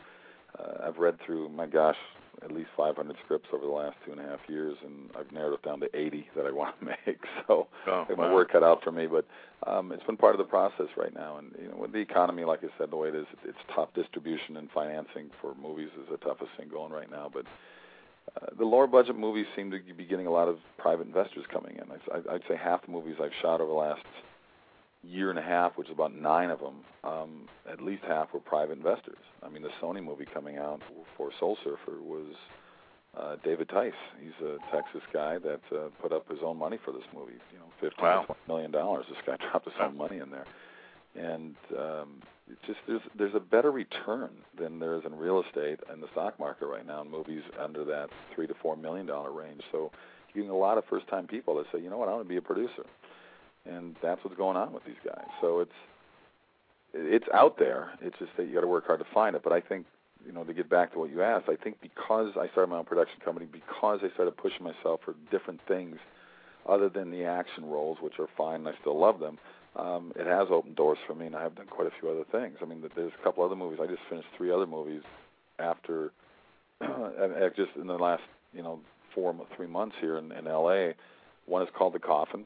uh, 0.59 0.87
I've 0.87 0.97
read 0.97 1.19
through 1.25 1.49
my 1.49 1.65
gosh 1.65 1.97
at 2.43 2.51
least 2.51 2.69
500 2.75 3.15
scripts 3.23 3.47
over 3.53 3.65
the 3.65 3.71
last 3.71 3.95
two 4.05 4.11
and 4.11 4.19
a 4.19 4.23
half 4.23 4.39
years, 4.47 4.75
and 4.83 5.09
I've 5.17 5.31
narrowed 5.31 5.53
it 5.53 5.63
down 5.63 5.79
to 5.81 5.95
80 5.95 6.27
that 6.35 6.45
I 6.45 6.51
want 6.51 6.79
to 6.79 6.85
make. 6.85 6.97
So 7.47 7.67
oh, 7.87 8.05
wow. 8.09 8.15
my 8.15 8.33
work 8.33 8.53
cut 8.53 8.63
out 8.63 8.83
for 8.83 8.91
me, 8.91 9.05
but 9.05 9.25
um, 9.67 9.91
it's 9.91 10.03
been 10.03 10.15
part 10.15 10.33
of 10.33 10.37
the 10.37 10.45
process 10.45 10.87
right 10.95 11.13
now. 11.13 11.37
And 11.37 11.51
you 11.61 11.67
know, 11.67 11.77
with 11.77 11.91
the 11.91 11.99
economy, 11.99 12.45
like 12.45 12.63
I 12.63 12.67
said, 12.77 12.89
the 12.89 12.95
way 12.95 13.09
it 13.09 13.15
is, 13.15 13.25
it's 13.43 13.57
tough. 13.75 13.89
Distribution 13.93 14.55
and 14.55 14.71
financing 14.71 15.29
for 15.41 15.53
movies 15.61 15.89
is 16.01 16.07
the 16.09 16.17
toughest 16.17 16.51
thing 16.57 16.69
going 16.69 16.93
right 16.93 17.11
now. 17.11 17.29
But 17.31 17.45
uh, 18.41 18.47
the 18.57 18.63
lower 18.63 18.87
budget 18.87 19.17
movies 19.17 19.45
seem 19.55 19.71
to 19.71 19.79
be 19.79 20.05
getting 20.05 20.27
a 20.27 20.31
lot 20.31 20.47
of 20.47 20.57
private 20.77 21.05
investors 21.05 21.43
coming 21.51 21.75
in. 21.75 21.83
I, 21.91 22.35
I'd 22.35 22.43
say 22.47 22.55
half 22.55 22.85
the 22.85 22.91
movies 22.91 23.15
I've 23.21 23.33
shot 23.41 23.59
over 23.59 23.69
the 23.69 23.77
last 23.77 24.03
year 25.03 25.29
and 25.29 25.37
a 25.37 25.43
half, 25.43 25.77
which 25.77 25.87
is 25.87 25.93
about 25.93 26.15
nine 26.15 26.49
of 26.49 26.59
them, 26.59 26.75
um, 27.03 27.47
at 27.69 27.81
least 27.81 28.03
half 28.07 28.33
were 28.33 28.39
private 28.39 28.77
investors. 28.77 29.17
I 29.41 29.49
mean, 29.49 29.61
the 29.61 29.69
Sony 29.81 30.03
movie 30.03 30.25
coming 30.33 30.57
out 30.57 30.81
for 31.17 31.29
Soul 31.39 31.57
Surfer 31.63 32.01
was 32.01 32.33
uh, 33.17 33.35
David 33.43 33.69
Tice. 33.69 33.91
He's 34.21 34.45
a 34.45 34.57
Texas 34.71 35.01
guy 35.11 35.37
that 35.39 35.61
uh, 35.71 35.89
put 36.01 36.11
up 36.11 36.27
his 36.29 36.39
own 36.43 36.57
money 36.57 36.79
for 36.83 36.91
this 36.91 37.03
movie. 37.13 37.33
You 37.51 37.59
know, 37.59 37.65
fifteen 37.79 38.05
wow. 38.05 38.25
to 38.27 38.35
million 38.47 38.71
dollars. 38.71 39.05
This 39.09 39.19
guy 39.25 39.37
dropped 39.51 39.65
his 39.65 39.73
own 39.81 39.97
money 39.97 40.19
in 40.19 40.31
there, 40.31 40.45
and 41.15 41.55
um, 41.77 42.21
it 42.49 42.57
just 42.65 42.79
there's 42.87 43.01
there's 43.17 43.35
a 43.35 43.39
better 43.39 43.71
return 43.71 44.31
than 44.57 44.79
there 44.79 44.95
is 44.95 45.03
in 45.05 45.15
real 45.15 45.43
estate 45.45 45.79
and 45.89 46.01
the 46.01 46.07
stock 46.13 46.39
market 46.39 46.65
right 46.65 46.87
now 46.87 47.01
in 47.01 47.11
movies 47.11 47.43
under 47.59 47.83
that 47.85 48.09
three 48.33 48.47
to 48.47 48.53
four 48.61 48.77
million 48.77 49.05
dollar 49.05 49.31
range. 49.31 49.61
So, 49.71 49.91
you're 50.33 50.43
getting 50.43 50.49
a 50.49 50.59
lot 50.59 50.77
of 50.77 50.85
first 50.89 51.07
time 51.07 51.27
people 51.27 51.55
that 51.57 51.65
say, 51.71 51.79
you 51.83 51.89
know 51.89 51.97
what, 51.97 52.09
I 52.09 52.13
want 52.13 52.23
to 52.23 52.29
be 52.29 52.37
a 52.37 52.41
producer 52.41 52.85
and 53.65 53.95
that's 54.01 54.23
what's 54.23 54.37
going 54.37 54.57
on 54.57 54.73
with 54.73 54.85
these 54.85 54.95
guys. 55.05 55.27
So 55.41 55.59
it's 55.59 55.71
it's 56.93 57.25
out 57.33 57.57
there. 57.57 57.91
It's 58.01 58.17
just 58.19 58.31
that 58.37 58.47
you 58.47 58.53
got 58.53 58.61
to 58.61 58.67
work 58.67 58.85
hard 58.85 58.99
to 58.99 59.05
find 59.13 59.35
it. 59.35 59.41
But 59.43 59.53
I 59.53 59.61
think 59.61 59.85
you 60.25 60.31
know 60.31 60.43
to 60.43 60.53
get 60.53 60.69
back 60.69 60.93
to 60.93 60.99
what 60.99 61.09
you 61.09 61.21
asked, 61.21 61.49
I 61.49 61.55
think 61.55 61.77
because 61.81 62.31
I 62.39 62.47
started 62.49 62.69
my 62.69 62.77
own 62.77 62.85
production 62.85 63.19
company, 63.23 63.47
because 63.51 63.99
I 64.03 64.13
started 64.13 64.37
pushing 64.37 64.63
myself 64.63 65.01
for 65.03 65.15
different 65.31 65.61
things 65.67 65.97
other 66.67 66.89
than 66.89 67.11
the 67.11 67.25
action 67.25 67.65
roles, 67.65 67.97
which 68.01 68.19
are 68.19 68.29
fine, 68.37 68.61
and 68.61 68.69
I 68.69 68.73
still 68.81 68.97
love 68.97 69.19
them. 69.19 69.37
Um, 69.75 70.13
it 70.15 70.27
has 70.27 70.47
opened 70.51 70.75
doors 70.75 70.99
for 71.07 71.15
me, 71.15 71.25
and 71.25 71.35
I 71.35 71.41
have 71.41 71.55
done 71.55 71.65
quite 71.65 71.87
a 71.87 71.91
few 71.99 72.09
other 72.09 72.23
things. 72.31 72.57
I 72.61 72.65
mean, 72.65 72.83
there's 72.95 73.11
a 73.19 73.23
couple 73.23 73.43
other 73.43 73.55
movies. 73.55 73.79
I 73.81 73.87
just 73.87 74.01
finished 74.09 74.27
three 74.37 74.51
other 74.51 74.67
movies 74.67 75.01
after, 75.59 76.11
just 77.55 77.71
in 77.75 77.87
the 77.87 77.97
last, 77.97 78.21
you 78.53 78.61
know, 78.61 78.79
four, 79.15 79.35
three 79.55 79.67
months 79.67 79.95
here 79.99 80.17
in, 80.17 80.31
in 80.31 80.47
L.A. 80.47 80.93
One 81.47 81.63
is 81.63 81.69
called 81.75 81.93
The 81.93 81.99
Coffin, 81.99 82.45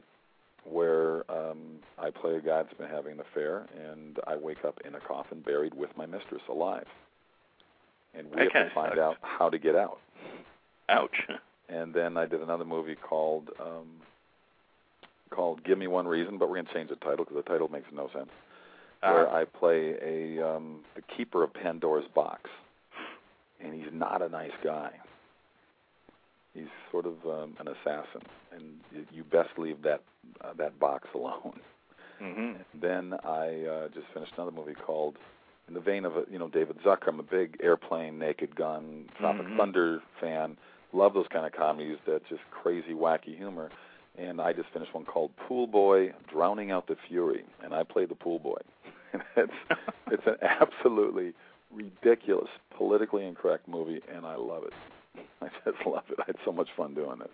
where 0.70 1.30
um, 1.30 1.80
I 1.98 2.10
play 2.10 2.34
a 2.36 2.40
guy 2.40 2.62
that's 2.62 2.74
been 2.74 2.88
having 2.88 3.12
an 3.12 3.20
affair, 3.20 3.66
and 3.90 4.18
I 4.26 4.36
wake 4.36 4.64
up 4.64 4.78
in 4.84 4.94
a 4.94 5.00
coffin 5.00 5.40
buried 5.40 5.74
with 5.74 5.90
my 5.96 6.06
mistress 6.06 6.42
alive, 6.48 6.86
and 8.14 8.28
we 8.30 8.36
that 8.36 8.52
have 8.52 8.68
to 8.68 8.74
find 8.74 8.90
sucks. 8.90 8.98
out 8.98 9.16
how 9.22 9.48
to 9.48 9.58
get 9.58 9.74
out. 9.74 9.98
Ouch. 10.88 11.16
And 11.68 11.92
then 11.92 12.16
I 12.16 12.24
did 12.24 12.40
another 12.40 12.64
movie 12.64 12.94
called 12.96 13.50
um, 13.60 14.00
called 15.30 15.62
Give 15.64 15.76
Me 15.78 15.86
One 15.86 16.06
Reason, 16.08 16.38
but 16.38 16.48
we're 16.48 16.56
going 16.56 16.66
to 16.66 16.72
change 16.72 16.88
the 16.88 16.96
title 16.96 17.24
because 17.24 17.36
the 17.36 17.42
title 17.42 17.68
makes 17.68 17.88
no 17.92 18.08
sense. 18.14 18.30
Uh, 19.02 19.12
Where 19.12 19.30
I 19.30 19.44
play 19.44 19.96
a 20.02 20.48
um, 20.48 20.80
the 20.96 21.02
keeper 21.16 21.44
of 21.44 21.52
Pandora's 21.52 22.08
box, 22.14 22.50
and 23.62 23.74
he's 23.74 23.92
not 23.92 24.22
a 24.22 24.28
nice 24.28 24.52
guy. 24.64 24.92
He's 26.58 26.68
sort 26.90 27.06
of 27.06 27.14
um, 27.26 27.56
an 27.60 27.68
assassin, 27.68 28.22
and 28.52 28.64
you, 29.12 29.22
best 29.24 29.50
leave 29.58 29.82
that 29.82 30.02
uh, 30.42 30.52
that 30.58 30.78
box 30.78 31.08
alone. 31.14 31.60
hmm 32.18 32.52
Then 32.80 33.14
I 33.24 33.64
uh, 33.64 33.88
just 33.88 34.06
finished 34.14 34.32
another 34.36 34.50
movie 34.50 34.74
called, 34.74 35.16
in 35.68 35.74
the 35.74 35.80
vein 35.80 36.04
of 36.04 36.16
a, 36.16 36.22
you 36.30 36.38
know 36.38 36.48
David 36.48 36.78
Zucker. 36.84 37.08
I'm 37.08 37.20
a 37.20 37.22
big 37.22 37.56
Airplane, 37.62 38.18
Naked 38.18 38.56
Gun, 38.56 39.08
Tropic 39.18 39.46
Mhm. 39.46 39.56
Thunder 39.56 40.02
fan. 40.20 40.56
Love 40.92 41.12
those 41.14 41.26
kind 41.30 41.44
of 41.46 41.52
comedies 41.52 41.98
that 42.06 42.26
just 42.28 42.40
crazy, 42.50 42.92
wacky 42.94 43.36
humor. 43.36 43.70
And 44.18 44.40
I 44.40 44.52
just 44.52 44.68
finished 44.72 44.92
one 44.94 45.04
called 45.04 45.30
Pool 45.36 45.66
Boy: 45.68 46.12
Drowning 46.32 46.70
Out 46.72 46.86
the 46.88 46.96
Fury, 47.08 47.44
and 47.62 47.72
I 47.74 47.84
played 47.84 48.08
the 48.08 48.14
pool 48.16 48.38
boy. 48.40 48.58
and 49.12 49.22
it's 49.36 49.52
it's 50.10 50.26
an 50.26 50.36
absolutely 50.42 51.34
ridiculous, 51.72 52.48
politically 52.76 53.24
incorrect 53.26 53.68
movie, 53.68 54.00
and 54.12 54.26
I 54.26 54.34
love 54.36 54.64
it. 54.64 54.72
I 55.42 55.48
just 55.64 55.86
love 55.86 56.04
it. 56.10 56.18
I 56.20 56.24
had 56.26 56.36
so 56.44 56.52
much 56.52 56.68
fun 56.76 56.94
doing 56.94 57.20
it. 57.20 57.30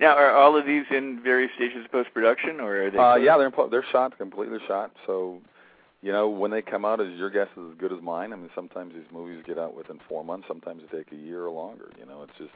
Now, 0.00 0.16
are 0.16 0.34
all 0.34 0.56
of 0.56 0.66
these 0.66 0.84
in 0.90 1.20
various 1.22 1.52
stages 1.54 1.84
of 1.84 1.92
post 1.92 2.12
production, 2.12 2.60
or 2.60 2.86
are 2.86 2.90
they? 2.90 2.98
Uh, 2.98 3.14
yeah, 3.16 3.36
they're 3.36 3.46
in 3.46 3.70
they're 3.70 3.84
shot 3.92 4.16
completely 4.18 4.58
shot. 4.66 4.90
So, 5.06 5.40
you 6.02 6.10
know, 6.10 6.28
when 6.28 6.50
they 6.50 6.62
come 6.62 6.84
out, 6.84 7.00
is 7.00 7.16
your 7.16 7.30
guess 7.30 7.48
is 7.56 7.72
as 7.72 7.78
good 7.78 7.92
as 7.92 8.02
mine. 8.02 8.32
I 8.32 8.36
mean, 8.36 8.50
sometimes 8.54 8.94
these 8.94 9.04
movies 9.12 9.42
get 9.46 9.58
out 9.58 9.76
within 9.76 10.00
four 10.08 10.24
months. 10.24 10.48
Sometimes 10.48 10.82
they 10.90 10.98
take 10.98 11.12
a 11.12 11.16
year 11.16 11.44
or 11.46 11.50
longer. 11.50 11.90
You 11.98 12.06
know, 12.06 12.22
it's 12.22 12.36
just 12.38 12.50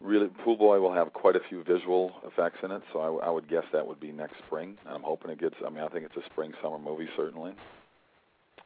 really 0.00 0.28
Pool 0.44 0.56
Boy 0.56 0.80
will 0.80 0.92
have 0.92 1.12
quite 1.12 1.36
a 1.36 1.40
few 1.48 1.62
visual 1.62 2.12
effects 2.26 2.58
in 2.64 2.72
it. 2.72 2.82
So 2.92 3.20
I 3.20 3.30
would 3.30 3.48
guess 3.48 3.64
that 3.72 3.86
would 3.86 4.00
be 4.00 4.10
next 4.10 4.34
spring. 4.46 4.76
And 4.84 4.94
I'm 4.94 5.02
hoping 5.02 5.30
it 5.30 5.40
gets. 5.40 5.56
I 5.64 5.70
mean, 5.70 5.84
I 5.84 5.88
think 5.88 6.04
it's 6.04 6.16
a 6.16 6.28
spring 6.30 6.52
summer 6.62 6.78
movie 6.78 7.08
certainly. 7.16 7.52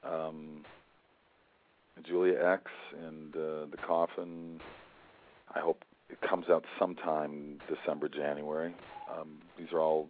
Um, 0.02 0.64
Julia 2.02 2.38
X 2.42 2.64
and 3.06 3.34
uh, 3.34 3.66
the 3.70 3.78
Coffin. 3.86 4.60
I 5.54 5.60
hope 5.60 5.84
it 6.10 6.18
comes 6.28 6.46
out 6.50 6.64
sometime 6.78 7.58
December, 7.68 8.08
January. 8.08 8.74
Um, 9.12 9.38
these 9.58 9.68
are 9.72 9.80
all 9.80 10.08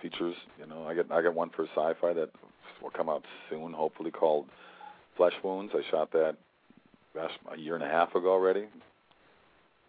features. 0.00 0.34
You 0.58 0.66
know, 0.66 0.86
I 0.86 0.94
get 0.94 1.10
I 1.10 1.22
got 1.22 1.34
one 1.34 1.50
for 1.50 1.64
sci-fi 1.64 2.12
that 2.12 2.30
will 2.82 2.90
come 2.90 3.08
out 3.08 3.24
soon, 3.48 3.72
hopefully 3.72 4.10
called 4.10 4.46
Flesh 5.16 5.34
Wounds. 5.42 5.72
I 5.74 5.82
shot 5.90 6.12
that 6.12 6.36
gosh, 7.14 7.32
a 7.50 7.58
year 7.58 7.74
and 7.74 7.84
a 7.84 7.88
half 7.88 8.14
ago 8.14 8.30
already, 8.30 8.66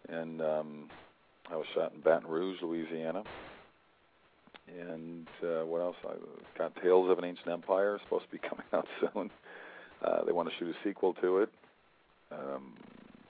and 0.08 0.40
um, 0.40 0.88
I 1.50 1.56
was 1.56 1.66
shot 1.74 1.92
in 1.94 2.00
Baton 2.00 2.28
Rouge, 2.28 2.58
Louisiana. 2.62 3.22
And 4.66 5.28
uh, 5.42 5.66
what 5.66 5.82
else? 5.82 5.96
I 6.08 6.14
got 6.56 6.74
Tales 6.82 7.10
of 7.10 7.18
an 7.18 7.24
Ancient 7.24 7.48
Empire 7.48 7.98
supposed 8.04 8.24
to 8.24 8.30
be 8.30 8.38
coming 8.48 8.64
out 8.72 8.86
soon. 9.00 9.30
Uh, 10.04 10.24
they 10.24 10.32
want 10.32 10.48
to 10.48 10.54
shoot 10.58 10.68
a 10.68 10.88
sequel 10.88 11.14
to 11.14 11.38
it. 11.38 11.48
Um, 12.30 12.74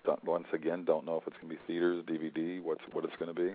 don't, 0.04 0.22
once 0.24 0.46
again, 0.52 0.84
don't 0.84 1.06
know 1.06 1.16
if 1.16 1.26
it's 1.26 1.36
going 1.40 1.48
to 1.50 1.54
be 1.54 1.60
theaters, 1.66 2.04
DVD, 2.04 2.62
what's 2.62 2.80
what 2.92 3.04
it's 3.04 3.14
going 3.18 3.34
to 3.34 3.40
be. 3.40 3.54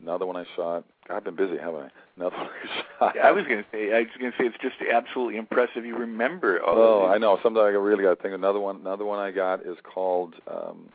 Another 0.00 0.26
one 0.26 0.36
I 0.36 0.44
shot. 0.56 0.84
I've 1.10 1.24
been 1.24 1.36
busy, 1.36 1.56
haven't 1.58 1.82
I? 1.82 1.88
Another 2.16 2.36
one 2.38 2.48
I 2.48 2.82
shot. 2.98 3.12
Yeah, 3.16 3.22
I 3.22 3.32
was 3.32 3.44
going 3.46 3.58
to 3.62 3.66
say. 3.70 3.92
I 3.92 4.00
was 4.00 4.08
going 4.18 4.32
to 4.32 4.38
say 4.38 4.44
it's 4.44 4.56
just 4.60 4.76
absolutely 4.92 5.36
impressive. 5.36 5.84
You 5.84 5.96
remember 5.96 6.62
all 6.62 6.76
Oh, 6.76 7.06
I 7.06 7.18
know. 7.18 7.38
Sometimes 7.42 7.64
I 7.64 7.68
really 7.70 8.02
got 8.02 8.16
to 8.16 8.22
think. 8.22 8.34
Another 8.34 8.60
one. 8.60 8.76
Another 8.76 9.04
one 9.04 9.18
I 9.18 9.30
got 9.30 9.60
is 9.64 9.76
called 9.82 10.34
um, 10.50 10.88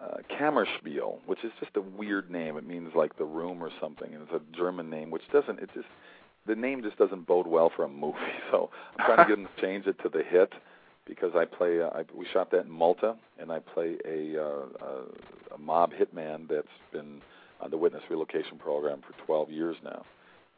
uh, 0.00 0.18
Kammerspiel, 0.38 1.18
which 1.26 1.44
is 1.44 1.52
just 1.60 1.76
a 1.76 1.80
weird 1.80 2.30
name. 2.30 2.56
It 2.56 2.66
means 2.66 2.92
like 2.94 3.16
the 3.18 3.24
room 3.24 3.62
or 3.62 3.70
something, 3.80 4.12
and 4.12 4.22
it's 4.22 4.32
a 4.32 4.56
German 4.56 4.88
name, 4.88 5.10
which 5.10 5.22
doesn't. 5.32 5.58
It 5.58 5.70
just 5.74 5.88
the 6.46 6.54
name 6.54 6.82
just 6.82 6.96
doesn't 6.98 7.26
bode 7.26 7.46
well 7.46 7.70
for 7.74 7.84
a 7.84 7.88
movie. 7.88 8.16
So 8.50 8.70
I'm 8.98 9.04
trying 9.04 9.18
to 9.28 9.36
get 9.36 9.42
them 9.42 9.48
to 9.54 9.60
change 9.62 9.86
it 9.86 9.96
to 10.02 10.08
the 10.08 10.22
hit 10.22 10.50
because 11.06 11.32
I 11.36 11.44
play. 11.44 11.82
Uh, 11.82 11.88
I, 11.88 12.04
we 12.16 12.26
shot 12.32 12.50
that 12.52 12.64
in 12.64 12.70
Malta, 12.70 13.14
and 13.38 13.52
I 13.52 13.58
play 13.58 13.96
a, 14.06 14.42
uh, 14.42 14.66
a 14.80 15.54
a 15.54 15.58
mob 15.58 15.92
hitman 15.92 16.48
that's 16.48 16.66
been 16.92 17.20
on 17.60 17.70
the 17.70 17.76
witness 17.76 18.02
relocation 18.08 18.56
program 18.58 19.00
for 19.06 19.12
12 19.26 19.50
years 19.50 19.76
now. 19.84 20.04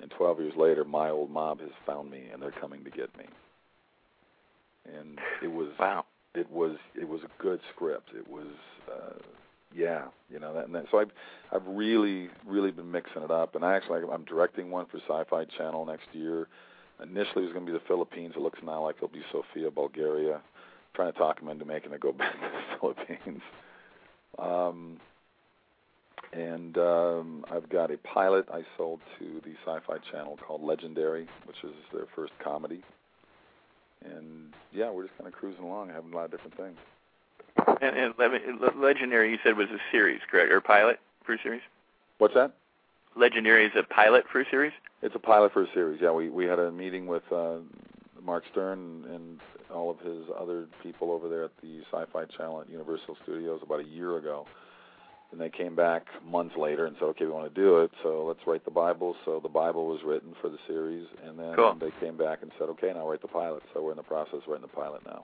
And 0.01 0.11
12 0.17 0.41
years 0.41 0.53
later, 0.57 0.85
my 0.85 1.11
old 1.11 1.31
mob 1.31 1.61
has 1.61 1.71
found 1.85 2.11
me, 2.11 2.29
and 2.33 2.41
they're 2.41 2.53
coming 2.53 2.85
to 2.85 2.91
get 2.91 3.17
me. 3.19 3.25
And 4.87 5.19
it 5.43 5.49
was 5.51 5.69
Wow. 5.79 6.05
it 6.35 6.51
was 6.51 6.77
it 6.95 7.09
was 7.09 7.21
a 7.23 7.43
good 7.43 7.61
script. 7.75 8.11
It 8.17 8.29
was 8.29 8.47
uh 8.91 9.19
yeah, 9.75 10.07
you 10.31 10.39
know 10.41 10.55
that, 10.55 10.65
and 10.67 10.75
that, 10.75 10.87
so 10.91 10.99
I've 10.99 11.11
I've 11.53 11.67
really 11.67 12.29
really 12.47 12.71
been 12.71 12.91
mixing 12.91 13.23
it 13.23 13.31
up, 13.31 13.55
and 13.55 13.65
I 13.65 13.77
actually 13.77 14.01
I'm 14.13 14.25
directing 14.25 14.71
one 14.71 14.87
for 14.87 14.99
Sci-Fi 14.99 15.45
Channel 15.57 15.87
next 15.87 16.09
year. 16.13 16.49
Initially, 17.03 17.45
it 17.45 17.47
was 17.47 17.53
going 17.53 17.65
to 17.67 17.73
be 17.73 17.79
the 17.79 17.85
Philippines. 17.87 18.35
It 18.37 18.43
looks 18.43 18.59
now 18.63 18.85
like 18.85 18.97
it'll 18.97 19.09
be 19.09 19.23
Sofia, 19.33 19.71
Bulgaria. 19.71 20.41
trying 20.95 21.13
to 21.13 21.19
talk 21.19 21.41
them 21.41 21.49
into 21.49 21.65
making 21.65 21.93
it 21.93 22.01
go 22.01 22.13
back 22.19 22.33
to 22.35 22.39
the 22.41 22.79
Philippines. 22.79 23.43
Um, 24.39 25.01
and 26.33 26.77
um, 26.79 27.45
I've 27.51 27.69
got 27.69 27.91
a 27.91 27.97
pilot 27.99 28.47
I 28.53 28.63
sold 28.77 29.01
to 29.19 29.41
the 29.45 29.55
Sci-Fi 29.65 29.99
Channel 30.13 30.39
called 30.47 30.63
Legendary, 30.63 31.27
which 31.45 31.57
is 31.65 31.75
their 31.93 32.07
first 32.15 32.33
comedy. 32.43 32.83
And 34.05 34.55
yeah, 34.73 34.91
we're 34.91 35.05
just 35.07 35.17
kind 35.19 35.27
of 35.27 35.35
cruising 35.35 35.65
along, 35.65 35.89
having 35.89 36.13
a 36.13 36.17
lot 36.17 36.27
of 36.27 36.31
different 36.31 36.57
things. 36.57 36.77
And, 37.81 37.97
and 37.97 38.15
Le- 38.19 38.67
Le- 38.67 38.81
Legendary, 38.81 39.31
you 39.31 39.39
said 39.43 39.57
was 39.57 39.69
a 39.71 39.79
series, 39.91 40.21
correct, 40.31 40.53
or 40.53 40.61
pilot 40.61 40.99
for 41.25 41.35
a 41.35 41.39
series? 41.43 41.63
What's 42.19 42.35
that? 42.35 42.53
Legendary 43.17 43.67
is 43.67 43.73
a 43.77 43.83
pilot 43.83 44.25
for 44.31 44.41
a 44.41 44.45
series. 44.51 44.73
It's 45.03 45.15
a 45.15 45.19
pilot 45.19 45.53
for 45.53 45.63
a 45.63 45.73
series. 45.73 46.01
Yeah, 46.01 46.13
we 46.13 46.29
we 46.29 46.45
had 46.45 46.59
a 46.59 46.71
meeting 46.71 47.07
with 47.07 47.23
uh, 47.33 47.57
Mark 48.23 48.45
Stern 48.53 49.05
and 49.13 49.41
all 49.75 49.91
of 49.91 49.99
his 50.01 50.25
other 50.39 50.67
people 50.83 51.11
over 51.11 51.29
there 51.29 51.45
at 51.45 51.51
the 51.63 51.81
Sci-Fi 51.91 52.25
Channel 52.37 52.61
at 52.61 52.71
Universal 52.71 53.17
Studios 53.23 53.61
about 53.63 53.81
a 53.81 53.85
year 53.85 54.17
ago. 54.19 54.47
And 55.33 55.41
they 55.41 55.49
came 55.49 55.77
back 55.77 56.07
months 56.25 56.57
later 56.57 56.87
and 56.87 56.97
said, 56.99 57.07
"Okay, 57.07 57.25
we 57.25 57.31
want 57.31 57.53
to 57.53 57.61
do 57.61 57.79
it, 57.81 57.91
so 58.03 58.25
let's 58.27 58.41
write 58.47 58.65
the 58.65 58.71
Bible." 58.71 59.17
So 59.25 59.41
the 59.41 59.49
Bible 59.49 59.87
was 59.87 60.01
written 60.05 60.35
for 60.41 60.49
the 60.49 60.59
series, 60.67 61.07
and 61.25 61.39
then 61.39 61.55
cool. 61.55 61.75
they 61.81 61.93
came 62.01 62.17
back 62.17 62.41
and 62.43 62.51
said, 62.59 62.69
"Okay, 62.69 62.93
now 62.93 63.09
write 63.09 63.23
the 63.23 63.29
pilot." 63.29 63.63
So 63.73 63.83
we're 63.83 63.93
in 63.93 63.97
the 63.97 64.03
process 64.03 64.43
of 64.43 64.49
writing 64.49 64.63
the 64.63 64.77
pilot 64.77 65.05
now. 65.07 65.23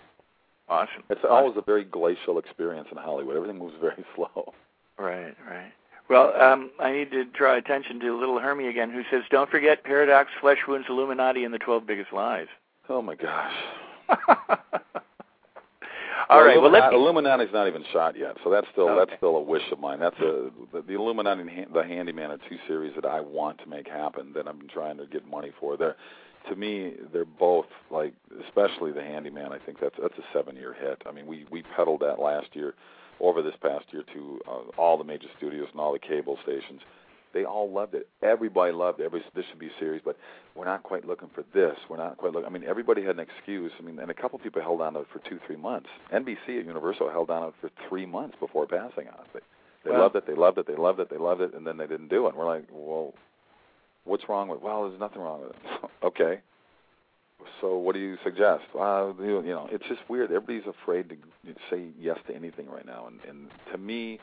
Awesome. 0.68 1.04
It's 1.10 1.20
awesome. 1.20 1.30
always 1.30 1.56
a 1.56 1.62
very 1.62 1.84
glacial 1.84 2.38
experience 2.38 2.88
in 2.90 2.98
Hollywood. 2.98 3.36
Everything 3.36 3.58
moves 3.58 3.74
very 3.80 4.04
slow. 4.16 4.52
Right, 4.98 5.34
right. 5.48 5.72
Well, 6.08 6.40
um, 6.40 6.70
I 6.78 6.92
need 6.92 7.10
to 7.10 7.24
draw 7.24 7.56
attention 7.56 7.98
to 8.00 8.18
Little 8.18 8.38
Hermie 8.38 8.68
again, 8.68 8.90
who 8.90 9.02
says, 9.10 9.24
"Don't 9.30 9.50
forget 9.50 9.82
Paradox, 9.82 10.30
Flesh 10.40 10.58
Wounds, 10.68 10.86
Illuminati, 10.88 11.44
and 11.44 11.52
the 11.52 11.58
Twelve 11.58 11.86
Biggest 11.86 12.12
Lies." 12.12 12.46
Oh 12.88 13.02
my 13.02 13.16
gosh. 13.16 13.52
All 16.28 16.38
well, 16.38 16.46
right. 16.46 16.60
Well, 16.60 16.70
let 16.70 16.90
me... 16.90 16.96
Illuminati's 16.96 17.52
not 17.52 17.66
even 17.66 17.84
shot 17.92 18.16
yet, 18.16 18.36
so 18.42 18.50
that's 18.50 18.66
still 18.72 18.88
okay. 18.88 18.98
that's 18.98 19.18
still 19.18 19.36
a 19.36 19.42
wish 19.42 19.62
of 19.72 19.80
mine. 19.80 19.98
That's 20.00 20.18
a 20.20 20.50
the, 20.72 20.82
the 20.82 20.94
Illuminati 20.94 21.40
and 21.42 21.74
the 21.74 21.82
Handyman 21.82 22.30
are 22.30 22.38
two 22.48 22.58
series 22.68 22.94
that 22.94 23.04
I 23.04 23.20
want 23.20 23.58
to 23.58 23.68
make 23.68 23.88
happen. 23.88 24.32
That 24.34 24.46
I'm 24.46 24.68
trying 24.72 24.98
to 24.98 25.06
get 25.06 25.26
money 25.28 25.50
for. 25.58 25.76
They're 25.76 25.96
to 26.48 26.56
me, 26.56 26.94
they're 27.12 27.24
both 27.24 27.66
like, 27.90 28.12
especially 28.46 28.92
the 28.92 29.02
Handyman. 29.02 29.52
I 29.52 29.58
think 29.58 29.78
that's 29.80 29.94
that's 30.00 30.16
a 30.18 30.24
seven-year 30.32 30.74
hit. 30.80 31.02
I 31.06 31.12
mean, 31.12 31.26
we 31.26 31.46
we 31.50 31.62
peddled 31.76 32.00
that 32.00 32.18
last 32.20 32.48
year, 32.54 32.74
over 33.20 33.42
this 33.42 33.54
past 33.62 33.84
year 33.90 34.04
to 34.14 34.40
uh, 34.48 34.80
all 34.80 34.98
the 34.98 35.04
major 35.04 35.28
studios 35.38 35.68
and 35.72 35.80
all 35.80 35.92
the 35.92 35.98
cable 35.98 36.38
stations. 36.42 36.80
They 37.34 37.44
all 37.44 37.70
loved 37.70 37.94
it. 37.94 38.08
Everybody 38.22 38.72
loved 38.72 39.00
it. 39.00 39.04
Everybody 39.04 39.30
this 39.34 39.44
should 39.50 39.58
be 39.58 39.70
serious, 39.78 40.00
but 40.04 40.16
we're 40.54 40.64
not 40.64 40.82
quite 40.82 41.06
looking 41.06 41.28
for 41.34 41.44
this. 41.52 41.76
We're 41.90 41.98
not 41.98 42.16
quite 42.16 42.32
looking. 42.32 42.46
I 42.46 42.50
mean, 42.50 42.64
everybody 42.66 43.02
had 43.02 43.18
an 43.18 43.26
excuse. 43.28 43.72
I 43.78 43.82
mean, 43.82 43.98
and 43.98 44.10
a 44.10 44.14
couple 44.14 44.38
people 44.38 44.62
held 44.62 44.80
on 44.80 44.94
to 44.94 45.00
it 45.00 45.06
for 45.12 45.18
two, 45.28 45.38
three 45.46 45.56
months. 45.56 45.88
NBC 46.14 46.60
at 46.60 46.64
Universal 46.66 47.10
held 47.10 47.28
on 47.30 47.42
to 47.42 47.48
it 47.48 47.54
for 47.60 47.70
three 47.88 48.06
months 48.06 48.36
before 48.40 48.66
passing 48.66 49.08
on 49.08 49.20
it. 49.24 49.26
They, 49.34 49.40
they 49.84 49.90
Wow. 49.90 50.02
loved 50.04 50.16
it. 50.16 50.26
They 50.26 50.34
loved 50.34 50.58
it. 50.58 50.66
They 50.66 50.76
loved 50.76 51.00
it. 51.00 51.10
They 51.10 51.18
loved 51.18 51.40
it, 51.42 51.52
and 51.54 51.66
then 51.66 51.76
they 51.76 51.86
didn't 51.86 52.08
do 52.08 52.24
it. 52.26 52.30
And 52.30 52.38
we're 52.38 52.46
like, 52.46 52.64
well, 52.72 53.12
what's 54.06 54.28
wrong 54.28 54.48
with? 54.48 54.62
Well, 54.62 54.88
there's 54.88 55.00
nothing 55.00 55.20
wrong 55.20 55.42
with 55.42 55.50
it. 55.50 55.90
okay. 56.04 56.40
So 57.60 57.76
what 57.76 57.94
do 57.94 58.00
you 58.00 58.16
suggest? 58.24 58.64
Well, 58.74 59.14
you 59.20 59.42
you 59.42 59.50
know, 59.50 59.68
it's 59.70 59.86
just 59.88 60.00
weird. 60.08 60.32
Everybody's 60.32 60.66
afraid 60.66 61.08
to 61.10 61.16
say 61.70 61.86
yes 61.98 62.18
to 62.26 62.34
anything 62.34 62.68
right 62.68 62.86
now, 62.86 63.06
and 63.06 63.20
and 63.28 63.48
to 63.72 63.78
me, 63.78 64.18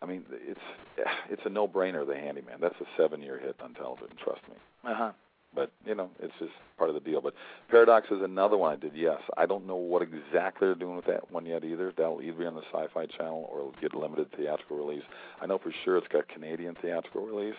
I 0.00 0.06
mean, 0.06 0.24
it's 0.30 0.60
it's 1.30 1.42
a 1.44 1.50
no-brainer. 1.50 2.06
The 2.06 2.14
Handyman. 2.14 2.60
That's 2.60 2.80
a 2.80 2.86
seven-year 2.96 3.38
hit 3.38 3.56
on 3.62 3.74
television. 3.74 4.16
Trust 4.22 4.42
me. 4.48 4.54
Uh 4.84 4.94
huh. 4.94 5.12
But 5.54 5.72
you 5.86 5.94
know, 5.94 6.10
it's 6.20 6.34
just 6.38 6.52
part 6.76 6.90
of 6.90 6.94
the 6.94 7.00
deal. 7.00 7.20
But 7.20 7.34
Paradox 7.70 8.08
is 8.10 8.22
another 8.22 8.56
one 8.56 8.72
I 8.72 8.76
did. 8.76 8.92
Yes, 8.94 9.20
I 9.36 9.46
don't 9.46 9.66
know 9.66 9.76
what 9.76 10.02
exactly 10.02 10.68
they're 10.68 10.74
doing 10.74 10.96
with 10.96 11.06
that 11.06 11.30
one 11.32 11.46
yet 11.46 11.64
either. 11.64 11.92
That'll 11.96 12.20
either 12.20 12.38
be 12.38 12.46
on 12.46 12.54
the 12.54 12.62
Sci-Fi 12.72 13.06
Channel 13.06 13.48
or 13.50 13.60
it'll 13.60 13.74
get 13.80 13.94
limited 13.94 14.30
theatrical 14.36 14.76
release. 14.76 15.04
I 15.40 15.46
know 15.46 15.58
for 15.58 15.72
sure 15.84 15.96
it's 15.96 16.08
got 16.08 16.28
Canadian 16.28 16.76
theatrical 16.82 17.24
release. 17.24 17.56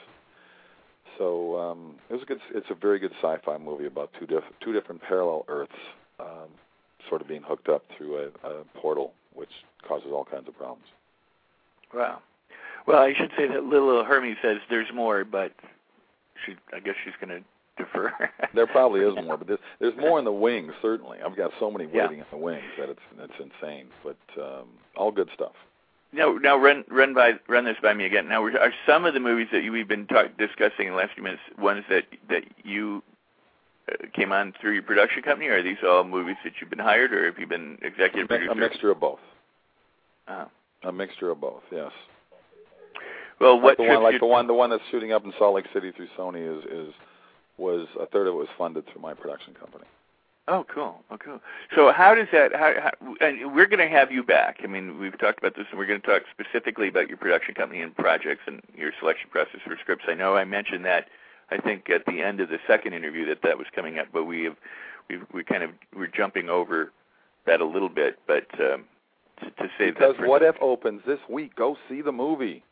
So 1.19 1.59
um, 1.59 1.95
it 2.09 2.13
was 2.13 2.23
a 2.23 2.25
good. 2.25 2.39
It's 2.55 2.65
a 2.71 2.75
very 2.75 2.97
good 2.97 3.11
sci-fi 3.21 3.57
movie 3.57 3.85
about 3.85 4.09
two 4.19 4.25
diff- 4.25 4.43
two 4.63 4.73
different 4.73 5.01
parallel 5.01 5.45
Earths, 5.49 5.71
um, 6.19 6.47
sort 7.09 7.21
of 7.21 7.27
being 7.27 7.43
hooked 7.43 7.69
up 7.69 7.83
through 7.97 8.17
a, 8.43 8.47
a 8.47 8.63
portal, 8.81 9.13
which 9.35 9.49
causes 9.87 10.07
all 10.11 10.25
kinds 10.25 10.47
of 10.47 10.57
problems. 10.57 10.85
Wow. 11.93 12.19
Well, 12.87 12.99
I 12.99 13.13
should 13.13 13.31
say 13.37 13.47
that 13.47 13.63
Little 13.65 14.03
Hermie 14.03 14.35
says 14.41 14.57
there's 14.69 14.87
more, 14.93 15.23
but 15.25 15.51
she, 16.45 16.55
I 16.73 16.79
guess 16.79 16.95
she's 17.03 17.13
going 17.23 17.43
to 17.43 17.83
defer. 17.83 18.11
There 18.55 18.65
probably 18.65 19.01
is 19.01 19.13
more, 19.23 19.37
but 19.37 19.47
there's, 19.47 19.59
there's 19.79 19.97
more 19.97 20.17
in 20.17 20.25
the 20.25 20.31
wings. 20.31 20.71
Certainly, 20.81 21.19
I've 21.23 21.35
got 21.37 21.51
so 21.59 21.69
many 21.69 21.87
Yeah. 21.93 22.03
waiting 22.07 22.19
in 22.19 22.25
the 22.31 22.37
wings 22.37 22.63
that 22.79 22.89
it's 22.89 22.99
it's 23.19 23.33
insane. 23.39 23.87
But 24.03 24.17
um, 24.41 24.67
all 24.95 25.11
good 25.11 25.29
stuff. 25.35 25.51
Now, 26.11 26.31
now 26.41 26.57
run 26.57 26.83
run 26.89 27.13
by 27.13 27.33
run 27.47 27.65
this 27.65 27.77
by 27.81 27.93
me 27.93 28.05
again. 28.05 28.27
Now, 28.27 28.43
are 28.43 28.73
some 28.87 29.05
of 29.05 29.13
the 29.13 29.19
movies 29.19 29.47
that 29.51 29.63
you, 29.63 29.71
we've 29.71 29.87
been 29.87 30.07
talk, 30.07 30.37
discussing 30.37 30.87
in 30.87 30.91
the 30.91 30.97
last 30.97 31.13
few 31.13 31.23
minutes 31.23 31.41
ones 31.57 31.83
that 31.89 32.05
that 32.29 32.43
you 32.63 33.03
uh, 33.91 34.07
came 34.13 34.31
on 34.31 34.53
through 34.59 34.73
your 34.73 34.83
production 34.83 35.21
company, 35.21 35.47
or 35.47 35.57
are 35.57 35.63
these 35.63 35.77
all 35.85 36.03
movies 36.03 36.37
that 36.43 36.53
you've 36.59 36.69
been 36.69 36.79
hired, 36.79 37.13
or 37.13 37.25
have 37.25 37.37
you 37.37 37.45
been 37.45 37.77
executive 37.83 38.27
producer? 38.27 38.51
A 38.51 38.55
mixture 38.55 38.91
of 38.91 38.99
both. 38.99 39.19
Oh. 40.27 40.47
A 40.83 40.91
mixture 40.91 41.29
of 41.29 41.41
both. 41.41 41.61
Yes. 41.71 41.91
Well, 43.39 43.55
Like 43.55 43.63
what 43.63 43.77
the 43.77 43.83
one, 43.83 44.03
like 44.03 44.19
the 44.19 44.25
one, 44.25 44.47
the 44.47 44.53
one 44.53 44.69
that's 44.69 44.83
shooting 44.91 45.11
up 45.11 45.25
in 45.25 45.33
Salt 45.37 45.55
Lake 45.55 45.65
City 45.73 45.91
through 45.91 46.07
Sony 46.17 46.57
is 46.57 46.63
is 46.65 46.93
was 47.57 47.87
a 47.99 48.05
third 48.07 48.27
of 48.27 48.33
it 48.33 48.37
was 48.37 48.47
funded 48.57 48.85
through 48.87 49.01
my 49.01 49.13
production 49.13 49.53
company. 49.53 49.85
Oh, 50.49 50.65
cool. 50.73 51.03
Oh, 51.11 51.17
cool. 51.17 51.39
So, 51.75 51.91
how 51.91 52.15
does 52.15 52.27
that? 52.33 52.53
How, 52.55 52.73
how, 52.81 53.15
and 53.21 53.53
we're 53.53 53.67
going 53.67 53.87
to 53.87 53.95
have 53.95 54.11
you 54.11 54.23
back. 54.23 54.61
I 54.63 54.67
mean, 54.67 54.97
we've 54.97 55.17
talked 55.19 55.37
about 55.37 55.55
this, 55.55 55.67
and 55.69 55.77
we're 55.77 55.85
going 55.85 56.01
to 56.01 56.07
talk 56.07 56.23
specifically 56.31 56.87
about 56.87 57.07
your 57.07 57.17
production 57.17 57.53
company 57.53 57.81
and 57.81 57.95
projects 57.95 58.41
and 58.47 58.61
your 58.75 58.91
selection 58.99 59.29
process 59.29 59.61
for 59.63 59.77
scripts. 59.79 60.05
I 60.07 60.15
know 60.15 60.35
I 60.35 60.45
mentioned 60.45 60.85
that. 60.85 61.05
I 61.51 61.57
think 61.57 61.89
at 61.91 62.05
the 62.07 62.21
end 62.21 62.39
of 62.39 62.49
the 62.49 62.57
second 62.67 62.93
interview 62.93 63.27
that 63.27 63.43
that 63.43 63.57
was 63.59 63.67
coming 63.75 63.99
up, 63.99 64.07
but 64.11 64.25
we 64.25 64.43
have 64.45 64.55
we 65.07 65.19
we 65.31 65.43
kind 65.43 65.61
of 65.61 65.69
we're 65.95 66.07
jumping 66.07 66.49
over 66.49 66.91
that 67.45 67.61
a 67.61 67.65
little 67.65 67.89
bit. 67.89 68.17
But 68.25 68.47
um, 68.59 68.85
to, 69.41 69.51
to 69.51 69.69
save 69.77 69.95
Because 69.95 70.15
that 70.15 70.23
for 70.23 70.27
What 70.27 70.41
If 70.41 70.55
opens 70.61 71.01
this 71.05 71.19
week. 71.29 71.55
Go 71.55 71.77
see 71.87 72.01
the 72.01 72.11
movie. 72.11 72.63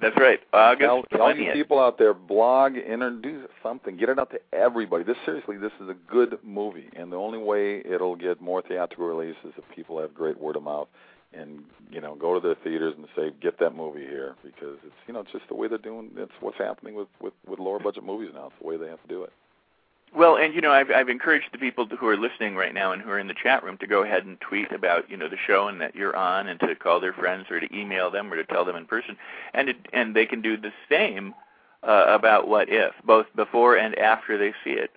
That's 0.00 0.16
right, 0.18 0.40
August 0.52 0.80
Tell, 0.80 0.90
all 0.90 1.30
you 1.30 1.36
twentieth. 1.36 1.54
people 1.54 1.78
out 1.80 1.96
there, 1.98 2.12
blog, 2.12 2.76
introduce 2.76 3.48
something, 3.62 3.96
get 3.96 4.10
it 4.10 4.18
out 4.18 4.30
to 4.30 4.40
everybody. 4.52 5.04
This 5.04 5.16
seriously, 5.24 5.56
this 5.56 5.72
is 5.80 5.88
a 5.88 5.96
good 6.10 6.38
movie, 6.44 6.90
and 6.94 7.10
the 7.10 7.16
only 7.16 7.38
way 7.38 7.80
it'll 7.80 8.14
get 8.14 8.40
more 8.40 8.60
theatrical 8.60 9.06
release 9.06 9.36
is 9.44 9.52
if 9.56 9.64
people 9.74 9.98
have 10.00 10.14
great 10.14 10.38
word 10.38 10.56
of 10.56 10.64
mouth, 10.64 10.88
and 11.32 11.64
you 11.90 12.00
know, 12.02 12.14
go 12.14 12.34
to 12.38 12.40
their 12.40 12.56
theaters 12.62 12.94
and 12.96 13.06
say, 13.16 13.32
get 13.40 13.58
that 13.58 13.74
movie 13.74 14.04
here, 14.04 14.34
because 14.44 14.76
it's 14.84 14.94
you 15.06 15.14
know, 15.14 15.20
it's 15.20 15.32
just 15.32 15.48
the 15.48 15.54
way 15.54 15.66
they're 15.66 15.78
doing. 15.78 16.10
It's 16.16 16.32
what's 16.40 16.58
happening 16.58 16.94
with 16.94 17.08
with 17.20 17.32
with 17.46 17.58
lower 17.58 17.78
budget 17.78 18.04
movies 18.04 18.30
now. 18.34 18.46
It's 18.48 18.56
the 18.60 18.66
way 18.66 18.76
they 18.76 18.88
have 18.88 19.00
to 19.02 19.08
do 19.08 19.22
it. 19.22 19.32
Well, 20.14 20.36
and 20.36 20.54
you 20.54 20.60
know, 20.60 20.72
I've 20.72 20.90
I've 20.90 21.08
encouraged 21.08 21.48
the 21.52 21.58
people 21.58 21.86
who 21.86 22.06
are 22.08 22.16
listening 22.16 22.56
right 22.56 22.72
now 22.72 22.92
and 22.92 23.02
who 23.02 23.10
are 23.10 23.18
in 23.18 23.26
the 23.26 23.34
chat 23.34 23.62
room 23.62 23.76
to 23.78 23.86
go 23.86 24.02
ahead 24.02 24.24
and 24.24 24.40
tweet 24.40 24.72
about 24.72 25.10
you 25.10 25.16
know 25.16 25.28
the 25.28 25.36
show 25.46 25.68
and 25.68 25.80
that 25.80 25.94
you're 25.94 26.16
on, 26.16 26.48
and 26.48 26.58
to 26.60 26.74
call 26.74 27.00
their 27.00 27.12
friends 27.12 27.46
or 27.50 27.60
to 27.60 27.76
email 27.76 28.10
them 28.10 28.32
or 28.32 28.36
to 28.36 28.44
tell 28.44 28.64
them 28.64 28.76
in 28.76 28.86
person, 28.86 29.16
and 29.52 29.68
it, 29.68 29.76
and 29.92 30.14
they 30.14 30.26
can 30.26 30.40
do 30.40 30.56
the 30.56 30.72
same 30.88 31.34
uh, 31.82 32.04
about 32.08 32.48
what 32.48 32.68
if, 32.68 32.92
both 33.04 33.26
before 33.34 33.76
and 33.76 33.98
after 33.98 34.38
they 34.38 34.52
see 34.64 34.70
it. 34.70 34.90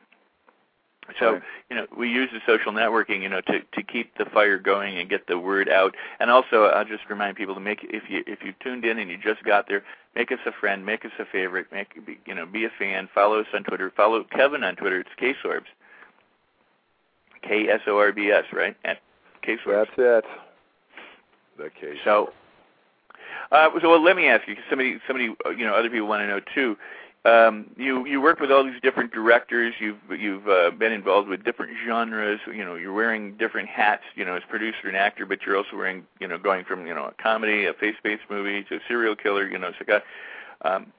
So 1.19 1.33
Right. 1.33 1.41
you 1.69 1.75
know, 1.75 1.87
we 1.95 2.09
use 2.09 2.29
the 2.31 2.41
social 2.45 2.71
networking, 2.71 3.21
you 3.21 3.29
know, 3.29 3.41
to 3.41 3.61
to 3.61 3.83
keep 3.83 4.15
the 4.17 4.25
fire 4.25 4.57
going 4.57 4.97
and 4.97 5.09
get 5.09 5.27
the 5.27 5.37
word 5.39 5.69
out. 5.69 5.95
And 6.19 6.29
also, 6.29 6.65
I'll 6.65 6.85
just 6.85 7.09
remind 7.09 7.35
people 7.37 7.53
to 7.55 7.61
make 7.61 7.83
if 7.83 8.09
you 8.09 8.23
if 8.27 8.43
you 8.43 8.53
tuned 8.61 8.85
in 8.85 8.97
and 8.99 9.09
you 9.09 9.17
just 9.17 9.43
got 9.43 9.67
there, 9.67 9.83
make 10.15 10.31
us 10.31 10.39
a 10.45 10.51
friend, 10.51 10.85
make 10.85 11.05
us 11.05 11.11
a 11.19 11.25
favorite, 11.25 11.67
make 11.71 11.97
you 12.25 12.35
know, 12.35 12.45
be 12.45 12.65
a 12.65 12.69
fan, 12.77 13.09
follow 13.13 13.39
us 13.39 13.47
on 13.53 13.63
Twitter, 13.63 13.91
follow 13.95 14.23
Kevin 14.23 14.63
on 14.63 14.75
Twitter. 14.75 14.99
It's 14.99 15.09
Ksorbs, 15.19 15.65
K 17.41 17.69
S 17.69 17.81
O 17.87 17.97
R 17.97 18.11
B 18.11 18.31
S, 18.31 18.45
right? 18.53 18.75
At 18.85 18.99
Ksorbs. 19.43 19.87
That's 19.97 20.25
it. 20.25 20.25
The 21.57 21.69
case. 21.69 21.97
So, 22.05 22.31
uh, 23.51 23.69
so 23.81 23.89
well, 23.89 24.01
let 24.01 24.15
me 24.15 24.27
ask 24.27 24.47
you, 24.47 24.55
'cause 24.55 24.63
somebody, 24.69 24.99
somebody, 25.07 25.35
uh, 25.45 25.49
you 25.49 25.65
know, 25.65 25.73
other 25.73 25.89
people 25.89 26.07
want 26.07 26.21
to 26.21 26.27
know 26.27 26.39
too. 26.39 26.77
Um, 27.25 27.71
you 27.75 28.05
you 28.05 28.21
work 28.21 28.39
with 28.39 28.49
all 28.49 28.63
these 28.63 28.79
different 28.81 29.11
directors. 29.11 29.73
You've 29.79 29.97
you've 30.17 30.47
uh, 30.47 30.71
been 30.71 30.93
involved 30.93 31.27
with 31.27 31.43
different 31.43 31.73
genres. 31.85 32.39
You 32.47 32.63
know, 32.63 32.75
you're 32.75 32.93
wearing 32.93 33.35
different 33.35 33.67
hats. 33.67 34.03
You 34.15 34.23
know, 34.23 34.35
as 34.35 34.43
producer 34.49 34.87
and 34.87 34.95
actor, 34.95 35.25
but 35.25 35.39
you're 35.45 35.57
also 35.57 35.75
wearing, 35.75 36.05
you 36.21 36.27
know, 36.27 36.37
going 36.37 36.63
from 36.63 36.87
you 36.87 36.95
know 36.95 37.05
a 37.05 37.21
comedy, 37.21 37.65
a 37.65 37.73
face-based 37.73 38.23
movie 38.29 38.63
to 38.69 38.75
a 38.75 38.79
serial 38.87 39.17
killer. 39.17 39.47
You 39.49 39.57
know, 39.57 39.71
so 39.77 39.99
um, 40.61 40.93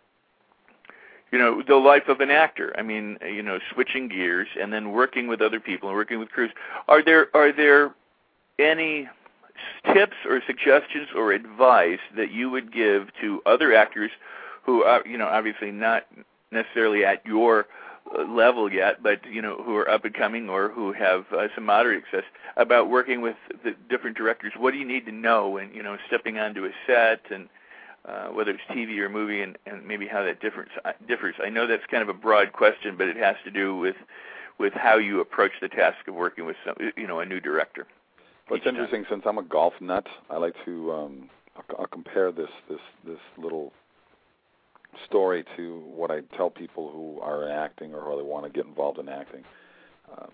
you 1.32 1.38
know, 1.38 1.62
the 1.66 1.76
life 1.76 2.08
of 2.08 2.20
an 2.20 2.30
actor. 2.30 2.74
I 2.76 2.82
mean, 2.82 3.16
you 3.24 3.42
know, 3.42 3.58
switching 3.72 4.08
gears 4.08 4.48
and 4.60 4.72
then 4.72 4.92
working 4.92 5.26
with 5.26 5.40
other 5.40 5.60
people 5.60 5.88
and 5.88 5.96
working 5.96 6.18
with 6.18 6.28
crews. 6.30 6.50
Are 6.88 7.02
there 7.02 7.34
are 7.34 7.52
there 7.52 7.94
any 8.58 9.08
tips 9.94 10.16
or 10.28 10.42
suggestions 10.46 11.08
or 11.14 11.32
advice 11.32 12.00
that 12.16 12.30
you 12.30 12.50
would 12.50 12.72
give 12.72 13.08
to 13.20 13.40
other 13.46 13.74
actors 13.74 14.10
who 14.64 14.84
are, 14.84 15.02
you 15.06 15.18
know, 15.18 15.26
obviously 15.26 15.70
not 15.70 16.06
necessarily 16.50 17.04
at 17.04 17.24
your 17.24 17.66
uh, 18.14 18.22
level 18.24 18.72
yet, 18.72 19.02
but 19.02 19.20
you 19.30 19.42
know, 19.42 19.62
who 19.62 19.76
are 19.76 19.88
up 19.88 20.04
and 20.04 20.14
coming 20.14 20.48
or 20.48 20.68
who 20.68 20.92
have 20.92 21.26
uh, 21.32 21.48
some 21.54 21.64
moderate 21.64 22.04
success 22.04 22.24
about 22.56 22.90
working 22.90 23.20
with 23.20 23.36
the 23.64 23.74
different 23.88 24.16
directors? 24.16 24.52
What 24.56 24.72
do 24.72 24.78
you 24.78 24.86
need 24.86 25.06
to 25.06 25.12
know 25.12 25.48
when 25.48 25.72
you 25.72 25.82
know 25.82 25.96
stepping 26.06 26.38
onto 26.38 26.64
a 26.64 26.70
set 26.86 27.20
and 27.30 27.48
uh, 28.04 28.28
whether 28.28 28.52
it's 28.52 28.62
TV 28.70 28.98
or 28.98 29.08
movie, 29.08 29.42
and, 29.42 29.58
and 29.66 29.86
maybe 29.86 30.06
how 30.06 30.24
that 30.24 30.40
difference 30.40 30.70
uh, 30.84 30.92
differs? 31.06 31.34
I 31.44 31.50
know 31.50 31.66
that's 31.66 31.84
kind 31.90 32.02
of 32.02 32.08
a 32.08 32.14
broad 32.14 32.52
question, 32.52 32.96
but 32.96 33.08
it 33.08 33.16
has 33.16 33.36
to 33.44 33.50
do 33.50 33.76
with 33.76 33.96
with 34.58 34.72
how 34.74 34.98
you 34.98 35.20
approach 35.20 35.52
the 35.60 35.68
task 35.68 36.06
of 36.06 36.14
working 36.14 36.44
with 36.44 36.56
some, 36.66 36.74
you 36.96 37.06
know, 37.06 37.20
a 37.20 37.24
new 37.24 37.40
director. 37.40 37.86
It's 38.48 38.58
each 38.58 38.64
time. 38.64 38.74
interesting, 38.74 39.06
since 39.08 39.22
I'm 39.24 39.38
a 39.38 39.42
golf 39.42 39.74
nut, 39.80 40.06
I 40.28 40.36
like 40.36 40.54
to 40.64 40.92
um, 40.92 41.30
I'll, 41.56 41.80
I'll 41.80 41.86
compare 41.86 42.32
this 42.32 42.50
this 42.68 42.80
this 43.06 43.20
little 43.38 43.72
story 45.06 45.44
to 45.56 45.82
what 45.94 46.10
I 46.10 46.20
tell 46.36 46.50
people 46.50 46.90
who 46.90 47.20
are 47.20 47.48
acting 47.48 47.94
or 47.94 48.00
who 48.00 48.16
they 48.16 48.22
want 48.22 48.46
to 48.46 48.50
get 48.52 48.66
involved 48.66 48.98
in 48.98 49.08
acting. 49.08 49.44
Um, 50.16 50.30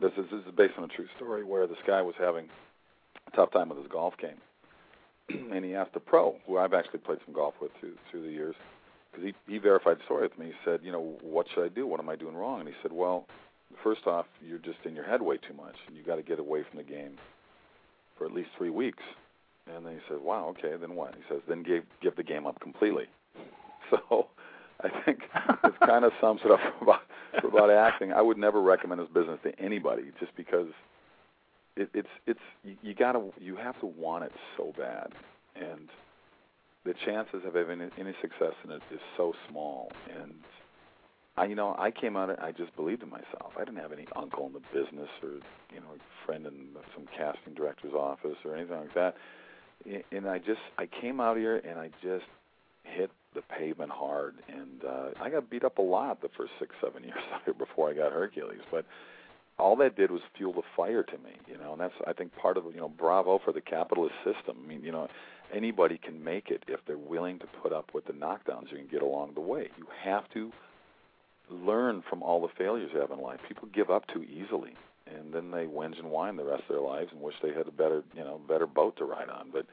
this 0.00 0.12
is 0.18 0.26
this 0.30 0.40
is 0.46 0.54
based 0.56 0.74
on 0.78 0.84
a 0.84 0.88
true 0.88 1.06
story 1.16 1.44
where 1.44 1.66
this 1.66 1.78
guy 1.86 2.02
was 2.02 2.14
having 2.18 2.48
a 3.26 3.36
tough 3.36 3.52
time 3.52 3.68
with 3.68 3.78
his 3.78 3.86
golf 3.88 4.14
game, 4.18 4.38
and 5.52 5.64
he 5.64 5.74
asked 5.74 5.92
a 5.94 6.00
pro 6.00 6.36
who 6.46 6.58
I've 6.58 6.74
actually 6.74 7.00
played 7.00 7.18
some 7.24 7.34
golf 7.34 7.54
with 7.60 7.70
through 7.80 7.94
through 8.10 8.22
the 8.22 8.32
years, 8.32 8.54
because 9.10 9.24
he 9.24 9.52
he 9.52 9.58
verified 9.58 9.98
the 9.98 10.04
story 10.04 10.22
with 10.22 10.38
me. 10.38 10.46
He 10.46 10.52
said, 10.64 10.80
you 10.82 10.92
know, 10.92 11.16
what 11.22 11.46
should 11.54 11.64
I 11.64 11.68
do? 11.68 11.86
What 11.86 12.00
am 12.00 12.08
I 12.08 12.16
doing 12.16 12.36
wrong? 12.36 12.60
And 12.60 12.68
he 12.68 12.74
said, 12.82 12.92
well, 12.92 13.26
first 13.82 14.06
off, 14.06 14.26
you're 14.46 14.58
just 14.58 14.78
in 14.84 14.94
your 14.94 15.06
head 15.06 15.22
way 15.22 15.38
too 15.38 15.54
much, 15.54 15.76
and 15.86 15.96
you 15.96 16.02
got 16.02 16.16
to 16.16 16.22
get 16.22 16.38
away 16.38 16.62
from 16.68 16.78
the 16.78 16.84
game 16.84 17.16
for 18.18 18.26
at 18.26 18.32
least 18.32 18.50
three 18.56 18.70
weeks. 18.70 19.02
And 19.66 19.84
then 19.84 19.94
he 19.94 19.98
said, 20.08 20.20
wow, 20.20 20.54
okay, 20.56 20.76
then 20.80 20.94
what? 20.94 21.14
He 21.14 21.22
says, 21.28 21.40
then 21.48 21.62
give 21.62 21.84
give 22.02 22.16
the 22.16 22.22
game 22.22 22.46
up 22.46 22.60
completely. 22.60 23.06
So 24.08 24.28
I 24.82 24.88
think 25.04 25.20
it 25.64 25.74
kind 25.80 26.04
of 26.04 26.12
sums 26.20 26.40
it 26.44 26.50
up 26.50 26.60
about 26.82 27.00
about 27.44 27.70
acting. 27.70 28.12
I 28.12 28.20
would 28.20 28.36
never 28.36 28.60
recommend 28.60 29.00
this 29.00 29.08
business 29.08 29.38
to 29.44 29.58
anybody 29.58 30.12
just 30.20 30.36
because 30.36 30.68
it, 31.76 31.88
it's 31.94 32.08
it's 32.26 32.40
you, 32.64 32.76
you 32.82 32.94
gotta 32.94 33.30
you 33.40 33.56
have 33.56 33.78
to 33.80 33.86
want 33.86 34.24
it 34.24 34.32
so 34.56 34.72
bad, 34.76 35.12
and 35.54 35.88
the 36.84 36.94
chances 37.04 37.42
of 37.46 37.54
having 37.54 37.80
any 37.98 38.14
success 38.20 38.54
in 38.64 38.70
it 38.70 38.82
is 38.92 39.00
so 39.16 39.34
small. 39.48 39.90
And 40.14 40.34
I, 41.36 41.46
you 41.46 41.54
know, 41.54 41.74
I 41.78 41.90
came 41.90 42.16
out. 42.16 42.30
I 42.42 42.52
just 42.52 42.74
believed 42.76 43.02
in 43.02 43.10
myself. 43.10 43.52
I 43.56 43.64
didn't 43.64 43.80
have 43.80 43.92
any 43.92 44.06
uncle 44.14 44.46
in 44.46 44.52
the 44.52 44.60
business 44.72 45.08
or 45.22 45.30
you 45.72 45.80
know 45.80 45.94
a 45.94 46.26
friend 46.26 46.46
in 46.46 46.68
some 46.94 47.06
casting 47.16 47.54
director's 47.54 47.92
office 47.92 48.36
or 48.44 48.56
anything 48.56 48.76
like 48.78 48.94
that. 48.94 49.14
And 50.12 50.26
I 50.26 50.38
just 50.38 50.60
I 50.78 50.86
came 51.00 51.20
out 51.20 51.36
here 51.36 51.56
and 51.58 51.78
I 51.78 51.90
just 52.02 52.24
hit 52.84 53.10
the 53.36 53.42
pavement 53.42 53.92
hard, 53.92 54.34
and 54.48 54.84
uh, 54.84 55.22
I 55.22 55.30
got 55.30 55.48
beat 55.48 55.64
up 55.64 55.78
a 55.78 55.82
lot 55.82 56.20
the 56.22 56.30
first 56.36 56.52
six, 56.58 56.74
seven 56.82 57.04
years 57.04 57.18
before 57.58 57.90
I 57.90 57.94
got 57.94 58.10
Hercules. 58.10 58.62
But 58.70 58.84
all 59.58 59.76
that 59.76 59.96
did 59.96 60.10
was 60.10 60.22
fuel 60.36 60.52
the 60.52 60.62
fire 60.76 61.02
to 61.02 61.18
me, 61.18 61.36
you 61.46 61.56
know, 61.56 61.72
and 61.72 61.80
that's 61.80 61.94
I 62.06 62.12
think 62.12 62.34
part 62.34 62.56
of 62.56 62.64
you 62.74 62.80
know 62.80 62.88
bravo 62.88 63.40
for 63.44 63.52
the 63.52 63.60
capitalist 63.60 64.14
system. 64.24 64.56
I 64.64 64.68
mean, 64.68 64.82
you 64.82 64.92
know, 64.92 65.08
anybody 65.54 65.98
can 65.98 66.22
make 66.22 66.50
it 66.50 66.64
if 66.66 66.80
they're 66.86 66.98
willing 66.98 67.38
to 67.38 67.46
put 67.62 67.72
up 67.72 67.94
with 67.94 68.06
the 68.06 68.12
knockdowns 68.12 68.70
you 68.70 68.78
can 68.78 68.88
get 68.90 69.02
along 69.02 69.34
the 69.34 69.40
way. 69.40 69.68
You 69.78 69.86
have 70.02 70.28
to 70.34 70.50
learn 71.50 72.02
from 72.08 72.22
all 72.22 72.42
the 72.42 72.52
failures 72.58 72.90
you 72.92 73.00
have 73.00 73.10
in 73.10 73.20
life. 73.20 73.38
People 73.46 73.68
give 73.72 73.90
up 73.90 74.06
too 74.08 74.24
easily, 74.24 74.74
and 75.06 75.32
then 75.32 75.50
they 75.50 75.64
whinge 75.66 75.98
and 75.98 76.10
whine 76.10 76.36
the 76.36 76.44
rest 76.44 76.64
of 76.68 76.74
their 76.74 76.80
lives 76.80 77.10
and 77.12 77.20
wish 77.20 77.34
they 77.42 77.52
had 77.52 77.68
a 77.68 77.72
better, 77.72 78.02
you 78.14 78.24
know, 78.24 78.40
better 78.48 78.66
boat 78.66 78.96
to 78.96 79.04
ride 79.04 79.28
on. 79.28 79.50
But 79.52 79.66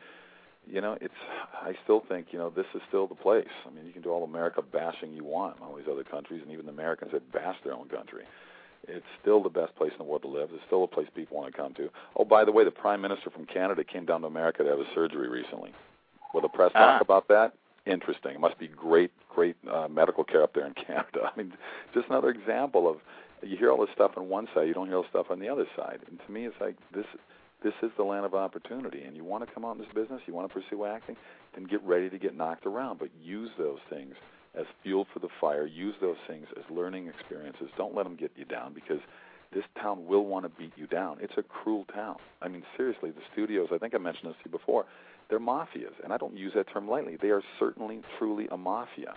you 0.70 0.82
know, 0.82 0.98
it's 1.02 1.14
I 1.62 1.74
still 1.84 2.04
think, 2.08 2.28
you 2.32 2.40
know, 2.40 2.50
this 2.50 2.66
is 2.74 2.82
still 2.88 3.08
the 3.08 3.16
place. 3.16 3.48
I 3.66 3.70
mean, 3.74 3.86
you 3.86 3.94
can 3.94 4.02
do 4.02 4.10
all 4.10 4.24
America 4.24 4.62
bashing 4.62 5.14
you 5.14 5.24
want 5.24 5.58
in 5.58 5.64
all 5.64 5.76
these 5.76 5.88
other 5.92 6.04
countries 6.04 6.42
and 6.44 6.52
even 6.52 6.66
the 6.66 6.72
Americans 6.72 7.12
that 7.12 7.32
bash 7.32 7.58
their 7.64 7.74
own 7.74 7.88
country. 7.90 8.24
It's 8.88 9.06
still 9.22 9.42
the 9.42 9.50
best 9.50 9.76
place 9.76 9.92
in 9.94 9.98
the 9.98 10.04
world 10.04 10.24
to 10.24 10.28
live. 10.28 10.50
It's 10.54 10.64
still 10.68 10.84
a 10.84 10.88
place 10.88 11.08
people 11.16 11.38
want 11.38 11.54
to 11.54 11.58
come 11.58 11.74
to. 11.76 11.90
Oh, 12.18 12.26
by 12.26 12.44
the 12.44 12.52
way, 12.52 12.66
the 12.66 12.72
Prime 12.72 13.02
Minister 13.02 13.30
from 13.30 13.46
Canada 13.46 13.84
came 13.84 14.06
down 14.06 14.22
to 14.22 14.28
America 14.28 14.64
to 14.64 14.70
have 14.70 14.80
a 14.80 14.94
surgery 14.94 15.30
recently. 15.30 15.74
Will 16.34 16.42
the 16.42 16.50
press 16.50 16.74
talk 16.74 17.02
uh. 17.02 17.04
about 17.04 17.28
that? 17.30 17.54
Interesting. 17.86 18.36
It 18.36 18.40
must 18.40 18.58
be 18.58 18.68
great, 18.68 19.12
great 19.30 19.56
uh, 19.72 19.88
medical 19.90 20.24
care 20.24 20.44
up 20.44 20.54
there 20.54 20.66
in 20.66 20.74
Canada. 20.88 21.32
I 21.34 21.38
mean, 21.38 21.54
just 21.94 22.08
another 22.10 22.30
example 22.30 22.90
of 22.90 22.98
you 23.42 23.58
hear 23.58 23.72
all 23.72 23.80
this 23.86 23.94
stuff 23.94 24.12
on 24.18 24.30
one 24.30 24.48
side, 24.54 24.68
you 24.68 24.74
don't 24.74 24.88
hear 24.88 24.98
all 24.98 25.04
the 25.04 25.10
stuff 25.10 25.28
on 25.30 25.40
the 25.40 25.50
other 25.50 25.66
side. 25.76 26.00
And 26.10 26.20
to 26.26 26.32
me, 26.32 26.46
it's 26.46 26.56
like 26.62 26.76
this 26.94 27.06
this 27.64 27.74
is 27.82 27.92
the 27.98 28.04
land 28.04 28.26
of 28.26 28.34
opportunity 28.34 29.04
and 29.04 29.16
you 29.16 29.24
want 29.24 29.48
to 29.48 29.54
come 29.54 29.66
out 29.66 29.76
in 29.76 29.80
this 29.80 29.94
business, 29.94 30.22
you 30.26 30.34
want 30.34 30.48
to 30.48 30.54
pursue 30.54 30.86
acting, 30.86 31.16
then 31.56 31.64
get 31.66 31.82
ready 31.84 32.10
to 32.10 32.18
get 32.18 32.36
knocked 32.36 32.66
around. 32.66 33.00
But 33.00 33.10
use 33.22 33.50
those 33.58 33.80
things 33.90 34.16
as 34.56 34.66
fuel 34.84 35.08
for 35.14 35.20
the 35.20 35.30
fire. 35.42 35.66
Use 35.66 35.96
those 36.02 36.18
things 36.28 36.48
as 36.58 36.64
learning 36.70 37.08
experiences. 37.08 37.70
Don't 37.78 37.96
let 37.96 38.04
them 38.04 38.16
get 38.16 38.32
you 38.36 38.46
down 38.46 38.74
because 38.74 39.00
this 39.54 39.64
town 39.82 40.06
will 40.06 40.26
want 40.26 40.46
to 40.46 40.50
beat 40.50 40.74
you 40.76 40.88
down. 40.88 41.18
It's 41.22 41.34
a 41.38 41.44
cruel 41.44 41.86
town. 41.94 42.18
I 42.42 42.48
mean, 42.48 42.64
seriously, 42.76 43.12
the 43.12 43.22
studios, 43.32 43.70
I 43.72 43.78
think 43.78 43.96
I 43.96 43.98
mentioned 43.98 44.30
this 44.30 44.38
to 44.44 44.50
you 44.50 44.52
before, 44.52 44.86
they're 45.30 45.40
mafias. 45.40 45.94
And 46.04 46.12
I 46.12 46.18
don't 46.18 46.36
use 46.36 46.54
that 46.56 46.72
term 46.72 46.88
lightly. 46.88 47.18
They 47.22 47.30
are 47.30 47.44
certainly, 47.60 48.02
truly 48.18 48.48
a 48.52 48.58
mafia. 48.58 49.14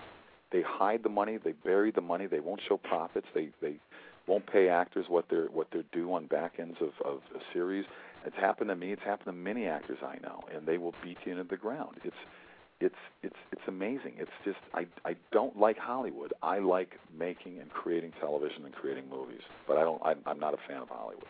They 0.53 0.63
hide 0.63 1.03
the 1.03 1.09
money, 1.09 1.39
they 1.43 1.53
bury 1.53 1.91
the 1.91 2.01
money, 2.01 2.27
they 2.27 2.41
won't 2.41 2.61
show 2.69 2.77
profits, 2.77 3.27
they, 3.35 3.49
they 3.61 3.81
won't 4.27 4.47
pay 4.47 4.69
actors 4.69 5.07
what 5.09 5.27
they're 5.29 5.47
what 5.47 5.69
they're 5.73 5.85
due 5.93 6.13
on 6.13 6.27
back 6.27 6.55
ends 6.59 6.77
of, 6.81 6.91
of 7.05 7.19
a 7.35 7.41
series. 7.53 7.85
It's 8.25 8.37
happened 8.37 8.71
to 8.71 8.77
me. 8.77 8.93
It's 8.93 9.03
happened 9.03 9.27
to 9.27 9.33
many 9.33 9.67
actors 9.67 9.99
I 10.03 10.19
know, 10.23 10.43
and 10.55 10.67
they 10.67 10.79
will 10.79 10.95
beat 11.03 11.19
you 11.25 11.33
into 11.33 11.45
the 11.45 11.57
ground. 11.57 11.97
It's 12.05 12.17
it's 12.81 12.95
it's 13.23 13.37
it's 13.53 13.63
amazing. 13.69 14.15
It's 14.19 14.31
just 14.45 14.59
I 14.75 14.87
I 15.05 15.17
don't 15.33 15.59
like 15.59 15.79
Hollywood. 15.79 16.33
I 16.43 16.59
like 16.59 16.99
making 17.17 17.59
and 17.59 17.71
creating 17.71 18.13
television 18.21 18.65
and 18.65 18.75
creating 18.75 19.05
movies, 19.09 19.43
but 19.67 19.79
I 19.79 19.83
don't. 19.83 20.03
I, 20.03 20.15
I'm 20.27 20.39
not 20.39 20.55
a 20.55 20.59
fan 20.69 20.83
of 20.83 20.89
Hollywood. 20.89 21.25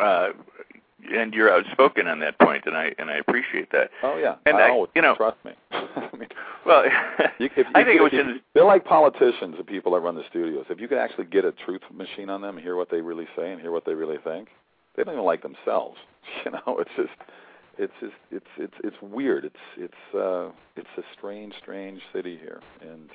Uh, 0.00 0.30
and 1.12 1.34
you're 1.34 1.52
outspoken 1.52 2.06
on 2.06 2.20
that 2.20 2.38
point, 2.38 2.64
and 2.66 2.76
I 2.76 2.92
and 2.98 3.10
I 3.10 3.16
appreciate 3.16 3.70
that. 3.72 3.90
Oh 4.02 4.18
yeah, 4.18 4.36
and 4.46 4.56
I, 4.56 4.68
I 4.68 4.70
always, 4.70 4.90
you 4.94 5.02
know, 5.02 5.14
trust 5.16 5.36
me. 5.44 5.52
I 5.70 6.08
mean, 6.16 6.28
well, 6.64 6.84
you, 7.38 7.48
if, 7.56 7.66
I 7.74 7.84
think 7.84 7.94
you, 7.94 8.00
it 8.00 8.02
was 8.02 8.12
if, 8.12 8.20
in, 8.20 8.40
they're 8.54 8.64
like 8.64 8.84
politicians, 8.84 9.56
the 9.58 9.64
people 9.64 9.92
that 9.92 10.00
run 10.00 10.14
the 10.14 10.24
studios. 10.28 10.66
If 10.70 10.80
you 10.80 10.88
could 10.88 10.98
actually 10.98 11.26
get 11.26 11.44
a 11.44 11.52
truth 11.52 11.82
machine 11.92 12.30
on 12.30 12.40
them 12.40 12.56
hear 12.56 12.76
what 12.76 12.90
they 12.90 13.00
really 13.00 13.26
say 13.36 13.52
and 13.52 13.60
hear 13.60 13.72
what 13.72 13.84
they 13.84 13.94
really 13.94 14.18
think, 14.24 14.48
they 14.96 15.04
don't 15.04 15.14
even 15.14 15.24
like 15.24 15.42
themselves. 15.42 15.98
You 16.44 16.52
know, 16.52 16.78
it's 16.78 16.90
just 16.96 17.10
it's 17.78 17.92
just 18.00 18.14
it's 18.30 18.46
it's 18.56 18.74
it's 18.82 18.96
weird. 19.02 19.44
It's 19.44 19.56
it's 19.76 20.14
uh 20.14 20.50
it's 20.76 20.88
a 20.96 21.02
strange, 21.16 21.54
strange 21.60 22.00
city 22.12 22.38
here, 22.40 22.60
and 22.80 23.10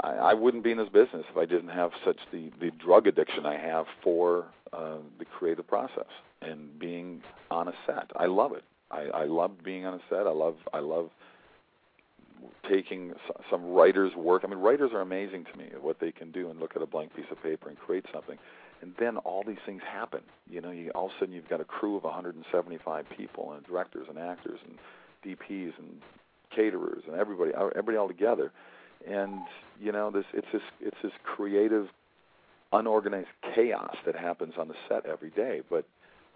I, 0.00 0.08
I 0.08 0.34
wouldn't 0.34 0.64
be 0.64 0.72
in 0.72 0.78
this 0.78 0.88
business 0.88 1.24
if 1.30 1.36
I 1.36 1.44
didn't 1.44 1.68
have 1.68 1.90
such 2.04 2.18
the 2.32 2.50
the 2.60 2.70
drug 2.70 3.06
addiction 3.06 3.46
I 3.46 3.56
have 3.58 3.86
for 4.02 4.46
uh, 4.72 4.96
the 5.18 5.24
creative 5.24 5.66
process 5.66 6.08
and 6.40 6.78
being 6.78 7.22
on 7.50 7.68
a 7.68 7.72
set. 7.86 8.10
I 8.16 8.26
love 8.26 8.52
it. 8.52 8.64
I, 8.90 9.02
I 9.14 9.24
love 9.24 9.62
being 9.64 9.84
on 9.86 9.94
a 9.94 10.00
set. 10.08 10.26
I 10.26 10.32
love 10.32 10.56
I 10.72 10.78
love 10.78 11.10
taking 12.68 13.12
some 13.50 13.72
writers' 13.72 14.14
work. 14.16 14.42
I 14.44 14.48
mean, 14.48 14.60
writers 14.60 14.92
are 14.92 15.00
amazing 15.00 15.44
to 15.52 15.58
me. 15.58 15.66
What 15.80 15.98
they 16.00 16.12
can 16.12 16.30
do 16.30 16.50
and 16.50 16.60
look 16.60 16.76
at 16.76 16.82
a 16.82 16.86
blank 16.86 17.14
piece 17.14 17.26
of 17.30 17.42
paper 17.42 17.68
and 17.68 17.78
create 17.78 18.06
something 18.12 18.38
and 18.80 18.94
then 18.98 19.16
all 19.18 19.42
these 19.44 19.58
things 19.66 19.82
happen. 19.90 20.20
You 20.48 20.60
know, 20.60 20.70
you 20.70 20.90
all 20.94 21.06
of 21.06 21.12
a 21.12 21.14
sudden 21.20 21.34
you've 21.34 21.48
got 21.48 21.60
a 21.60 21.64
crew 21.64 21.96
of 21.96 22.04
175 22.04 23.06
people 23.16 23.52
and 23.52 23.64
directors 23.66 24.06
and 24.08 24.18
actors 24.18 24.60
and 24.64 24.78
DPs 25.24 25.72
and 25.78 26.00
caterers 26.54 27.02
and 27.06 27.16
everybody 27.16 27.52
everybody 27.54 27.96
all 27.96 28.08
together, 28.08 28.52
and 29.06 29.40
you 29.80 29.92
know 29.92 30.10
this 30.10 30.24
it's 30.32 30.46
this 30.52 30.62
it's 30.80 30.96
this 31.02 31.12
creative, 31.24 31.88
unorganized 32.72 33.28
chaos 33.54 33.96
that 34.06 34.16
happens 34.16 34.54
on 34.58 34.68
the 34.68 34.74
set 34.88 35.06
every 35.06 35.30
day. 35.30 35.62
But 35.68 35.84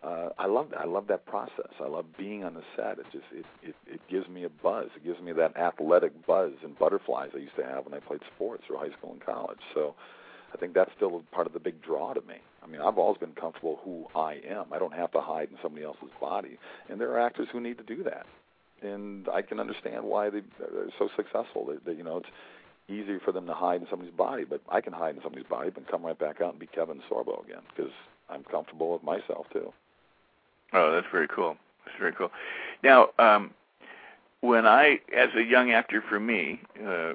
uh, 0.03 0.31
I 0.37 0.47
love 0.47 0.71
that. 0.71 0.81
I 0.81 0.85
love 0.85 1.07
that 1.09 1.27
process. 1.27 1.71
I 1.81 1.87
love 1.87 2.07
being 2.19 2.43
on 2.43 2.55
the 2.55 2.65
set. 2.77 2.99
It 2.99 3.07
just 3.13 3.25
it, 3.33 3.47
it 3.63 3.75
it 3.87 4.01
gives 4.11 4.29
me 4.29 4.45
a 4.45 4.49
buzz. 4.49 4.89
It 4.97 5.05
gives 5.05 5.21
me 5.21 5.33
that 5.33 5.57
athletic 5.57 6.27
buzz 6.27 6.53
and 6.65 6.77
butterflies 6.79 7.31
I 7.35 7.39
used 7.39 7.57
to 7.57 7.65
have 7.65 7.85
when 7.85 7.95
I 7.95 8.01
played 8.01 8.21
sports 8.35 8.65
through 8.67 8.79
high 8.79 8.91
school 8.99 9.13
and 9.13 9.25
college. 9.25 9.61
So 9.75 9.95
I 10.53 10.57
think 10.59 10.75
that's 10.75 10.91
still 10.97 11.23
part 11.33 11.47
of 11.47 11.53
the 11.53 11.61
big 11.61 11.83
draw 11.83 12.13
to 12.13 12.21
me. 12.23 12.37
I 12.63 12.67
mean, 12.67 12.81
I've 12.81 12.99
always 12.99 13.19
been 13.19 13.33
comfortable 13.33 13.81
who 13.85 14.07
I 14.15 14.41
am. 14.49 14.67
I 14.73 14.79
don't 14.79 14.95
have 14.95 15.11
to 15.13 15.21
hide 15.21 15.49
in 15.51 15.57
somebody 15.63 15.85
else's 15.85 16.11
body, 16.21 16.59
and 16.89 17.01
there 17.01 17.11
are 17.13 17.21
actors 17.21 17.49
who 17.53 17.61
need 17.61 17.79
to 17.79 17.85
do 17.85 18.03
that. 18.05 18.27
And 18.83 19.29
I 19.29 19.43
can 19.43 19.61
understand 19.61 20.05
why 20.05 20.31
they, 20.31 20.39
are 20.39 20.91
so 20.99 21.09
successful. 21.17 21.67
That, 21.67 21.85
that 21.85 21.97
you 21.97 22.05
know, 22.05 22.19
it's 22.19 22.29
easier 22.89 23.21
for 23.25 23.33
them 23.33 23.47
to 23.47 23.55
hide 23.55 23.81
in 23.81 23.87
somebody's 23.89 24.15
body, 24.15 24.45
but 24.45 24.61
I 24.69 24.81
can 24.81 24.93
hide 24.93 25.15
in 25.17 25.23
somebody's 25.23 25.47
body, 25.47 25.71
but 25.71 25.91
come 25.91 26.05
right 26.05 26.19
back 26.19 26.41
out 26.41 26.51
and 26.51 26.59
be 26.59 26.67
Kevin 26.67 27.01
Sorbo 27.11 27.45
again 27.45 27.63
because 27.75 27.93
I'm 28.29 28.45
comfortable 28.45 28.93
with 28.93 29.03
myself 29.03 29.47
too. 29.53 29.73
Oh, 30.73 30.93
that's 30.93 31.07
very 31.13 31.29
cool. 31.29 31.57
That's 31.85 31.99
very 31.99 32.13
cool. 32.13 32.31
Now, 32.83 33.09
um, 33.19 33.53
when 34.41 34.67
I, 34.67 35.01
as 35.17 35.29
a 35.37 35.43
young 35.43 35.71
actor, 35.71 36.03
for 36.09 36.19
me, 36.19 36.61
uh, 36.85 37.13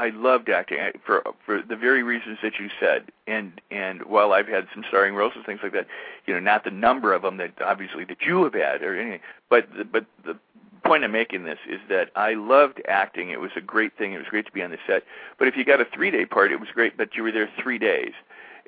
I 0.00 0.08
loved 0.08 0.48
acting 0.48 0.78
for 1.04 1.22
for 1.44 1.60
the 1.60 1.76
very 1.76 2.02
reasons 2.02 2.38
that 2.42 2.58
you 2.58 2.70
said, 2.80 3.12
and 3.26 3.60
and 3.70 4.02
while 4.04 4.32
I've 4.32 4.48
had 4.48 4.66
some 4.72 4.82
starring 4.88 5.14
roles 5.14 5.34
and 5.36 5.44
things 5.44 5.60
like 5.62 5.72
that, 5.72 5.86
you 6.26 6.32
know, 6.32 6.40
not 6.40 6.64
the 6.64 6.70
number 6.70 7.12
of 7.12 7.20
them 7.20 7.36
that 7.36 7.60
obviously 7.60 8.04
that 8.06 8.22
you 8.22 8.42
have 8.44 8.54
had 8.54 8.82
or 8.82 8.98
anything, 8.98 9.20
but 9.50 9.68
the, 9.76 9.84
but 9.84 10.06
the 10.24 10.38
point 10.84 11.04
I'm 11.04 11.12
making 11.12 11.44
this 11.44 11.58
is 11.68 11.80
that 11.90 12.10
I 12.16 12.32
loved 12.32 12.80
acting. 12.88 13.28
It 13.28 13.40
was 13.40 13.50
a 13.56 13.60
great 13.60 13.96
thing. 13.98 14.14
It 14.14 14.18
was 14.18 14.26
great 14.28 14.46
to 14.46 14.52
be 14.52 14.62
on 14.62 14.70
the 14.70 14.78
set. 14.86 15.04
But 15.38 15.48
if 15.48 15.56
you 15.56 15.66
got 15.66 15.82
a 15.82 15.84
three 15.84 16.10
day 16.10 16.24
part, 16.24 16.50
it 16.50 16.60
was 16.60 16.70
great. 16.72 16.96
But 16.96 17.14
you 17.14 17.22
were 17.22 17.32
there 17.32 17.50
three 17.62 17.78
days, 17.78 18.12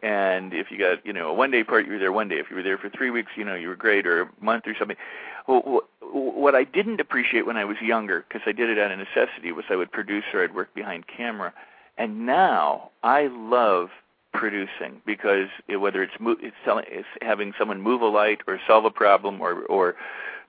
and 0.02 0.52
if 0.52 0.70
you 0.70 0.78
got 0.78 1.04
you 1.06 1.12
know 1.12 1.28
a 1.28 1.34
one 1.34 1.50
day 1.50 1.64
part, 1.64 1.86
you 1.86 1.92
were 1.92 1.98
there 1.98 2.12
one 2.12 2.28
day. 2.28 2.36
If 2.38 2.50
you 2.50 2.56
were 2.56 2.62
there 2.62 2.78
for 2.78 2.90
three 2.90 3.10
weeks, 3.10 3.32
you 3.36 3.44
know 3.44 3.54
you 3.54 3.68
were 3.68 3.76
great, 3.76 4.06
or 4.06 4.22
a 4.22 4.28
month 4.40 4.64
or 4.66 4.74
something. 4.78 4.96
Well, 5.46 5.82
what 6.12 6.54
I 6.54 6.64
didn't 6.64 7.00
appreciate 7.00 7.46
when 7.46 7.56
I 7.56 7.64
was 7.64 7.76
younger, 7.80 8.24
because 8.28 8.42
I 8.46 8.52
did 8.52 8.70
it 8.70 8.78
out 8.78 8.90
of 8.92 8.98
necessity, 8.98 9.52
was 9.52 9.64
I 9.70 9.76
would 9.76 9.90
produce 9.90 10.24
or 10.32 10.42
I'd 10.44 10.54
work 10.54 10.74
behind 10.74 11.06
camera. 11.06 11.52
And 11.98 12.26
now 12.26 12.90
I 13.02 13.26
love 13.26 13.90
producing 14.32 15.00
because 15.04 15.48
it, 15.68 15.76
whether 15.76 16.02
it's, 16.02 16.14
mo- 16.18 16.36
it's, 16.40 16.56
telling, 16.64 16.84
it's 16.88 17.08
having 17.20 17.52
someone 17.58 17.80
move 17.82 18.00
a 18.00 18.06
light 18.06 18.40
or 18.46 18.58
solve 18.66 18.84
a 18.84 18.90
problem 18.90 19.40
or, 19.40 19.62
or 19.64 19.94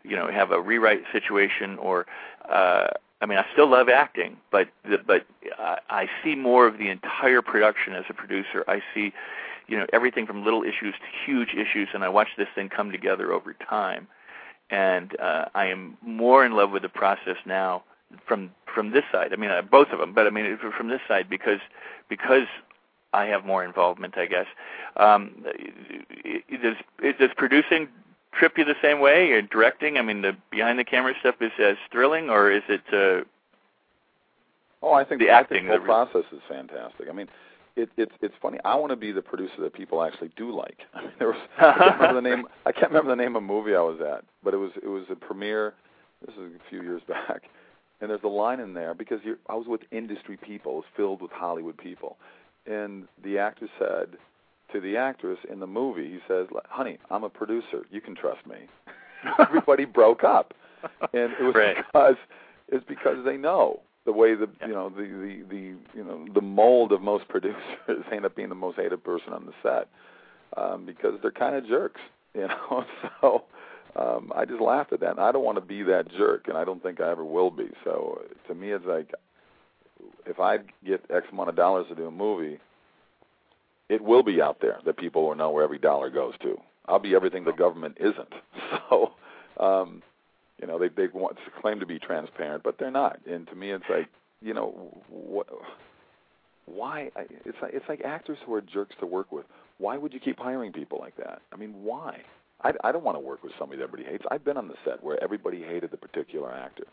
you 0.03 0.15
know, 0.15 0.29
have 0.31 0.51
a 0.51 0.61
rewrite 0.61 1.03
situation 1.11 1.77
or 1.77 2.05
uh, 2.49 2.87
I 3.23 3.25
mean, 3.25 3.37
I 3.37 3.45
still 3.53 3.69
love 3.69 3.87
acting, 3.87 4.35
but 4.51 4.67
but 5.07 5.25
I, 5.57 5.79
I 5.89 6.09
see 6.21 6.35
more 6.35 6.67
of 6.67 6.77
the 6.77 6.89
entire 6.89 7.41
production 7.41 7.93
as 7.93 8.03
a 8.09 8.13
producer. 8.13 8.65
I 8.67 8.81
see, 8.93 9.13
you 9.67 9.77
know, 9.77 9.85
everything 9.93 10.27
from 10.27 10.43
little 10.43 10.61
issues 10.63 10.93
to 10.93 11.25
huge 11.25 11.53
issues, 11.53 11.87
and 11.93 12.03
I 12.03 12.09
watch 12.09 12.27
this 12.37 12.49
thing 12.53 12.67
come 12.67 12.91
together 12.91 13.31
over 13.31 13.53
time. 13.53 14.07
And 14.69 15.17
uh, 15.21 15.45
I 15.55 15.67
am 15.67 15.97
more 16.01 16.45
in 16.45 16.51
love 16.51 16.71
with 16.71 16.81
the 16.81 16.89
process 16.89 17.37
now 17.45 17.83
from 18.27 18.51
from 18.75 18.91
this 18.91 19.05
side. 19.09 19.31
I 19.31 19.37
mean, 19.37 19.51
uh, 19.51 19.61
both 19.61 19.87
of 19.93 19.99
them, 19.99 20.13
but 20.13 20.27
I 20.27 20.29
mean 20.29 20.57
from 20.77 20.89
this 20.89 21.01
side 21.07 21.29
because 21.29 21.61
because 22.09 22.47
I 23.13 23.25
have 23.27 23.45
more 23.45 23.63
involvement, 23.63 24.17
I 24.17 24.25
guess. 24.25 24.47
Um, 24.97 25.45
does 26.61 26.75
does 27.19 27.29
producing 27.37 27.87
trip 28.37 28.57
you 28.57 28.65
the 28.65 28.75
same 28.81 28.99
way? 28.99 29.31
Or 29.31 29.41
directing? 29.41 29.97
I 29.97 30.01
mean, 30.01 30.21
the 30.21 30.35
behind 30.51 30.79
the 30.79 30.83
camera 30.83 31.13
stuff 31.19 31.35
is 31.41 31.51
as 31.59 31.77
thrilling, 31.91 32.29
or 32.29 32.51
is 32.51 32.63
it? 32.69 32.81
Uh, 32.91 33.23
oh, 34.81 34.93
I 34.93 35.03
think 35.03 35.21
the 35.21 35.29
I 35.29 35.39
acting, 35.39 35.67
think 35.67 35.69
the- 35.69 35.77
whole 35.77 35.85
process 36.07 36.31
is 36.31 36.41
fantastic. 36.47 37.07
I 37.09 37.13
mean, 37.13 37.27
it, 37.75 37.89
it's 37.97 38.13
it's 38.21 38.35
funny. 38.41 38.59
I 38.65 38.75
want 38.75 38.91
to 38.91 38.95
be 38.95 39.11
the 39.11 39.21
producer 39.21 39.61
that 39.61 39.73
people 39.73 40.03
actually 40.03 40.31
do 40.35 40.55
like. 40.55 40.79
I 40.93 41.01
mean, 41.01 41.11
there 41.19 41.27
was 41.29 41.37
I 41.57 41.73
can't 41.73 41.99
remember 41.99 42.21
the 42.21 42.29
name. 42.29 42.47
I 42.65 42.71
can't 42.71 42.91
remember 42.91 43.09
the 43.15 43.21
name 43.21 43.35
of 43.35 43.43
a 43.43 43.45
movie 43.45 43.75
I 43.75 43.81
was 43.81 43.99
at, 44.01 44.23
but 44.43 44.53
it 44.53 44.57
was 44.57 44.71
it 44.81 44.87
was 44.87 45.05
a 45.09 45.15
premiere. 45.15 45.73
This 46.25 46.35
is 46.35 46.53
a 46.55 46.69
few 46.69 46.81
years 46.81 47.01
back, 47.07 47.43
and 48.01 48.09
there's 48.09 48.23
a 48.23 48.27
line 48.29 48.59
in 48.59 48.73
there 48.73 48.93
because 48.93 49.19
you're, 49.23 49.37
I 49.49 49.55
was 49.55 49.67
with 49.67 49.81
industry 49.91 50.37
people. 50.37 50.73
It 50.73 50.75
was 50.75 50.85
filled 50.95 51.21
with 51.21 51.31
Hollywood 51.31 51.77
people, 51.77 52.17
and 52.65 53.07
the 53.23 53.37
actor 53.39 53.67
said 53.79 54.17
to 54.71 54.79
the 54.81 54.97
actress 54.97 55.37
in 55.51 55.59
the 55.59 55.67
movie, 55.67 56.09
he 56.09 56.19
says, 56.27 56.47
"Honey, 56.69 56.97
I'm 57.11 57.23
a 57.23 57.29
producer. 57.29 57.85
You 57.91 58.01
can 58.01 58.15
trust 58.15 58.45
me." 58.47 58.55
Everybody 59.39 59.85
broke 59.85 60.23
up, 60.23 60.53
and 61.13 61.31
it 61.39 61.41
was 61.43 61.55
Right. 61.55 61.77
because 61.77 62.15
it's 62.69 62.85
because 62.87 63.23
they 63.25 63.37
know 63.37 63.81
the 64.05 64.11
way 64.11 64.35
the 64.35 64.49
Yeah. 64.61 64.67
you 64.67 64.73
know 64.73 64.89
the 64.89 65.03
the 65.03 65.43
the 65.49 65.75
you 65.97 66.03
know 66.03 66.25
the 66.33 66.41
mold 66.41 66.91
of 66.91 67.01
most 67.01 67.27
producers 67.29 67.57
end 68.11 68.25
up 68.25 68.35
being 68.35 68.49
the 68.49 68.55
most 68.55 68.77
hated 68.77 69.03
person 69.03 69.31
on 69.33 69.45
the 69.45 69.53
set 69.61 69.87
um, 70.57 70.85
because 70.85 71.13
they're 71.21 71.31
kind 71.31 71.55
of 71.55 71.67
jerks, 71.67 72.01
you 72.33 72.47
know. 72.47 72.85
So 73.21 73.43
um, 73.95 74.31
I 74.35 74.43
just 74.45 74.59
laughed 74.59 74.91
at 74.91 74.99
that. 75.01 75.11
And 75.11 75.19
I 75.19 75.31
don't 75.31 75.43
want 75.45 75.57
to 75.57 75.61
be 75.65 75.83
that 75.83 76.09
jerk, 76.17 76.47
and 76.47 76.57
I 76.57 76.63
don't 76.65 76.81
think 76.81 76.99
I 76.99 77.11
ever 77.11 77.23
will 77.23 77.51
be. 77.51 77.69
So 77.83 78.21
to 78.47 78.55
me, 78.55 78.71
it's 78.71 78.85
like 78.85 79.11
if 80.25 80.39
I 80.39 80.57
get 80.85 81.05
X 81.09 81.27
amount 81.31 81.49
of 81.49 81.55
dollars 81.55 81.85
to 81.89 81.95
do 81.95 82.07
a 82.07 82.11
movie, 82.11 82.59
it 83.93 84.01
will 84.01 84.23
be 84.23 84.41
out 84.41 84.57
there 84.59 84.79
that 84.85 84.97
people 84.97 85.27
will 85.27 85.35
know 85.35 85.51
where 85.51 85.63
every 85.63 85.77
dollar 85.77 86.09
goes 86.09 86.33
to. 86.41 86.59
I'll 86.87 86.99
be 86.99 87.15
everything 87.15 87.43
the 87.43 87.51
government 87.51 87.97
isn't. 87.99 88.33
So, 88.89 89.13
um, 89.59 90.01
you 90.59 90.67
know, 90.67 90.77
they 90.77 90.87
they 90.89 91.07
want 91.13 91.37
to 91.37 91.61
claim 91.61 91.79
to 91.79 91.85
be 91.85 91.99
transparent, 91.99 92.63
but 92.63 92.77
they're 92.79 92.91
not. 92.91 93.19
And 93.25 93.47
to 93.47 93.55
me, 93.55 93.71
it's 93.71 93.85
like, 93.89 94.07
you 94.41 94.53
know, 94.53 94.71
what, 95.09 95.47
why? 96.65 97.11
It's 97.45 97.57
like 97.61 97.73
it's 97.73 97.85
like 97.87 98.01
actors 98.01 98.37
who 98.45 98.53
are 98.53 98.61
jerks 98.61 98.95
to 98.99 99.05
work 99.05 99.31
with. 99.31 99.45
Why 99.77 99.97
would 99.97 100.13
you 100.13 100.19
keep 100.19 100.37
hiring 100.39 100.71
people 100.71 100.99
like 100.99 101.15
that? 101.17 101.41
I 101.51 101.55
mean, 101.55 101.83
why? 101.83 102.21
I 102.63 102.71
I 102.83 102.91
don't 102.91 103.03
want 103.03 103.15
to 103.15 103.19
work 103.19 103.43
with 103.43 103.53
somebody 103.59 103.79
that 103.79 103.85
everybody 103.85 104.09
hates. 104.09 104.25
I've 104.31 104.43
been 104.45 104.57
on 104.57 104.67
the 104.67 104.75
set 104.85 105.03
where 105.03 105.21
everybody 105.23 105.61
hated 105.61 105.91
the 105.91 105.97
particular 105.97 106.51
actor. 106.51 106.85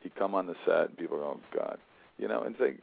He'd 0.00 0.14
come 0.16 0.34
on 0.34 0.46
the 0.46 0.56
set 0.64 0.88
and 0.88 0.98
people 0.98 1.18
go, 1.18 1.38
oh 1.38 1.40
God, 1.56 1.78
you 2.18 2.28
know, 2.28 2.42
and 2.42 2.54
say. 2.58 2.74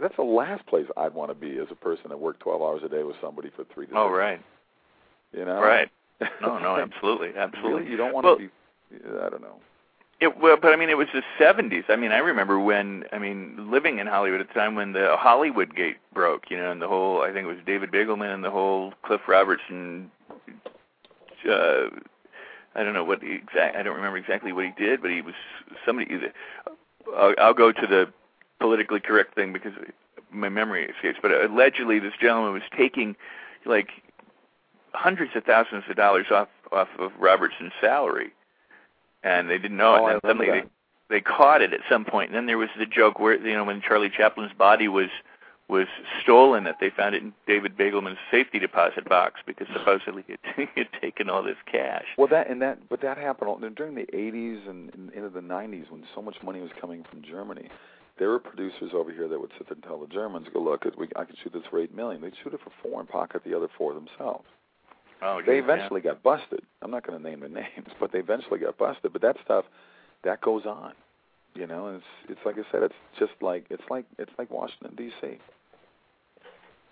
That's 0.00 0.16
the 0.16 0.22
last 0.22 0.66
place 0.66 0.86
I'd 0.96 1.14
want 1.14 1.30
to 1.30 1.34
be 1.34 1.58
as 1.58 1.68
a 1.70 1.74
person 1.74 2.10
that 2.10 2.18
worked 2.18 2.40
12 2.40 2.60
hours 2.60 2.82
a 2.84 2.88
day 2.88 3.02
with 3.02 3.16
somebody 3.20 3.50
for 3.54 3.64
three 3.72 3.86
to 3.86 3.96
oh, 3.96 4.10
right, 4.10 4.40
you 5.32 5.44
know? 5.44 5.60
right. 5.60 5.90
No, 6.40 6.58
no, 6.58 6.76
absolutely, 6.76 7.32
absolutely. 7.36 7.80
Really, 7.80 7.90
you 7.90 7.96
don't 7.96 8.14
want 8.14 8.24
Well- 8.24 8.36
to 8.36 8.42
be. 8.42 8.50
I 9.22 9.28
don't 9.28 9.42
know. 9.42 9.56
It, 10.18 10.40
well, 10.40 10.56
but 10.60 10.72
I 10.72 10.76
mean, 10.76 10.88
it 10.88 10.96
was 10.96 11.08
the 11.12 11.22
'70s. 11.38 11.84
I 11.90 11.96
mean, 11.96 12.10
I 12.10 12.18
remember 12.18 12.58
when 12.58 13.04
I 13.12 13.18
mean, 13.18 13.70
living 13.70 13.98
in 13.98 14.06
Hollywood 14.06 14.40
at 14.40 14.48
the 14.48 14.54
time 14.54 14.74
when 14.74 14.94
the 14.94 15.14
Hollywood 15.18 15.76
Gate 15.76 15.96
broke. 16.14 16.50
You 16.50 16.56
know, 16.56 16.70
and 16.70 16.80
the 16.80 16.88
whole 16.88 17.20
I 17.20 17.32
think 17.32 17.44
it 17.44 17.48
was 17.48 17.58
David 17.66 17.90
Begelman 17.92 18.32
and 18.32 18.42
the 18.42 18.50
whole 18.50 18.94
Cliff 19.04 19.20
Robertson. 19.28 20.10
Uh, 21.46 21.90
I 22.74 22.82
don't 22.82 22.94
know 22.94 23.04
what 23.04 23.20
the 23.20 23.30
exact. 23.30 23.76
I 23.76 23.82
don't 23.82 23.96
remember 23.96 24.16
exactly 24.16 24.52
what 24.52 24.64
he 24.64 24.72
did, 24.82 25.02
but 25.02 25.10
he 25.10 25.20
was 25.20 25.34
somebody. 25.84 26.08
I'll, 27.14 27.34
I'll 27.38 27.54
go 27.54 27.70
to 27.70 27.86
the 27.86 28.06
politically 28.60 29.00
correct 29.00 29.34
thing 29.34 29.52
because 29.52 29.72
my 30.30 30.48
memory 30.48 30.84
escapes. 30.88 31.18
But 31.20 31.32
allegedly, 31.32 31.98
this 31.98 32.14
gentleman 32.20 32.52
was 32.52 32.62
taking 32.76 33.16
like 33.64 33.88
hundreds 34.92 35.32
of 35.36 35.44
thousands 35.44 35.84
of 35.88 35.96
dollars 35.96 36.26
off 36.30 36.48
off 36.72 36.88
of 36.98 37.12
Robertson's 37.18 37.72
salary, 37.80 38.32
and 39.22 39.48
they 39.48 39.58
didn't 39.58 39.76
know 39.76 39.96
Oh, 39.96 40.06
it. 40.08 40.12
And 40.14 40.20
suddenly 40.24 40.46
that. 40.46 40.68
they, 41.08 41.16
they 41.16 41.20
caught 41.20 41.62
it 41.62 41.72
at 41.72 41.80
some 41.88 42.04
point. 42.04 42.30
And 42.30 42.36
then 42.36 42.46
there 42.46 42.58
was 42.58 42.70
the 42.78 42.86
joke 42.86 43.18
where 43.18 43.34
you 43.34 43.54
know 43.54 43.64
when 43.64 43.80
Charlie 43.80 44.10
Chaplin's 44.10 44.52
body 44.52 44.88
was 44.88 45.08
was 45.68 45.88
stolen, 46.22 46.62
that 46.62 46.76
they 46.80 46.90
found 46.90 47.16
it 47.16 47.22
in 47.24 47.32
David 47.48 47.76
Begelman's 47.76 48.18
safety 48.30 48.60
deposit 48.60 49.08
box 49.08 49.40
because 49.44 49.66
supposedly 49.72 50.22
he 50.26 50.34
had, 50.34 50.68
he 50.74 50.80
had 50.80 50.88
taken 51.00 51.28
all 51.28 51.42
this 51.42 51.56
cash. 51.70 52.04
Well, 52.16 52.28
that 52.28 52.48
and 52.48 52.62
that, 52.62 52.88
but 52.88 53.00
that 53.02 53.18
happened 53.18 53.48
all, 53.50 53.58
during 53.58 53.94
the 53.96 54.06
'80s 54.14 54.68
and, 54.68 54.94
and 54.94 55.10
into 55.12 55.28
the 55.28 55.40
'90s 55.40 55.90
when 55.90 56.04
so 56.14 56.22
much 56.22 56.36
money 56.42 56.60
was 56.60 56.70
coming 56.80 57.04
from 57.10 57.22
Germany. 57.22 57.68
There 58.18 58.30
were 58.30 58.38
producers 58.38 58.92
over 58.94 59.12
here 59.12 59.28
that 59.28 59.38
would 59.38 59.50
sit 59.58 59.68
there 59.68 59.74
and 59.74 59.82
tell 59.82 59.98
the 59.98 60.06
Germans, 60.06 60.48
"Go 60.52 60.60
look, 60.60 60.84
we, 60.96 61.08
I 61.16 61.24
can 61.24 61.36
shoot 61.42 61.52
this 61.52 61.62
for 61.70 61.78
eight 61.80 61.94
million. 61.94 62.22
They'd 62.22 62.32
shoot 62.42 62.54
it 62.54 62.60
for 62.64 62.70
four 62.82 63.00
and 63.00 63.08
pocket 63.08 63.42
the 63.44 63.54
other 63.54 63.68
four 63.76 63.92
themselves. 63.94 64.46
Oh, 65.22 65.40
They 65.44 65.58
eventually 65.58 66.00
got 66.00 66.22
busted. 66.22 66.60
I'm 66.82 66.90
not 66.90 67.06
going 67.06 67.20
to 67.20 67.28
name 67.28 67.40
the 67.40 67.48
names, 67.62 67.88
but 67.98 68.12
they 68.12 68.18
eventually 68.18 68.60
got 68.60 68.76
busted. 68.78 69.12
But 69.12 69.22
that 69.22 69.36
stuff, 69.44 69.64
that 70.24 70.40
goes 70.40 70.66
on, 70.66 70.92
you 71.54 71.66
know. 71.66 71.88
And 71.88 71.96
it's 71.96 72.06
it's 72.30 72.40
like 72.46 72.56
I 72.58 72.70
said, 72.70 72.82
it's 72.82 72.94
just 73.18 73.32
like 73.40 73.66
it's 73.70 73.82
like 73.90 74.04
it's 74.18 74.32
like 74.38 74.50
Washington 74.50 74.94
D.C. 74.96 75.38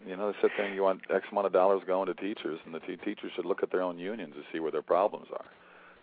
You 0.07 0.16
know, 0.16 0.33
they 0.33 0.39
sit 0.43 0.51
there 0.57 0.66
and 0.66 0.75
you 0.75 0.83
want 0.83 1.01
X 1.11 1.25
amount 1.33 1.47
of 1.47 1.53
dollars 1.53 1.83
going 1.87 2.07
to 2.07 2.14
teachers, 2.14 2.61
and 2.66 2.75
the 2.75 2.81
te- 2.81 2.97
teachers 2.97 3.33
should 3.35 3.47
look 3.47 3.62
at 3.62 3.70
their 3.70 3.81
own 3.81 3.99
unions 3.99 4.35
to 4.35 4.43
see 4.53 4.61
where 4.61 4.70
their 4.70 4.83
problems 4.83 5.29
are, 5.33 5.47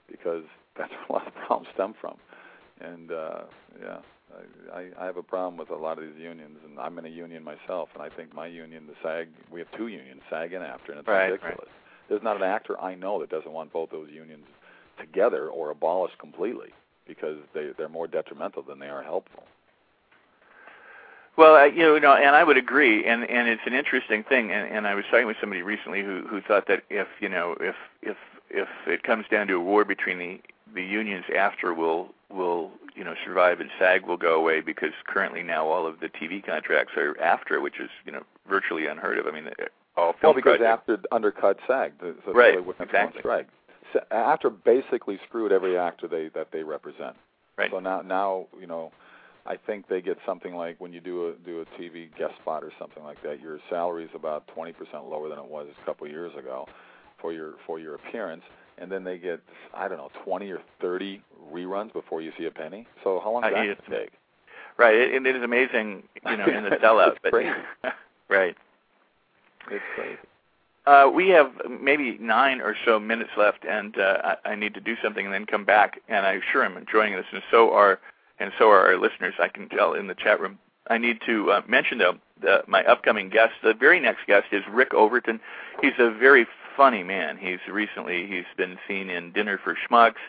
because 0.09 0.43
that's 0.77 0.91
where 0.91 1.05
a 1.09 1.13
lot 1.13 1.27
of 1.27 1.35
problems 1.35 1.67
stem 1.73 1.93
from. 1.99 2.17
And 2.79 3.11
uh, 3.11 3.41
yeah, 3.79 3.97
I, 4.73 4.89
I 4.99 5.05
have 5.05 5.17
a 5.17 5.23
problem 5.23 5.57
with 5.57 5.69
a 5.69 5.75
lot 5.75 5.97
of 5.97 6.03
these 6.05 6.17
unions, 6.21 6.57
and 6.65 6.79
I'm 6.79 6.97
in 6.97 7.05
a 7.05 7.09
union 7.09 7.43
myself, 7.43 7.89
and 7.93 8.01
I 8.01 8.09
think 8.09 8.33
my 8.33 8.47
union, 8.47 8.87
the 8.87 8.95
SAG, 9.03 9.27
we 9.51 9.59
have 9.59 9.69
two 9.77 9.87
unions, 9.87 10.21
SAG 10.29 10.53
and 10.53 10.63
AFTRA, 10.63 10.89
and 10.89 10.99
it's 10.99 11.07
Right, 11.07 11.31
ridiculous. 11.31 11.69
There's 12.09 12.23
not 12.23 12.37
an 12.37 12.43
actor 12.43 12.79
I 12.79 12.95
know 12.95 13.19
that 13.19 13.29
doesn't 13.29 13.51
want 13.51 13.71
both 13.71 13.89
those 13.91 14.09
unions 14.09 14.45
together 14.99 15.49
or 15.49 15.71
abolished 15.71 16.17
completely 16.19 16.69
because 17.07 17.37
they 17.53 17.71
they're 17.77 17.89
more 17.89 18.07
detrimental 18.07 18.61
than 18.61 18.79
they 18.79 18.89
are 18.89 19.03
helpful. 19.03 19.43
Well, 21.37 21.69
you 21.69 21.99
know, 21.99 22.13
and 22.13 22.35
I 22.35 22.43
would 22.43 22.57
agree, 22.57 23.05
and 23.05 23.23
and 23.29 23.47
it's 23.47 23.61
an 23.65 23.73
interesting 23.73 24.23
thing. 24.23 24.51
And, 24.51 24.71
and 24.71 24.87
I 24.87 24.95
was 24.95 25.05
talking 25.09 25.27
with 25.27 25.37
somebody 25.39 25.61
recently 25.61 26.03
who 26.03 26.25
who 26.27 26.41
thought 26.41 26.67
that 26.67 26.83
if 26.89 27.07
you 27.19 27.29
know 27.29 27.55
if 27.59 27.75
if 28.01 28.17
if 28.49 28.67
it 28.85 29.03
comes 29.03 29.25
down 29.31 29.47
to 29.47 29.55
a 29.55 29.59
war 29.59 29.85
between 29.85 30.19
the 30.19 30.41
the 30.73 30.83
unions, 30.83 31.25
AFTRA 31.33 31.75
will 31.75 32.13
will 32.29 32.71
you 32.95 33.03
know 33.03 33.15
survive 33.25 33.59
and 33.59 33.69
SAG 33.79 34.05
will 34.05 34.17
go 34.17 34.35
away 34.35 34.61
because 34.61 34.91
currently 35.07 35.43
now 35.43 35.67
all 35.67 35.85
of 35.87 35.99
the 35.99 36.07
TV 36.07 36.45
contracts 36.45 36.93
are 36.97 37.13
AFTRA, 37.15 37.61
which 37.61 37.79
is 37.79 37.89
you 38.05 38.11
know 38.11 38.23
virtually 38.49 38.85
unheard 38.87 39.17
of. 39.17 39.27
I 39.27 39.31
mean, 39.31 39.47
all 39.97 40.05
Well, 40.07 40.15
film 40.21 40.35
because 40.35 40.57
projects. 40.59 40.87
AFTRA 40.87 41.03
undercut 41.11 41.57
SAG, 41.67 41.93
the, 41.99 42.15
so 42.25 42.33
Right, 42.33 42.55
they 42.55 42.61
went 42.61 42.79
on 42.79 42.87
exactly. 42.87 43.19
strike. 43.21 43.47
So 43.93 43.99
AFTRA 44.11 44.63
basically 44.63 45.19
screwed 45.27 45.51
every 45.51 45.77
actor 45.77 46.07
they 46.07 46.29
that 46.29 46.47
they 46.51 46.63
represent. 46.63 47.15
Right. 47.57 47.69
So 47.71 47.79
now 47.79 48.01
now 48.01 48.47
you 48.59 48.67
know, 48.67 48.91
I 49.45 49.55
think 49.57 49.87
they 49.87 50.01
get 50.01 50.17
something 50.25 50.55
like 50.55 50.79
when 50.79 50.93
you 50.93 51.01
do 51.01 51.29
a 51.29 51.33
do 51.45 51.61
a 51.61 51.65
TV 51.81 52.09
guest 52.17 52.35
spot 52.41 52.63
or 52.63 52.71
something 52.79 53.03
like 53.03 53.21
that, 53.23 53.41
your 53.41 53.59
salary 53.69 54.05
is 54.05 54.11
about 54.15 54.47
twenty 54.47 54.71
percent 54.71 55.05
lower 55.09 55.29
than 55.29 55.39
it 55.39 55.45
was 55.45 55.67
a 55.81 55.85
couple 55.85 56.05
of 56.05 56.11
years 56.11 56.31
ago 56.37 56.67
for 57.19 57.33
your 57.33 57.53
for 57.67 57.79
your 57.79 57.95
appearance, 57.95 58.43
and 58.81 58.91
then 58.91 59.03
they 59.03 59.17
get 59.17 59.39
I 59.73 59.87
don't 59.87 59.97
know 59.97 60.09
twenty 60.23 60.51
or 60.51 60.59
thirty 60.81 61.21
reruns 61.53 61.93
before 61.93 62.21
you 62.21 62.31
see 62.37 62.45
a 62.45 62.51
penny. 62.51 62.87
So 63.03 63.21
how 63.23 63.31
long 63.31 63.43
does 63.43 63.53
that 63.53 63.65
yeah. 63.65 63.97
take? 63.97 64.11
Right, 64.77 64.95
it, 64.95 65.25
it 65.25 65.35
is 65.35 65.43
amazing, 65.43 66.03
you 66.25 66.37
know, 66.37 66.45
in 66.45 66.63
the 66.63 66.69
sellout. 66.83 67.11
It's 67.11 67.19
but 67.81 67.93
right. 68.29 68.55
It's 69.69 69.83
crazy. 69.95 70.17
Uh, 70.87 71.09
we 71.13 71.29
have 71.29 71.51
maybe 71.69 72.17
nine 72.19 72.59
or 72.59 72.75
so 72.85 72.99
minutes 72.99 73.29
left, 73.37 73.63
and 73.65 73.99
uh, 73.99 74.35
I, 74.43 74.51
I 74.51 74.55
need 74.55 74.73
to 74.73 74.81
do 74.81 74.95
something 75.03 75.25
and 75.25 75.33
then 75.33 75.45
come 75.45 75.63
back. 75.63 76.01
And 76.09 76.25
I'm 76.25 76.41
sure 76.51 76.65
I'm 76.65 76.75
enjoying 76.77 77.13
this, 77.15 77.25
and 77.31 77.43
so 77.51 77.71
are 77.71 77.99
and 78.39 78.51
so 78.57 78.69
are 78.69 78.87
our 78.87 78.97
listeners. 78.97 79.35
I 79.39 79.47
can 79.47 79.69
tell 79.69 79.93
in 79.93 80.07
the 80.07 80.15
chat 80.15 80.39
room. 80.39 80.57
I 80.87 80.97
need 80.97 81.19
to 81.27 81.51
uh, 81.51 81.61
mention 81.67 81.99
though 81.99 82.15
the, 82.41 82.63
my 82.67 82.83
upcoming 82.85 83.29
guest. 83.29 83.53
The 83.61 83.75
very 83.75 83.99
next 83.99 84.25
guest 84.25 84.47
is 84.51 84.63
Rick 84.71 84.95
Overton. 84.95 85.39
He's 85.81 85.93
a 85.99 86.09
very 86.09 86.47
funny 86.75 87.03
man. 87.03 87.37
He's 87.37 87.59
recently 87.69 88.27
he's 88.27 88.45
been 88.57 88.77
seen 88.87 89.09
in 89.09 89.31
Dinner 89.31 89.59
for 89.63 89.75
Schmucks. 89.75 90.21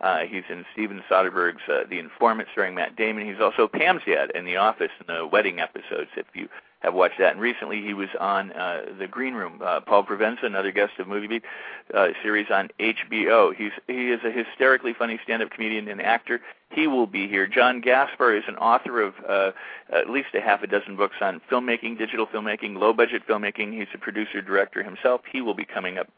Uh, 0.00 0.20
he's 0.20 0.42
in 0.50 0.64
Steven 0.72 1.02
Soderbergh's 1.10 1.66
uh, 1.68 1.84
The 1.88 1.98
Informant, 1.98 2.48
starring 2.52 2.74
Matt 2.74 2.96
Damon. 2.96 3.26
He's 3.26 3.40
also 3.40 3.68
Pam's 3.68 4.02
dad 4.06 4.30
in 4.34 4.44
The 4.44 4.56
Office 4.56 4.90
in 5.00 5.14
the 5.14 5.26
wedding 5.26 5.60
episodes. 5.60 6.10
If 6.16 6.26
you 6.34 6.48
have 6.84 6.94
watched 6.94 7.18
that. 7.18 7.32
And 7.32 7.40
recently 7.40 7.82
he 7.82 7.94
was 7.94 8.08
on 8.20 8.52
uh, 8.52 8.82
the 8.98 9.06
Green 9.06 9.34
Room. 9.34 9.60
Uh, 9.62 9.80
Paul 9.80 10.04
Provenza, 10.04 10.44
another 10.44 10.70
guest 10.70 10.92
of 10.98 11.08
Movie 11.08 11.26
Beat, 11.26 11.44
uh, 11.92 12.08
series 12.22 12.46
on 12.50 12.70
HBO. 12.78 13.54
He's 13.54 13.72
he 13.86 14.10
is 14.10 14.20
a 14.24 14.30
hysterically 14.30 14.94
funny 14.94 15.18
stand-up 15.24 15.50
comedian 15.50 15.88
and 15.88 16.00
actor. 16.00 16.40
He 16.70 16.86
will 16.86 17.06
be 17.06 17.28
here. 17.28 17.46
John 17.46 17.80
Gaspard 17.80 18.36
is 18.36 18.44
an 18.48 18.56
author 18.56 19.00
of 19.00 19.14
uh, 19.28 19.52
at 19.92 20.10
least 20.10 20.28
a 20.34 20.40
half 20.40 20.62
a 20.62 20.66
dozen 20.66 20.96
books 20.96 21.16
on 21.20 21.40
filmmaking, 21.50 21.98
digital 21.98 22.26
filmmaking, 22.26 22.76
low-budget 22.76 23.22
filmmaking. 23.28 23.72
He's 23.78 23.88
a 23.94 23.98
producer 23.98 24.40
director 24.40 24.82
himself. 24.82 25.22
He 25.30 25.40
will 25.40 25.54
be 25.54 25.64
coming 25.64 25.98
up 25.98 26.08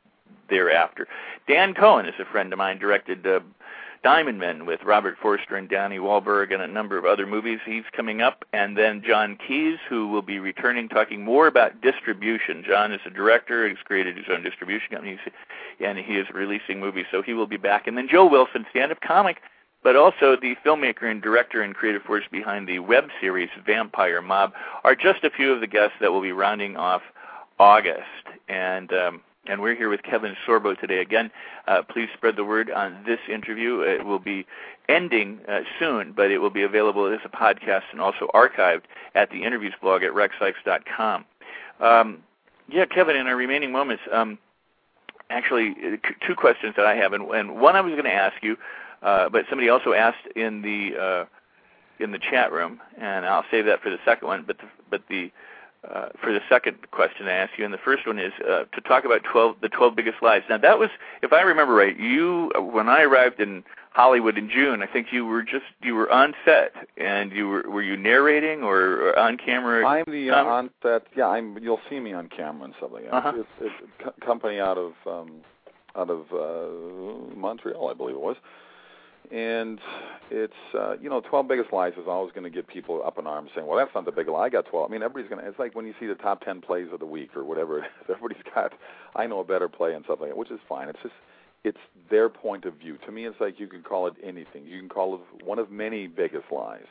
thereafter. 0.49 1.09
Dan 1.49 1.75
Cohen 1.75 2.07
is 2.07 2.15
a 2.19 2.25
friend 2.25 2.53
of 2.53 2.59
mine. 2.59 2.79
Directed. 2.79 3.27
Uh, 3.27 3.41
Diamond 4.03 4.39
Men 4.39 4.67
with 4.67 4.83
Robert 4.85 5.17
Forster 5.21 5.57
and 5.57 5.69
Donnie 5.69 5.99
Wahlberg 5.99 6.53
and 6.53 6.63
a 6.63 6.67
number 6.67 6.97
of 6.97 7.05
other 7.05 7.27
movies. 7.27 7.59
He's 7.65 7.85
coming 7.93 8.23
up. 8.23 8.45
And 8.53 8.77
then 8.77 9.03
John 9.07 9.37
Keys, 9.47 9.79
who 9.89 10.09
will 10.09 10.23
be 10.23 10.39
returning 10.39 10.89
talking 10.89 11.25
more 11.25 11.47
about 11.47 11.81
distribution. 11.81 12.65
John 12.67 12.93
is 12.93 13.01
a 13.07 13.11
director. 13.11 13.69
He's 13.69 13.79
created 13.85 14.17
his 14.17 14.27
own 14.31 14.43
distribution 14.43 14.91
company, 14.91 15.19
and 15.81 15.99
he 15.99 16.15
is 16.17 16.27
releasing 16.33 16.81
movies, 16.81 17.07
so 17.11 17.23
he 17.23 17.35
will 17.35 17.47
be 17.47 17.57
back. 17.57 17.87
And 17.87 17.97
then 17.97 18.09
Joe 18.09 18.27
Wilson, 18.27 18.67
stand-up 18.71 19.01
comic, 19.01 19.41
but 19.83 19.97
also 19.97 20.37
the 20.37 20.57
filmmaker 20.65 21.11
and 21.11 21.23
director 21.23 21.63
and 21.63 21.75
creative 21.75 22.03
force 22.03 22.25
behind 22.31 22.69
the 22.69 22.79
web 22.81 23.09
series 23.21 23.51
Vampire 23.65 24.23
Mob, 24.23 24.53
are 24.85 24.95
just 24.97 25.25
a 25.25 25.31
few 25.31 25.53
of 25.53 25.61
the 25.61 25.67
guests 25.67 25.97
that 26.01 26.13
will 26.13 26.23
be 26.23 26.33
rounding 26.33 26.77
off 26.77 27.03
August. 27.59 28.03
And 28.49 28.93
um, 28.93 29.21
and 29.49 29.61
we're 29.61 29.75
here 29.75 29.89
with 29.89 30.03
Kevin 30.03 30.37
Sorbo 30.47 30.79
today. 30.79 30.99
Again, 30.99 31.31
uh, 31.67 31.83
please 31.83 32.09
spread 32.15 32.37
the 32.37 32.45
word 32.45 32.71
on 32.71 33.03
this 33.07 33.19
interview. 33.33 33.81
It 33.81 34.05
will 34.05 34.19
be 34.19 34.47
ending 34.89 35.41
uh, 35.49 35.61
soon, 35.79 36.13
but 36.13 36.31
it 36.31 36.39
will 36.39 36.51
be 36.51 36.63
available 36.63 37.07
as 37.07 37.21
a 37.25 37.29
podcast 37.29 37.83
and 37.93 38.01
also 38.01 38.29
archived 38.35 38.83
at 39.15 39.31
the 39.31 39.43
interviews 39.45 39.75
blog 39.81 40.03
at 40.03 40.13
rexsikes.com. 40.13 41.25
Um, 41.81 42.23
yeah, 42.69 42.87
Kevin, 42.87 43.17
in 43.17 43.27
our 43.27 43.37
remaining 43.37 43.73
moments, 43.73 44.03
um, 44.13 44.39
actually, 45.31 45.75
uh, 45.85 45.97
two 46.27 46.35
questions 46.35 46.75
that 46.77 46.87
I 46.87 46.97
have, 46.97 47.13
and, 47.13 47.25
and 47.31 47.61
one 47.61 47.77
I 47.77 47.81
was 47.81 47.93
going 47.93 48.05
to 48.05 48.13
ask 48.13 48.43
you, 48.43 48.57
uh, 49.03 49.29
but 49.29 49.45
somebody 49.49 49.69
also 49.69 49.93
asked 49.93 50.27
in 50.35 50.63
the 50.63 50.97
uh, 51.01 51.25
in 51.99 52.11
the 52.11 52.19
chat 52.19 52.53
room, 52.53 52.81
and 52.99 53.25
I'll 53.25 53.45
save 53.51 53.67
that 53.67 53.83
for 53.83 53.91
the 53.91 53.99
second 54.05 54.29
one. 54.29 54.45
But 54.47 54.59
the, 54.59 54.65
but 54.91 55.03
the 55.09 55.31
uh, 55.93 56.09
for 56.21 56.33
the 56.33 56.41
second 56.49 56.91
question 56.91 57.27
I 57.27 57.33
asked 57.33 57.53
you, 57.59 57.65
and 57.65 57.73
the 57.73 57.79
first 57.79 58.07
one 58.07 58.19
is 58.19 58.33
uh, 58.41 58.65
to 58.65 58.81
talk 58.83 59.05
about 59.05 59.23
12, 59.25 59.57
the 59.61 59.69
12 59.69 59.95
biggest 59.97 60.23
lies. 60.23 60.43
Now 60.49 60.59
that 60.59 60.79
was, 60.79 60.91
if 61.23 61.33
I 61.33 61.43
remember 61.43 61.75
right, 61.75 61.99
you 61.99 62.51
when 62.57 62.89
I 62.89 63.03
arrived 63.03 63.41
in 63.41 63.65
Hollywood 63.93 64.37
in 64.37 64.51
June, 64.51 64.83
I 64.83 64.87
think 64.87 65.09
you 65.13 65.25
were 65.25 65.43
just 65.43 65.65
you 65.83 65.95
were 65.95 66.11
on 66.11 66.35
set 66.45 66.73
and 66.97 67.33
you 67.33 67.49
were 67.49 67.63
were 67.69 67.83
you 67.83 67.97
narrating 67.97 68.63
or, 68.63 69.09
or 69.09 69.19
on 69.19 69.37
camera? 69.37 69.87
I'm 69.87 70.05
the 70.07 70.31
uh, 70.31 70.45
on 70.45 70.71
set. 70.83 71.03
Yeah, 71.17 71.29
I'm. 71.29 71.57
You'll 71.59 71.81
see 71.89 72.01
me 72.01 72.13
on 72.13 72.29
camera 72.29 72.65
and 72.65 72.75
stuff 72.79 72.91
like 72.93 73.05
that. 73.05 73.15
Uh-huh. 73.15 73.33
It's, 73.37 73.49
it's 73.61 73.75
a 74.01 74.05
co- 74.05 74.27
company 74.27 74.61
out 74.61 74.79
of 74.79 74.93
um, 75.07 75.41
out 75.97 76.11
of 76.11 76.27
uh, 76.33 77.35
Montreal, 77.37 77.89
I 77.89 77.95
believe 77.95 78.17
it 78.17 78.21
was 78.21 78.37
and 79.31 79.81
it's 80.31 80.53
uh, 80.75 80.97
you 81.01 81.09
know, 81.09 81.21
12 81.21 81.49
biggest 81.49 81.73
lies 81.73 81.93
is 81.95 82.07
always 82.07 82.33
going 82.33 82.45
to 82.45 82.51
get 82.51 82.67
people 82.67 83.03
up 83.05 83.19
in 83.19 83.27
arms 83.27 83.51
saying, 83.55 83.67
"Well, 83.67 83.79
that's 83.79 83.95
not 83.95 84.05
the 84.05 84.13
big 84.13 84.29
lie. 84.29 84.47
I 84.47 84.49
got 84.49 84.67
12." 84.67 84.91
I 84.91 84.93
mean, 84.93 85.03
everybody's 85.03 85.31
going 85.31 85.43
to. 85.43 85.49
It's 85.49 85.59
like 85.59 85.75
when 85.75 85.87
you 85.87 85.95
see 86.01 86.07
the 86.07 86.15
top 86.15 86.45
10 86.45 86.61
plays 86.61 86.89
of 86.93 87.01
the 87.01 87.07
week 87.07 87.37
or 87.37 87.45
whatever. 87.45 87.87
Everybody's 88.09 88.43
got, 88.55 88.73
I 89.15 89.27
know 89.27 89.41
a 89.41 89.45
better 89.45 89.69
play 89.69 89.95
and 89.95 90.05
stuff 90.05 90.19
like 90.21 90.35
which 90.35 90.51
is 90.51 90.61
fine. 90.69 90.89
It's 90.89 90.99
just, 91.03 91.15
it's 91.65 91.79
their 92.11 92.29
point 92.29 92.65
of 92.65 92.75
view. 92.75 92.99
To 93.07 93.13
me, 93.13 93.27
it's 93.27 93.41
like 93.41 93.61
you 93.61 93.69
can 93.69 93.83
call 93.83 94.07
it 94.07 94.15
anything. 94.23 94.67
You 94.67 94.79
can 94.79 94.89
call 94.89 95.17
it 95.17 95.45
one 95.45 95.59
of 95.59 95.71
many 95.71 96.07
biggest 96.07 96.47
lies, 96.51 96.87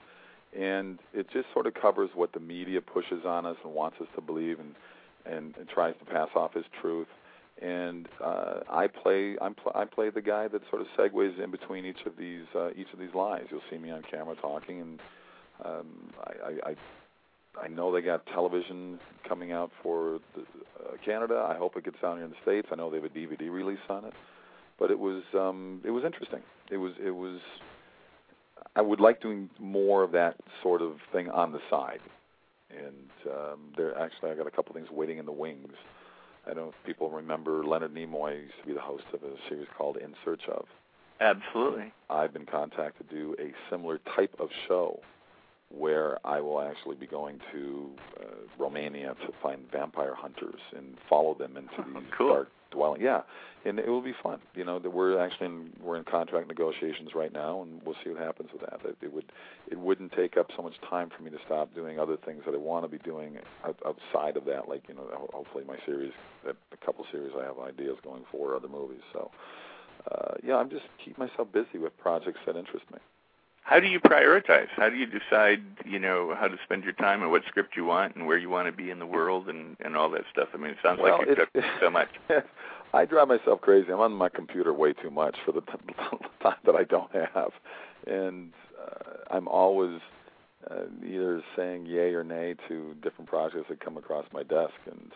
and 0.58 1.00
it 1.14 1.28
just 1.32 1.48
sort 1.54 1.68
of 1.68 1.74
covers 1.74 2.10
what 2.16 2.34
the 2.34 2.40
media 2.40 2.82
pushes 2.82 3.26
on 3.26 3.46
us 3.46 3.58
and 3.64 3.74
wants 3.74 3.98
us 4.02 4.08
to 4.16 4.22
believe 4.22 4.60
and 4.60 4.76
and, 5.26 5.56
and 5.58 5.68
tries 5.68 5.96
to 5.98 6.06
pass 6.06 6.30
off 6.36 6.52
as 6.56 6.64
truth 6.82 7.08
and 7.62 8.08
uh, 8.24 8.60
I 8.70 8.88
play 8.88 9.38
I'm 9.42 9.56
pl- 9.56 9.72
I 9.76 9.86
play 9.86 10.10
the 10.10 10.22
guy 10.22 10.48
that 10.48 10.62
sort 10.70 10.82
of 10.82 10.88
segues 10.98 11.42
in 11.42 11.52
between 11.52 11.86
each 11.86 12.06
of 12.06 12.18
these 12.18 12.46
uh, 12.54 12.72
each 12.72 12.92
of 12.94 13.00
these 13.00 13.14
lies. 13.14 13.44
You'll 13.50 13.62
see 13.70 13.78
me 13.78 13.92
on 13.92 14.04
camera 14.10 14.36
talking, 14.42 14.82
and 14.82 15.00
um, 15.64 16.14
I, 16.26 16.72
I 16.72 16.76
I 17.64 17.68
know 17.68 17.92
they 17.94 18.02
got 18.02 18.26
television 18.28 19.00
coming 19.28 19.52
out 19.52 19.72
for 19.82 20.20
the, 20.36 20.42
uh, 20.42 20.98
Canada. 21.06 21.48
I 21.50 21.58
hope 21.58 21.78
it 21.78 21.86
gets 21.86 21.98
down 22.02 22.18
here 22.18 22.26
in 22.26 22.32
the 22.32 22.38
states. 22.42 22.68
I 22.72 22.76
know 22.76 22.90
they 22.90 22.98
have 22.98 23.06
a 23.06 23.10
DVD 23.10 23.50
release 23.50 23.80
on 23.90 24.06
it, 24.06 24.14
but 24.78 24.92
it 24.92 25.00
was 25.00 25.24
um, 25.34 25.82
it 25.86 25.92
was 25.92 26.04
interesting. 26.04 26.42
It 26.70 26.78
was 26.78 26.94
it 27.04 27.12
was. 27.12 27.40
I 28.76 28.82
would 28.82 29.00
like 29.00 29.22
doing 29.22 29.50
more 29.58 30.04
of 30.04 30.12
that 30.12 30.36
sort 30.62 30.82
of 30.82 30.98
thing 31.14 31.30
on 31.30 31.54
the 31.54 31.60
side, 31.70 32.02
and 32.70 33.10
um, 33.32 33.60
there 33.78 33.98
actually 33.98 34.32
I 34.32 34.36
got 34.36 34.48
a 34.48 34.52
couple 34.52 34.74
things 34.74 34.88
waiting 34.92 35.18
in 35.18 35.26
the 35.26 35.32
wings. 35.32 35.74
I 36.46 36.54
don't 36.54 36.66
know 36.66 36.70
if 36.70 36.86
people 36.86 37.10
remember 37.10 37.66
Leonard 37.66 37.94
Nimoy 37.94 38.44
used 38.44 38.54
to 38.62 38.68
be 38.68 38.74
the 38.74 38.82
host 38.82 39.06
of 39.14 39.24
a 39.24 39.34
series 39.50 39.68
called 39.78 39.98
In 39.98 40.14
Search 40.24 40.44
of. 40.48 40.66
Absolutely. 41.20 41.92
I've 42.10 42.34
been 42.34 42.46
contacted 42.46 43.10
to 43.10 43.16
do 43.16 43.36
a 43.40 43.52
similar 43.70 44.00
type 44.16 44.36
of 44.40 44.50
show 44.68 45.00
where 45.70 46.18
I 46.26 46.40
will 46.42 46.62
actually 46.62 46.96
be 46.96 47.08
going 47.08 47.40
to 47.52 47.90
uh, 48.20 48.26
Romania 48.58 49.16
to 49.26 49.34
find 49.42 49.70
vampire 49.72 50.14
hunters 50.16 50.60
and 50.76 50.96
follow 51.10 51.34
them 51.34 51.58
into 51.58 51.84
these 51.94 52.04
cool. 52.18 52.34
dark 52.34 52.50
dwelling. 52.72 53.02
Yeah, 53.02 53.22
and 53.66 53.80
it 53.80 53.88
will 53.88 54.02
be 54.02 54.14
fun. 54.22 54.40
You 54.54 54.64
know, 54.64 54.80
that 54.80 54.90
we're 54.90 55.20
actually 55.20 55.48
in, 55.48 55.72
we're 55.82 55.98
in 55.98 56.04
contract 56.04 56.48
negotiations 56.48 57.10
right 57.16 57.34
now, 57.34 57.64
and 57.64 57.82
we'll 57.84 57.96
see 58.04 58.12
what 58.12 58.22
happens 58.22 58.50
with 58.52 58.62
that. 58.62 58.80
It, 58.86 58.98
it 59.02 59.14
would 59.14 59.26
it 59.72 59.80
wouldn't 59.80 60.12
take 60.14 60.38
up 60.38 60.48
so 60.56 60.62
much 60.62 60.76
time 60.90 61.10
for 61.16 61.24
me 61.24 61.32
to 61.32 61.38
stop 61.46 61.74
doing 61.74 62.00
other 62.00 62.18
things 62.26 62.44
that 62.46 62.54
I 62.54 62.58
want 62.58 62.86
to 62.86 62.90
be 62.90 63.00
doing 63.00 63.38
outside 63.66 64.38
of 64.38 64.46
that. 64.46 64.70
Like 64.70 64.84
you 64.88 64.94
know, 64.96 65.08
hopefully 65.34 65.64
my 65.68 65.78
series, 65.86 66.14
a 66.48 66.86
couple 66.86 67.06
series 67.12 67.32
I 67.40 67.44
have 67.44 67.60
ideas 67.60 67.98
going 68.04 68.24
for 68.32 68.56
other 68.56 68.70
movies. 68.70 69.02
So. 69.14 69.32
Uh, 70.12 70.36
yeah, 70.44 70.56
I'm 70.58 70.70
just 70.70 70.84
keep 71.04 71.18
myself 71.18 71.48
busy 71.52 71.80
with 71.80 71.98
projects 71.98 72.38
that 72.46 72.56
interest 72.56 72.86
me 72.94 73.00
how 73.66 73.80
do 73.80 73.88
you 73.88 74.00
prioritize? 74.00 74.68
How 74.76 74.90
do 74.90 74.96
you 74.96 75.08
decide, 75.08 75.60
you 75.86 75.98
know, 75.98 76.36
how 76.40 76.48
to 76.48 76.56
spend 76.64 76.84
your 76.84 76.94
time 76.94 77.24
and 77.24 77.32
what 77.32 77.42
script 77.48 77.76
you 77.76 77.84
want 77.84 78.16
and 78.16 78.28
where 78.28 78.38
you 78.38 78.48
want 78.48 78.68
to 78.68 78.72
be 78.72 78.92
in 78.92 79.00
the 79.00 79.08
world 79.08 79.50
and 79.50 79.76
and 79.80 79.98
all 79.98 80.08
that 80.12 80.22
stuff? 80.32 80.50
I 80.54 80.58
mean, 80.58 80.70
it 80.70 80.78
sounds 80.84 81.00
well, 81.02 81.18
like 81.18 81.28
you 81.28 81.36
took 81.36 81.50
so 81.82 81.90
much. 81.90 82.10
I 82.94 83.06
drive 83.06 83.28
myself 83.28 83.62
crazy. 83.62 83.92
I'm 83.92 84.00
on 84.00 84.14
my 84.14 84.30
computer 84.30 84.72
way 84.72 84.94
too 84.94 85.10
much 85.10 85.36
for 85.44 85.52
the 85.52 85.62
time 85.62 86.56
that 86.64 86.76
I 86.76 86.84
don't 86.84 87.12
have, 87.12 87.52
and 88.06 88.54
uh, 88.80 89.36
I'm 89.36 89.48
always 89.48 90.00
uh, 90.70 90.84
either 91.04 91.42
saying 91.56 91.88
yay 91.88 92.14
or 92.14 92.24
nay 92.24 92.54
to 92.68 92.96
different 93.02 93.28
projects 93.28 93.66
that 93.70 93.80
come 93.80 93.98
across 93.98 94.26
my 94.32 94.44
desk 94.44 94.76
and. 94.90 95.12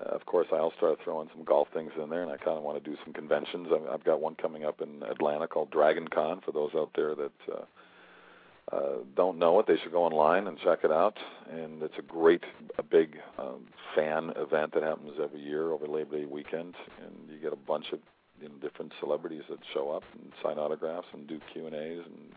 Uh, 0.00 0.14
of 0.14 0.26
course, 0.26 0.48
I'll 0.52 0.72
start 0.76 0.98
throwing 1.04 1.28
some 1.34 1.44
golf 1.44 1.68
things 1.74 1.92
in 2.02 2.10
there, 2.10 2.22
and 2.22 2.30
I 2.30 2.36
kind 2.36 2.56
of 2.56 2.62
want 2.62 2.82
to 2.82 2.90
do 2.90 2.96
some 3.04 3.12
conventions. 3.12 3.68
I've, 3.74 3.86
I've 3.94 4.04
got 4.04 4.20
one 4.20 4.34
coming 4.34 4.64
up 4.64 4.80
in 4.80 5.02
Atlanta 5.02 5.46
called 5.48 5.70
Dragon 5.70 6.08
Con. 6.08 6.40
For 6.44 6.52
those 6.52 6.70
out 6.74 6.90
there 6.94 7.14
that 7.14 7.32
uh, 7.52 8.76
uh, 8.76 8.96
don't 9.16 9.38
know 9.38 9.58
it, 9.58 9.66
they 9.66 9.76
should 9.82 9.92
go 9.92 10.04
online 10.04 10.46
and 10.46 10.58
check 10.58 10.80
it 10.84 10.92
out. 10.92 11.18
And 11.50 11.82
it's 11.82 11.98
a 11.98 12.02
great, 12.02 12.44
a 12.78 12.82
big 12.82 13.18
um, 13.38 13.66
fan 13.94 14.32
event 14.36 14.72
that 14.74 14.82
happens 14.82 15.12
every 15.22 15.40
year 15.40 15.72
over 15.72 15.86
Labor 15.86 16.18
Day 16.18 16.24
weekend, 16.24 16.74
and 17.04 17.30
you 17.30 17.38
get 17.38 17.52
a 17.52 17.56
bunch 17.56 17.86
of 17.92 17.98
you 18.40 18.48
know, 18.48 18.54
different 18.60 18.92
celebrities 19.00 19.42
that 19.50 19.58
show 19.74 19.90
up 19.90 20.04
and 20.14 20.32
sign 20.42 20.58
autographs 20.58 21.08
and 21.12 21.26
do 21.26 21.40
Q 21.52 21.66
and 21.66 21.74
A's 21.74 22.00
and 22.06 22.32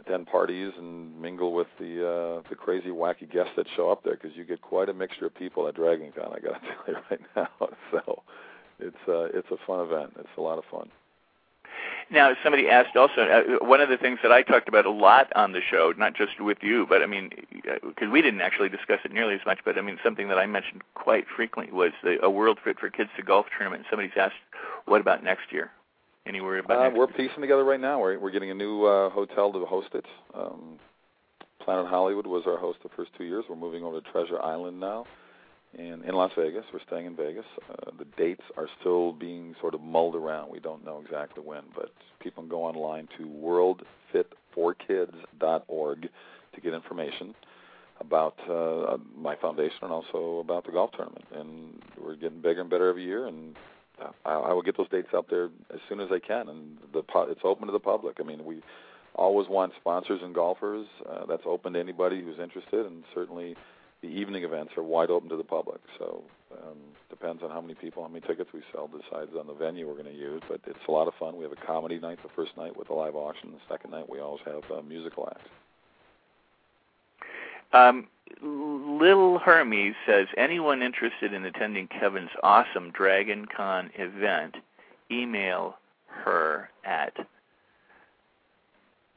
attend 0.00 0.26
parties 0.26 0.72
and 0.78 1.20
mingle 1.20 1.52
with 1.52 1.68
the 1.78 2.06
uh, 2.06 2.48
the 2.48 2.54
crazy 2.54 2.90
wacky 2.90 3.30
guests 3.30 3.52
that 3.56 3.66
show 3.76 3.90
up 3.90 4.04
there 4.04 4.14
because 4.14 4.36
you 4.36 4.44
get 4.44 4.60
quite 4.62 4.88
a 4.88 4.94
mixture 4.94 5.26
of 5.26 5.34
people 5.34 5.66
at 5.68 5.74
Dragon 5.74 6.12
Con. 6.16 6.32
I 6.34 6.40
got 6.40 6.60
to 6.60 6.60
tell 6.84 6.94
you 6.94 6.96
right 7.10 7.20
now. 7.36 7.48
So 7.90 8.22
it's 8.78 8.96
uh, 9.08 9.36
it's 9.36 9.48
a 9.50 9.56
fun 9.66 9.80
event. 9.80 10.12
It's 10.18 10.28
a 10.36 10.40
lot 10.40 10.58
of 10.58 10.64
fun. 10.70 10.90
Now, 12.10 12.32
somebody 12.42 12.68
asked 12.68 12.96
also, 12.96 13.20
uh, 13.20 13.64
one 13.64 13.82
of 13.82 13.90
the 13.90 13.98
things 13.98 14.18
that 14.22 14.32
I 14.32 14.42
talked 14.42 14.66
about 14.66 14.86
a 14.86 14.90
lot 14.90 15.30
on 15.36 15.52
the 15.52 15.60
show, 15.60 15.92
not 15.96 16.14
just 16.14 16.40
with 16.40 16.58
you, 16.62 16.86
but 16.88 17.02
I 17.02 17.06
mean, 17.06 17.30
because 17.52 18.08
uh, 18.08 18.10
we 18.10 18.22
didn't 18.22 18.40
actually 18.40 18.70
discuss 18.70 19.00
it 19.04 19.12
nearly 19.12 19.34
as 19.34 19.42
much, 19.44 19.58
but 19.62 19.76
I 19.76 19.82
mean, 19.82 19.98
something 20.02 20.28
that 20.28 20.38
I 20.38 20.46
mentioned 20.46 20.82
quite 20.94 21.26
frequently 21.34 21.72
was 21.72 21.92
the, 22.02 22.16
a 22.24 22.30
World 22.30 22.58
Fit 22.64 22.78
for 22.78 22.88
Kids 22.88 23.10
to 23.16 23.22
Golf 23.22 23.46
tournament. 23.56 23.84
Somebody's 23.90 24.16
asked, 24.16 24.36
what 24.86 25.02
about 25.02 25.22
next 25.22 25.52
year? 25.52 25.70
Any 26.28 26.40
worry 26.42 26.60
about 26.60 26.86
uh, 26.86 26.90
We're 26.94 27.06
piecing 27.06 27.40
together 27.40 27.64
right 27.64 27.80
now. 27.80 28.00
We're, 28.00 28.18
we're 28.18 28.30
getting 28.30 28.50
a 28.50 28.54
new 28.54 28.84
uh, 28.84 29.08
hotel 29.10 29.50
to 29.52 29.64
host 29.64 29.88
it. 29.94 30.04
Um, 30.34 30.78
Planet 31.64 31.86
Hollywood 31.86 32.26
was 32.26 32.42
our 32.46 32.58
host 32.58 32.80
the 32.82 32.90
first 32.94 33.12
two 33.16 33.24
years. 33.24 33.46
We're 33.48 33.56
moving 33.56 33.82
over 33.82 34.00
to 34.00 34.12
Treasure 34.12 34.40
Island 34.42 34.78
now 34.78 35.06
and 35.76 36.04
in 36.04 36.14
Las 36.14 36.32
Vegas. 36.36 36.64
We're 36.72 36.80
staying 36.86 37.06
in 37.06 37.16
Vegas. 37.16 37.46
Uh, 37.70 37.90
the 37.98 38.04
dates 38.16 38.42
are 38.56 38.68
still 38.80 39.12
being 39.12 39.54
sort 39.60 39.74
of 39.74 39.80
mulled 39.80 40.14
around. 40.14 40.50
We 40.50 40.60
don't 40.60 40.84
know 40.84 41.02
exactly 41.04 41.42
when, 41.42 41.62
but 41.74 41.90
people 42.20 42.42
can 42.42 42.50
go 42.50 42.62
online 42.64 43.08
to 43.18 43.24
worldfitforkids.org 44.14 46.08
to 46.54 46.60
get 46.60 46.74
information 46.74 47.34
about 48.00 48.36
uh, 48.48 48.96
my 49.16 49.34
foundation 49.36 49.78
and 49.82 49.92
also 49.92 50.38
about 50.38 50.64
the 50.64 50.72
golf 50.72 50.92
tournament. 50.92 51.24
And 51.34 51.82
we're 52.02 52.16
getting 52.16 52.40
bigger 52.40 52.60
and 52.60 52.70
better 52.70 52.88
every 52.88 53.04
year. 53.04 53.26
And 53.26 53.56
I, 54.24 54.32
I 54.34 54.52
will 54.52 54.62
get 54.62 54.76
those 54.76 54.88
dates 54.88 55.08
out 55.14 55.26
there 55.30 55.46
as 55.72 55.80
soon 55.88 56.00
as 56.00 56.08
I 56.12 56.18
can. 56.18 56.48
And 56.48 56.78
the 56.92 57.02
it's 57.28 57.40
open 57.44 57.66
to 57.66 57.72
the 57.72 57.78
public. 57.78 58.16
I 58.20 58.22
mean, 58.22 58.44
we 58.44 58.62
always 59.14 59.48
want 59.48 59.72
sponsors 59.80 60.20
and 60.22 60.34
golfers. 60.34 60.86
Uh, 61.08 61.26
that's 61.26 61.42
open 61.44 61.72
to 61.74 61.80
anybody 61.80 62.22
who's 62.22 62.38
interested, 62.38 62.86
and 62.86 63.02
certainly 63.14 63.56
the 64.00 64.08
evening 64.08 64.44
events 64.44 64.72
are 64.76 64.82
wide 64.82 65.10
open 65.10 65.28
to 65.28 65.36
the 65.36 65.44
public. 65.44 65.80
So 65.98 66.22
um, 66.52 66.78
depends 67.10 67.42
on 67.42 67.50
how 67.50 67.60
many 67.60 67.74
people, 67.74 68.02
how 68.02 68.08
many 68.08 68.24
tickets 68.26 68.50
we 68.54 68.62
sell, 68.72 68.88
decides 68.88 69.32
on 69.38 69.46
the 69.46 69.54
venue 69.54 69.86
we're 69.86 69.94
going 69.94 70.06
to 70.06 70.12
use. 70.12 70.40
But 70.48 70.60
it's 70.66 70.78
a 70.86 70.92
lot 70.92 71.08
of 71.08 71.14
fun. 71.18 71.36
We 71.36 71.44
have 71.44 71.52
a 71.52 71.66
comedy 71.66 71.98
night 71.98 72.18
the 72.22 72.30
first 72.36 72.56
night 72.56 72.76
with 72.76 72.90
a 72.90 72.94
live 72.94 73.16
auction. 73.16 73.50
The 73.50 73.74
second 73.74 73.90
night 73.90 74.08
we 74.08 74.20
always 74.20 74.42
have 74.46 74.62
a 74.70 74.82
musical 74.82 75.28
acts. 75.30 75.50
Um, 77.72 78.08
Little 78.42 79.38
Hermes 79.38 79.94
says 80.06 80.26
anyone 80.36 80.82
interested 80.82 81.32
in 81.32 81.44
attending 81.44 81.88
Kevin's 81.88 82.30
awesome 82.42 82.90
Dragon 82.90 83.46
Con 83.46 83.90
event, 83.96 84.56
email 85.10 85.76
her 86.06 86.70
at 86.84 87.14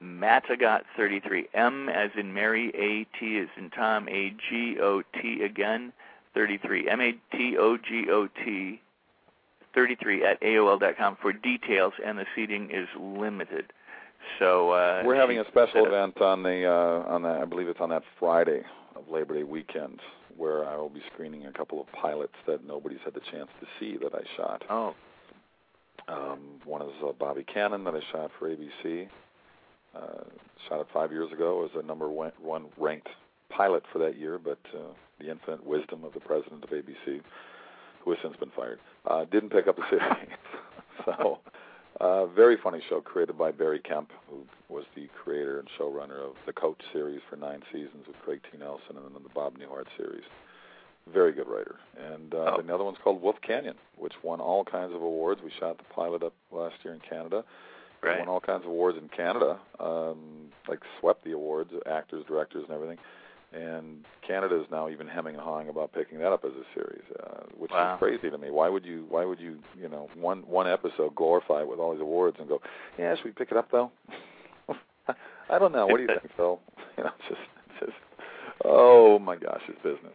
Matagot33. 0.03 1.45
M 1.53 1.89
as 1.89 2.12
in 2.16 2.34
Mary, 2.34 2.72
A 2.76 3.18
T 3.18 3.39
as 3.39 3.47
in 3.57 3.70
Tom, 3.70 4.07
A 4.09 4.34
G 4.49 4.78
O 4.80 5.01
T 5.22 5.43
again, 5.43 5.93
33. 6.34 6.89
M 6.89 7.01
A 7.01 7.14
T 7.36 7.57
O 7.57 7.78
G 7.78 8.05
O 8.09 8.28
T 8.28 8.82
33 9.74 10.26
at 10.26 10.41
AOL.com 10.41 11.18
for 11.22 11.32
details, 11.32 11.93
and 12.05 12.18
the 12.18 12.26
seating 12.36 12.70
is 12.72 12.88
limited. 12.99 13.72
So 14.38 14.72
uh, 14.72 15.01
we're 15.05 15.16
having 15.16 15.39
a 15.39 15.47
special 15.47 15.86
event 15.86 16.22
on 16.22 16.43
the 16.43 16.66
uh, 16.66 17.09
on 17.12 17.24
that 17.24 17.41
I 17.41 17.45
believe 17.45 17.68
it's 17.68 17.80
on 17.80 17.89
that 17.89 18.03
Friday 18.20 18.64
of 18.95 19.09
Labor 19.09 19.35
Day 19.35 19.43
weekend 19.43 19.99
where 20.37 20.65
I 20.65 20.75
will 20.75 20.89
be 20.89 21.01
screening 21.13 21.45
a 21.45 21.51
couple 21.51 21.79
of 21.79 21.87
pilots 21.91 22.33
that 22.47 22.65
nobody's 22.65 22.99
had 23.03 23.13
the 23.13 23.21
chance 23.31 23.49
to 23.59 23.67
see 23.79 23.97
that 23.97 24.13
I 24.13 24.21
shot. 24.37 24.63
Oh. 24.69 24.95
Um, 26.07 26.39
one 26.65 26.81
is 26.81 26.91
uh, 27.05 27.11
Bobby 27.11 27.43
Cannon 27.43 27.83
that 27.83 27.93
I 27.93 28.01
shot 28.11 28.31
for 28.39 28.49
ABC. 28.49 29.07
Uh, 29.95 30.23
shot 30.67 30.81
it 30.81 30.87
five 30.93 31.11
years 31.11 31.31
ago 31.31 31.65
as 31.65 31.71
a 31.81 31.85
number 31.85 32.09
one, 32.09 32.65
ranked 32.77 33.09
pilot 33.49 33.83
for 33.91 33.99
that 33.99 34.17
year, 34.17 34.39
but 34.39 34.59
uh, 34.73 34.93
the 35.19 35.29
infinite 35.29 35.65
wisdom 35.65 36.03
of 36.03 36.13
the 36.13 36.19
president 36.19 36.63
of 36.63 36.69
ABC, 36.69 37.21
who 38.03 38.11
has 38.11 38.19
since 38.23 38.35
been 38.37 38.51
fired, 38.55 38.79
uh, 39.05 39.25
didn't 39.25 39.49
pick 39.49 39.67
up 39.67 39.75
the 39.75 39.83
series. 39.89 40.29
so, 41.05 41.39
uh, 41.99 42.25
very 42.27 42.57
funny 42.61 42.81
show 42.89 43.01
created 43.01 43.37
by 43.37 43.51
Barry 43.51 43.79
Kemp, 43.79 44.11
who 44.29 44.43
was 44.69 44.85
the 44.95 45.07
creator 45.23 45.59
and 45.59 45.67
showrunner 45.79 46.25
of 46.25 46.35
the 46.45 46.53
Coach 46.53 46.81
series 46.93 47.21
for 47.29 47.35
nine 47.35 47.61
seasons 47.71 48.07
with 48.07 48.15
Craig 48.23 48.41
T. 48.51 48.57
Nelson, 48.57 48.97
and 48.97 49.05
then 49.05 49.23
the 49.23 49.29
Bob 49.33 49.57
Newhart 49.57 49.87
series. 49.97 50.23
Very 51.11 51.31
good 51.33 51.47
writer. 51.47 51.75
And 51.97 52.33
uh, 52.33 52.55
oh. 52.57 52.61
the 52.61 52.73
other 52.73 52.83
one's 52.83 52.97
called 53.03 53.21
Wolf 53.21 53.37
Canyon, 53.45 53.75
which 53.97 54.13
won 54.23 54.39
all 54.39 54.63
kinds 54.63 54.93
of 54.93 55.01
awards. 55.01 55.41
We 55.43 55.51
shot 55.59 55.77
the 55.77 55.83
pilot 55.93 56.23
up 56.23 56.33
last 56.51 56.75
year 56.83 56.93
in 56.93 57.01
Canada 57.07 57.43
Right. 58.01 58.17
Won 58.17 58.29
all 58.29 58.39
kinds 58.39 58.63
of 58.63 58.71
awards 58.71 58.97
in 58.97 59.09
Canada, 59.09 59.59
um, 59.79 60.49
like 60.67 60.79
swept 60.99 61.23
the 61.23 61.33
awards, 61.33 61.71
actors, 61.85 62.25
directors, 62.27 62.63
and 62.67 62.73
everything. 62.73 62.97
And 63.54 64.06
Canada 64.26 64.62
is 64.62 64.68
now 64.72 64.88
even 64.88 65.08
hemming 65.08 65.36
and 65.36 65.43
hawing 65.43 65.68
about 65.68 65.91
picking 65.91 66.20
that 66.20 66.32
up 66.32 66.45
as 66.45 66.52
a 66.52 66.64
series, 66.74 67.04
uh, 67.22 67.43
which 67.58 67.72
wow. 67.72 67.95
is 67.95 67.99
crazy 67.99 68.30
to 68.30 68.38
me. 68.38 68.49
Why 68.49 68.70
would 68.70 68.86
you? 68.86 69.06
Why 69.10 69.26
would 69.26 69.41
you? 69.41 69.58
You 69.80 69.89
know, 69.89 70.10
one 70.16 70.43
one 70.47 70.68
episode 70.68 71.16
glorify 71.16 71.62
it 71.62 71.68
with 71.68 71.80
all 71.80 71.91
these 71.91 72.02
awards 72.02 72.38
and 72.39 72.47
go, 72.47 72.62
yeah, 72.97 73.14
should 73.16 73.26
we 73.26 73.32
pick 73.32 73.52
it 73.52 73.58
up 73.58 73.70
though? 73.70 73.91
I 75.49 75.60
don't 75.60 75.74
know. 75.74 75.86
What 75.86 75.97
do 75.97 76.04
you 76.04 76.08
think, 76.08 76.32
Phil? 76.38 76.60
You 76.97 77.06
know, 77.06 77.12
it's 77.20 77.30
just, 77.30 77.41
it's 77.70 77.86
just, 77.86 77.97
oh 78.66 79.18
my 79.18 79.38
gosh, 79.38 79.62
it's 79.70 79.82
business. 79.82 80.14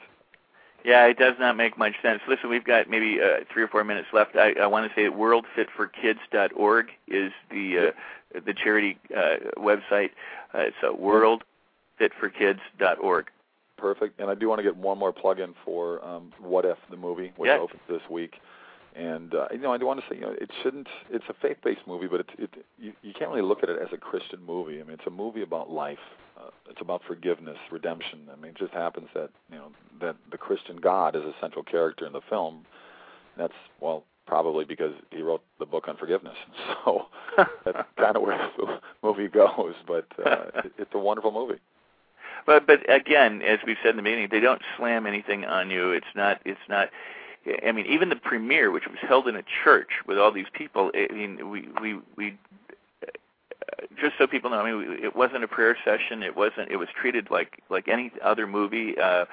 Yeah, 0.84 1.06
it 1.06 1.18
does 1.18 1.34
not 1.40 1.56
make 1.56 1.76
much 1.76 1.94
sense. 2.02 2.20
Listen, 2.28 2.48
we've 2.48 2.64
got 2.64 2.88
maybe 2.88 3.18
uh, 3.20 3.44
three 3.52 3.62
or 3.62 3.68
four 3.68 3.82
minutes 3.82 4.08
left. 4.12 4.36
I, 4.36 4.52
I 4.52 4.66
want 4.66 4.88
to 4.88 4.94
say 4.94 5.04
that 5.04 5.16
worldfitforkids.org 5.16 6.86
is 7.08 7.32
the 7.50 7.88
uh, 7.88 8.40
the 8.44 8.54
charity 8.54 8.98
uh, 9.16 9.36
website. 9.56 10.10
Uh, 10.54 10.66
so 10.80 10.94
worldfitforkids.org. 12.00 13.26
Perfect. 13.76 14.20
And 14.20 14.30
I 14.30 14.34
do 14.34 14.48
want 14.48 14.58
to 14.58 14.62
get 14.62 14.76
one 14.76 14.98
more 14.98 15.12
plug 15.12 15.38
in 15.38 15.54
for 15.64 16.02
um, 16.04 16.32
What 16.40 16.64
If 16.64 16.78
the 16.90 16.96
movie, 16.96 17.32
which 17.36 17.48
yes. 17.48 17.60
opens 17.60 17.82
this 17.88 18.00
week. 18.10 18.36
And 18.94 19.34
uh, 19.34 19.48
you 19.52 19.58
know, 19.58 19.72
I 19.72 19.76
do 19.76 19.84
want 19.84 20.00
to 20.00 20.06
say, 20.08 20.18
you 20.18 20.22
know, 20.22 20.32
it 20.32 20.50
shouldn't. 20.62 20.88
It's 21.10 21.26
a 21.28 21.34
faith-based 21.34 21.82
movie, 21.86 22.06
but 22.06 22.20
it, 22.20 22.26
it 22.38 22.50
you, 22.78 22.94
you 23.02 23.12
can't 23.12 23.30
really 23.30 23.42
look 23.42 23.62
at 23.62 23.68
it 23.68 23.78
as 23.78 23.88
a 23.92 23.98
Christian 23.98 24.42
movie. 24.46 24.80
I 24.80 24.84
mean, 24.84 24.94
it's 24.94 25.06
a 25.06 25.10
movie 25.10 25.42
about 25.42 25.70
life. 25.70 25.98
Uh, 26.38 26.48
it's 26.70 26.80
about 26.80 27.02
forgiveness, 27.06 27.58
redemption. 27.70 28.20
I 28.32 28.36
mean, 28.36 28.52
it 28.52 28.56
just 28.56 28.72
happens 28.72 29.08
that 29.12 29.28
you 29.52 29.58
know 29.58 29.68
that 30.00 30.16
the 30.30 30.38
Christian 30.38 30.76
God 30.76 31.14
is 31.14 31.22
a 31.22 31.34
central 31.42 31.62
character 31.62 32.06
in 32.06 32.14
the 32.14 32.22
film. 32.30 32.64
And 33.34 33.44
that's 33.44 33.58
well, 33.80 34.04
probably 34.26 34.64
because 34.64 34.94
he 35.10 35.20
wrote 35.20 35.42
the 35.58 35.66
book 35.66 35.88
on 35.88 35.96
forgiveness. 35.96 36.36
So 36.84 37.06
that's 37.64 37.78
kind 37.98 38.16
of 38.16 38.22
where 38.22 38.50
the 38.56 38.78
movie 39.02 39.28
goes. 39.28 39.74
But 39.86 40.06
uh, 40.24 40.62
it, 40.64 40.72
it's 40.78 40.94
a 40.94 40.98
wonderful 40.98 41.32
movie. 41.32 41.60
But 42.46 42.66
but 42.66 42.88
again, 42.90 43.42
as 43.42 43.58
we've 43.66 43.76
said 43.82 43.90
in 43.90 43.96
the 43.96 44.02
beginning, 44.02 44.28
they 44.30 44.40
don't 44.40 44.62
slam 44.76 45.06
anything 45.06 45.44
on 45.44 45.70
you. 45.70 45.90
It's 45.90 46.06
not. 46.14 46.40
It's 46.44 46.60
not. 46.68 46.90
I 47.64 47.70
mean, 47.72 47.86
even 47.86 48.08
the 48.08 48.16
premiere, 48.16 48.70
which 48.70 48.86
was 48.88 48.98
held 49.00 49.28
in 49.28 49.36
a 49.36 49.44
church 49.64 49.90
with 50.06 50.18
all 50.18 50.32
these 50.32 50.46
people. 50.52 50.90
I 50.94 51.12
mean, 51.12 51.50
we 51.50 51.68
we 51.80 52.00
we 52.16 52.38
just 54.00 54.16
so 54.18 54.26
people 54.26 54.50
know, 54.50 54.60
I 54.60 54.70
mean, 54.72 54.98
it 55.02 55.16
wasn't 55.16 55.44
a 55.44 55.48
prayer 55.48 55.76
session. 55.84 56.22
It 56.22 56.36
wasn't. 56.36 56.70
It 56.70 56.76
was 56.76 56.88
treated 56.94 57.30
like 57.30 57.62
like 57.68 57.88
any 57.88 58.12
other 58.22 58.46
movie, 58.46 58.98
uh, 58.98 59.26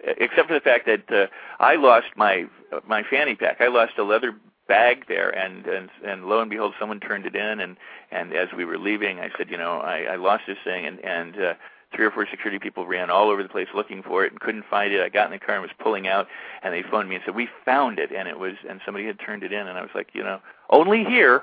except 0.00 0.48
for 0.48 0.54
the 0.54 0.60
fact 0.60 0.86
that 0.86 1.10
uh, 1.12 1.26
I 1.58 1.76
lost 1.76 2.08
my 2.16 2.46
my 2.86 3.02
fanny 3.02 3.34
pack. 3.34 3.60
I 3.60 3.68
lost 3.68 3.98
a 3.98 4.02
leather 4.04 4.34
bag 4.68 5.06
there, 5.08 5.30
and 5.30 5.66
and 5.66 5.90
and 6.06 6.26
lo 6.26 6.40
and 6.40 6.50
behold, 6.50 6.74
someone 6.78 7.00
turned 7.00 7.26
it 7.26 7.34
in. 7.34 7.60
And 7.60 7.76
and 8.10 8.32
as 8.32 8.48
we 8.56 8.64
were 8.64 8.78
leaving, 8.78 9.20
I 9.20 9.30
said, 9.36 9.50
you 9.50 9.56
know, 9.56 9.80
I, 9.80 10.02
I 10.12 10.16
lost 10.16 10.44
this 10.46 10.58
thing, 10.64 10.86
and 10.86 11.04
and 11.04 11.36
uh, 11.36 11.54
three 11.94 12.04
or 12.04 12.10
four 12.10 12.26
security 12.30 12.58
people 12.58 12.86
ran 12.86 13.10
all 13.10 13.30
over 13.30 13.42
the 13.42 13.48
place 13.48 13.68
looking 13.74 14.02
for 14.02 14.24
it 14.24 14.32
and 14.32 14.40
couldn't 14.40 14.64
find 14.70 14.92
it. 14.92 15.00
I 15.00 15.08
got 15.08 15.26
in 15.26 15.32
the 15.32 15.38
car 15.38 15.56
and 15.56 15.62
was 15.62 15.70
pulling 15.78 16.06
out, 16.06 16.28
and 16.62 16.72
they 16.72 16.82
phoned 16.82 17.08
me 17.08 17.16
and 17.16 17.24
said 17.24 17.34
we 17.34 17.48
found 17.64 17.98
it, 17.98 18.12
and 18.12 18.28
it 18.28 18.38
was 18.38 18.54
and 18.68 18.80
somebody 18.84 19.06
had 19.06 19.18
turned 19.18 19.42
it 19.42 19.52
in, 19.52 19.66
and 19.66 19.76
I 19.76 19.82
was 19.82 19.90
like, 19.94 20.08
you 20.12 20.22
know, 20.22 20.40
only 20.70 21.04
here, 21.04 21.42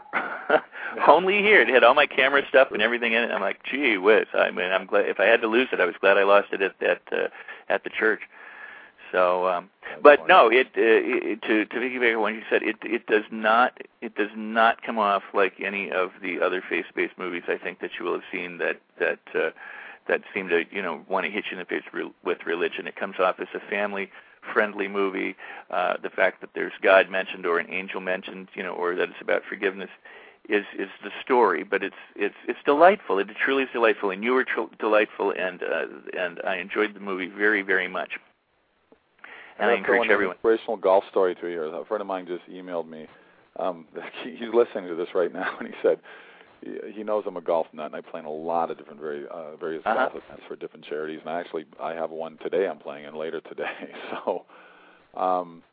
only 1.07 1.39
here. 1.39 1.61
It 1.61 1.69
had 1.69 1.83
all 1.83 1.93
my 1.93 2.07
camera 2.07 2.43
stuff 2.47 2.69
and 2.71 2.81
everything 2.81 3.13
in 3.13 3.23
it. 3.23 3.31
I'm 3.31 3.41
like, 3.41 3.63
gee 3.63 3.97
whiz. 3.97 4.27
I 4.33 4.51
mean, 4.51 4.71
I'm 4.71 4.85
glad 4.85 5.09
if 5.09 5.19
I 5.19 5.25
had 5.25 5.41
to 5.41 5.47
lose 5.47 5.69
it, 5.71 5.81
I 5.81 5.85
was 5.85 5.95
glad 5.99 6.17
I 6.17 6.23
lost 6.23 6.49
it 6.53 6.61
at 6.61 6.81
at 6.81 7.01
uh, 7.11 7.27
at 7.69 7.83
the 7.83 7.89
church. 7.89 8.21
So, 9.11 9.47
um, 9.47 9.69
but 10.01 10.27
no, 10.27 10.49
it, 10.49 10.67
uh, 10.67 10.81
it 10.81 11.41
to 11.43 11.65
to 11.65 11.75
piggyback 11.75 12.15
on 12.15 12.21
what 12.21 12.33
you 12.33 12.41
said, 12.49 12.63
it 12.63 12.77
it 12.83 13.07
does 13.07 13.23
not 13.31 13.81
it 14.01 14.15
does 14.15 14.31
not 14.35 14.81
come 14.81 14.99
off 14.99 15.23
like 15.33 15.53
any 15.63 15.91
of 15.91 16.11
the 16.21 16.41
other 16.41 16.61
face 16.67 16.85
based 16.93 17.17
movies 17.17 17.43
I 17.47 17.57
think 17.57 17.79
that 17.79 17.91
you 17.97 18.05
will 18.05 18.13
have 18.13 18.23
seen 18.31 18.57
that 18.57 18.79
that 18.99 19.19
uh, 19.33 19.49
that 20.07 20.21
seem 20.33 20.49
to 20.49 20.63
you 20.71 20.81
know 20.81 21.03
want 21.07 21.25
to 21.25 21.31
hit 21.31 21.45
you 21.51 21.57
in 21.57 21.59
the 21.59 21.65
face 21.65 21.83
re- 21.93 22.11
with 22.23 22.39
religion. 22.45 22.87
It 22.87 22.95
comes 22.95 23.15
off 23.19 23.39
as 23.39 23.47
a 23.53 23.59
family 23.69 24.09
friendly 24.53 24.87
movie. 24.87 25.35
Uh, 25.69 25.95
the 26.01 26.09
fact 26.09 26.41
that 26.41 26.51
there's 26.55 26.73
God 26.81 27.09
mentioned 27.09 27.45
or 27.45 27.59
an 27.59 27.71
angel 27.71 28.01
mentioned, 28.01 28.47
you 28.53 28.63
know, 28.63 28.73
or 28.73 28.95
that 28.95 29.09
it's 29.09 29.21
about 29.21 29.43
forgiveness 29.47 29.89
is 30.49 30.63
is 30.77 30.89
the 31.03 31.11
story, 31.23 31.63
but 31.63 31.83
it's 31.83 31.95
it's 32.15 32.35
it's 32.47 32.59
delightful. 32.65 33.19
It 33.19 33.27
truly 33.43 33.63
is 33.63 33.69
delightful, 33.73 34.11
and 34.11 34.23
you 34.23 34.33
were 34.33 34.45
tr- 34.45 34.73
delightful, 34.79 35.33
and 35.37 35.61
uh, 35.61 35.85
and 36.17 36.41
I 36.45 36.57
enjoyed 36.57 36.93
the 36.93 36.99
movie 36.99 37.27
very 37.27 37.61
very 37.61 37.87
much. 37.87 38.11
And 39.59 39.69
I, 39.69 39.73
I 39.73 39.77
encourage 39.77 40.09
everyone. 40.09 40.33
An 40.33 40.37
inspirational 40.37 40.77
golf 40.77 41.03
story 41.09 41.35
to 41.35 41.47
you. 41.47 41.63
A 41.63 41.85
friend 41.85 42.01
of 42.01 42.07
mine 42.07 42.27
just 42.27 42.47
emailed 42.49 42.87
me. 42.87 43.07
Um, 43.57 43.85
he's 44.23 44.53
listening 44.53 44.87
to 44.87 44.95
this 44.95 45.09
right 45.13 45.33
now, 45.33 45.57
and 45.59 45.67
he 45.67 45.73
said 45.81 45.99
he 46.61 47.03
knows 47.03 47.23
I'm 47.27 47.37
a 47.37 47.41
golf 47.41 47.67
nut, 47.73 47.87
and 47.87 47.95
I 47.95 48.01
play 48.01 48.19
in 48.19 48.25
a 48.25 48.31
lot 48.31 48.71
of 48.71 48.77
different 48.77 48.99
very 48.99 49.25
uh, 49.27 49.55
various 49.57 49.83
uh-huh. 49.85 50.09
golf 50.09 50.23
events 50.23 50.43
for 50.47 50.55
different 50.55 50.85
charities. 50.85 51.19
And 51.21 51.29
I 51.29 51.39
actually 51.39 51.65
I 51.81 51.93
have 51.93 52.11
one 52.11 52.37
today 52.41 52.67
I'm 52.67 52.79
playing 52.79 53.05
in 53.05 53.15
later 53.15 53.41
today. 53.41 53.65
So, 54.25 54.45
um, 55.19 55.63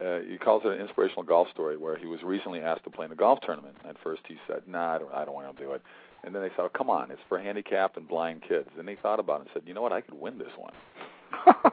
uh, 0.00 0.20
he 0.20 0.38
calls 0.38 0.62
it 0.64 0.72
an 0.72 0.80
inspirational 0.80 1.22
golf 1.24 1.48
story 1.52 1.76
where 1.76 1.96
he 1.96 2.06
was 2.06 2.22
recently 2.22 2.60
asked 2.60 2.84
to 2.84 2.90
play 2.90 3.06
in 3.06 3.12
a 3.12 3.16
golf 3.16 3.40
tournament. 3.44 3.76
At 3.88 3.96
first 4.02 4.22
he 4.28 4.36
said, 4.46 4.62
"Nah, 4.66 4.94
I 4.94 4.98
don't, 4.98 5.14
I 5.14 5.24
don't 5.24 5.34
want 5.34 5.56
to 5.56 5.62
do 5.62 5.72
it." 5.72 5.82
And 6.24 6.34
then 6.34 6.42
they 6.42 6.48
said, 6.50 6.60
oh, 6.60 6.70
"Come 6.76 6.90
on, 6.90 7.10
it's 7.10 7.20
for 7.28 7.38
handicapped 7.38 7.96
and 7.96 8.06
blind 8.06 8.42
kids." 8.48 8.68
And 8.78 8.88
he 8.88 8.96
thought 8.96 9.20
about 9.20 9.40
it 9.40 9.40
and 9.42 9.50
said, 9.54 9.62
"You 9.66 9.74
know 9.74 9.82
what? 9.82 9.92
I 9.92 10.00
could 10.00 10.14
win 10.14 10.38
this 10.38 10.48
one." 10.56 10.72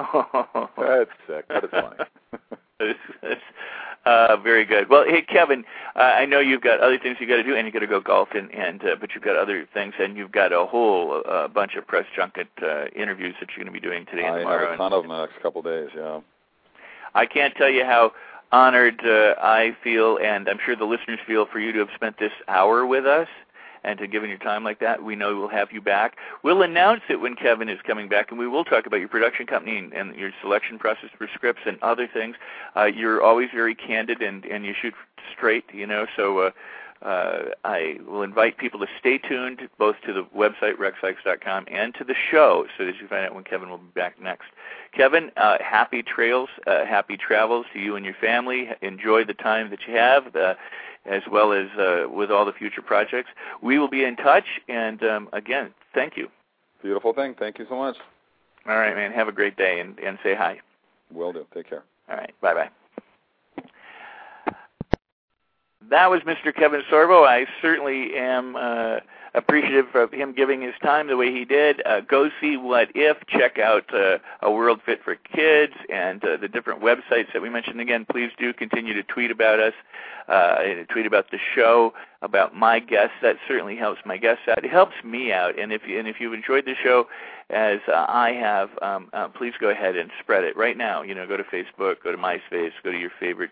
That's 0.78 1.10
sick, 1.26 1.44
but 1.48 1.64
it's 1.64 1.72
funny. 1.72 2.94
Uh, 4.10 4.36
very 4.36 4.64
good. 4.64 4.88
Well, 4.88 5.04
hey 5.06 5.22
Kevin, 5.22 5.64
uh, 5.94 6.00
I 6.00 6.26
know 6.26 6.40
you've 6.40 6.62
got 6.62 6.80
other 6.80 6.98
things 6.98 7.18
you 7.20 7.28
got 7.28 7.36
to 7.36 7.42
do, 7.44 7.54
and 7.54 7.66
you 7.66 7.72
got 7.72 7.80
to 7.80 7.86
go 7.86 8.00
golf, 8.00 8.30
and, 8.34 8.52
and 8.52 8.82
uh, 8.82 8.96
but 9.00 9.14
you've 9.14 9.22
got 9.22 9.36
other 9.36 9.66
things, 9.72 9.94
and 9.98 10.16
you've 10.16 10.32
got 10.32 10.52
a 10.52 10.66
whole 10.66 11.22
uh, 11.28 11.46
bunch 11.48 11.76
of 11.76 11.86
press 11.86 12.06
junket 12.16 12.48
uh, 12.62 12.86
interviews 12.96 13.34
that 13.40 13.50
you're 13.50 13.64
going 13.64 13.72
to 13.72 13.80
be 13.80 13.86
doing 13.86 14.06
today 14.06 14.24
and 14.24 14.34
I 14.34 14.38
tomorrow. 14.40 14.66
have 14.66 14.74
a 14.74 14.76
ton 14.76 14.92
of 14.92 15.02
them 15.02 15.10
in 15.12 15.16
the 15.16 15.26
next 15.26 15.40
couple 15.42 15.60
of 15.60 15.66
days. 15.66 15.90
Yeah. 15.96 16.20
I 17.14 17.26
can't 17.26 17.54
tell 17.54 17.70
you 17.70 17.84
how 17.84 18.12
honored 18.52 19.00
uh, 19.04 19.34
I 19.40 19.76
feel, 19.82 20.18
and 20.18 20.48
I'm 20.48 20.58
sure 20.64 20.74
the 20.74 20.84
listeners 20.84 21.20
feel, 21.26 21.46
for 21.46 21.60
you 21.60 21.72
to 21.72 21.78
have 21.80 21.90
spent 21.94 22.18
this 22.18 22.32
hour 22.48 22.86
with 22.86 23.06
us 23.06 23.28
and 23.84 23.98
to 23.98 24.06
giving 24.06 24.30
your 24.30 24.38
time 24.38 24.64
like 24.64 24.80
that. 24.80 25.02
We 25.02 25.16
know 25.16 25.36
we'll 25.38 25.48
have 25.48 25.72
you 25.72 25.80
back. 25.80 26.16
We'll 26.42 26.62
announce 26.62 27.02
it 27.08 27.20
when 27.20 27.34
Kevin 27.34 27.68
is 27.68 27.78
coming 27.86 28.08
back, 28.08 28.30
and 28.30 28.38
we 28.38 28.48
will 28.48 28.64
talk 28.64 28.86
about 28.86 28.98
your 28.98 29.08
production 29.08 29.46
company 29.46 29.78
and, 29.78 29.92
and 29.92 30.14
your 30.16 30.30
selection 30.40 30.78
process 30.78 31.10
for 31.16 31.28
scripts 31.34 31.62
and 31.66 31.78
other 31.82 32.08
things. 32.12 32.36
Uh, 32.76 32.84
you're 32.84 33.22
always 33.22 33.48
very 33.54 33.74
candid, 33.74 34.22
and 34.22 34.44
and 34.44 34.64
you 34.64 34.74
shoot 34.80 34.94
straight, 35.36 35.64
you 35.72 35.86
know. 35.86 36.06
So. 36.16 36.38
Uh, 36.38 36.50
uh, 37.02 37.50
I 37.64 37.96
will 38.06 38.22
invite 38.22 38.58
people 38.58 38.78
to 38.80 38.86
stay 38.98 39.18
tuned 39.18 39.68
both 39.78 39.96
to 40.06 40.12
the 40.12 40.24
website 40.36 40.74
rexsikes.com 40.76 41.66
and 41.70 41.94
to 41.94 42.04
the 42.04 42.14
show 42.14 42.66
so 42.76 42.84
that 42.84 42.96
you 43.00 43.08
find 43.08 43.24
out 43.24 43.34
when 43.34 43.44
Kevin 43.44 43.70
will 43.70 43.78
be 43.78 43.90
back 43.94 44.20
next. 44.20 44.48
Kevin, 44.92 45.30
uh, 45.36 45.56
happy 45.60 46.02
trails, 46.02 46.50
uh, 46.66 46.84
happy 46.84 47.16
travels 47.16 47.66
to 47.72 47.78
you 47.78 47.96
and 47.96 48.04
your 48.04 48.14
family. 48.20 48.68
Enjoy 48.82 49.24
the 49.24 49.34
time 49.34 49.70
that 49.70 49.80
you 49.86 49.94
have, 49.94 50.34
uh, 50.36 50.54
as 51.06 51.22
well 51.30 51.52
as 51.52 51.68
uh, 51.78 52.06
with 52.10 52.30
all 52.30 52.44
the 52.44 52.52
future 52.52 52.82
projects. 52.82 53.30
We 53.62 53.78
will 53.78 53.88
be 53.88 54.04
in 54.04 54.16
touch, 54.16 54.60
and 54.68 55.02
um, 55.02 55.28
again, 55.32 55.72
thank 55.94 56.16
you. 56.16 56.28
Beautiful 56.82 57.14
thing. 57.14 57.34
Thank 57.38 57.58
you 57.58 57.66
so 57.68 57.76
much. 57.76 57.96
All 58.66 58.76
right, 58.76 58.94
man. 58.94 59.12
Have 59.12 59.28
a 59.28 59.32
great 59.32 59.56
day, 59.56 59.80
and, 59.80 59.98
and 60.00 60.18
say 60.22 60.34
hi. 60.34 60.60
Will 61.12 61.32
do. 61.32 61.46
Take 61.54 61.68
care. 61.68 61.82
All 62.10 62.16
right. 62.16 62.34
Bye 62.40 62.54
bye 62.54 62.70
that 65.88 66.10
was 66.10 66.20
Mr. 66.22 66.54
Kevin 66.54 66.82
Sorbo. 66.90 67.26
I 67.26 67.46
certainly 67.62 68.14
am 68.14 68.54
uh, 68.56 68.98
appreciative 69.34 69.94
of 69.94 70.12
him 70.12 70.32
giving 70.32 70.60
his 70.60 70.74
time 70.82 71.06
the 71.06 71.16
way 71.16 71.32
he 71.32 71.44
did. 71.44 71.82
Uh, 71.86 72.00
go 72.00 72.30
see 72.40 72.56
What 72.56 72.90
If. 72.94 73.16
Check 73.28 73.58
out 73.58 73.92
uh, 73.94 74.18
A 74.42 74.50
World 74.50 74.80
Fit 74.84 75.02
for 75.02 75.14
Kids 75.14 75.72
and 75.88 76.22
uh, 76.24 76.36
the 76.36 76.48
different 76.48 76.82
websites 76.82 77.32
that 77.32 77.40
we 77.40 77.48
mentioned. 77.48 77.80
Again, 77.80 78.06
please 78.10 78.30
do 78.38 78.52
continue 78.52 78.92
to 78.94 79.02
tweet 79.02 79.30
about 79.30 79.58
us, 79.58 79.72
uh, 80.28 80.56
tweet 80.90 81.06
about 81.06 81.30
the 81.30 81.38
show, 81.54 81.94
about 82.22 82.54
my 82.54 82.78
guests. 82.78 83.16
That 83.22 83.36
certainly 83.48 83.76
helps 83.76 84.00
my 84.04 84.16
guests 84.16 84.42
out. 84.48 84.64
It 84.64 84.70
helps 84.70 84.94
me 85.04 85.32
out. 85.32 85.58
And 85.58 85.72
if 85.72 85.82
you, 85.86 85.98
and 85.98 86.08
if 86.08 86.20
you've 86.20 86.34
enjoyed 86.34 86.66
the 86.66 86.74
show, 86.82 87.06
as 87.48 87.80
uh, 87.88 88.06
I 88.08 88.32
have, 88.32 88.70
um, 88.82 89.08
uh, 89.12 89.28
please 89.28 89.54
go 89.60 89.70
ahead 89.70 89.96
and 89.96 90.10
spread 90.20 90.44
it 90.44 90.56
right 90.56 90.76
now. 90.76 91.02
You 91.02 91.14
know, 91.14 91.26
go 91.26 91.36
to 91.36 91.42
Facebook, 91.44 91.96
go 92.04 92.12
to 92.12 92.18
MySpace, 92.18 92.72
go 92.84 92.92
to 92.92 92.98
your 92.98 93.10
favorite 93.18 93.50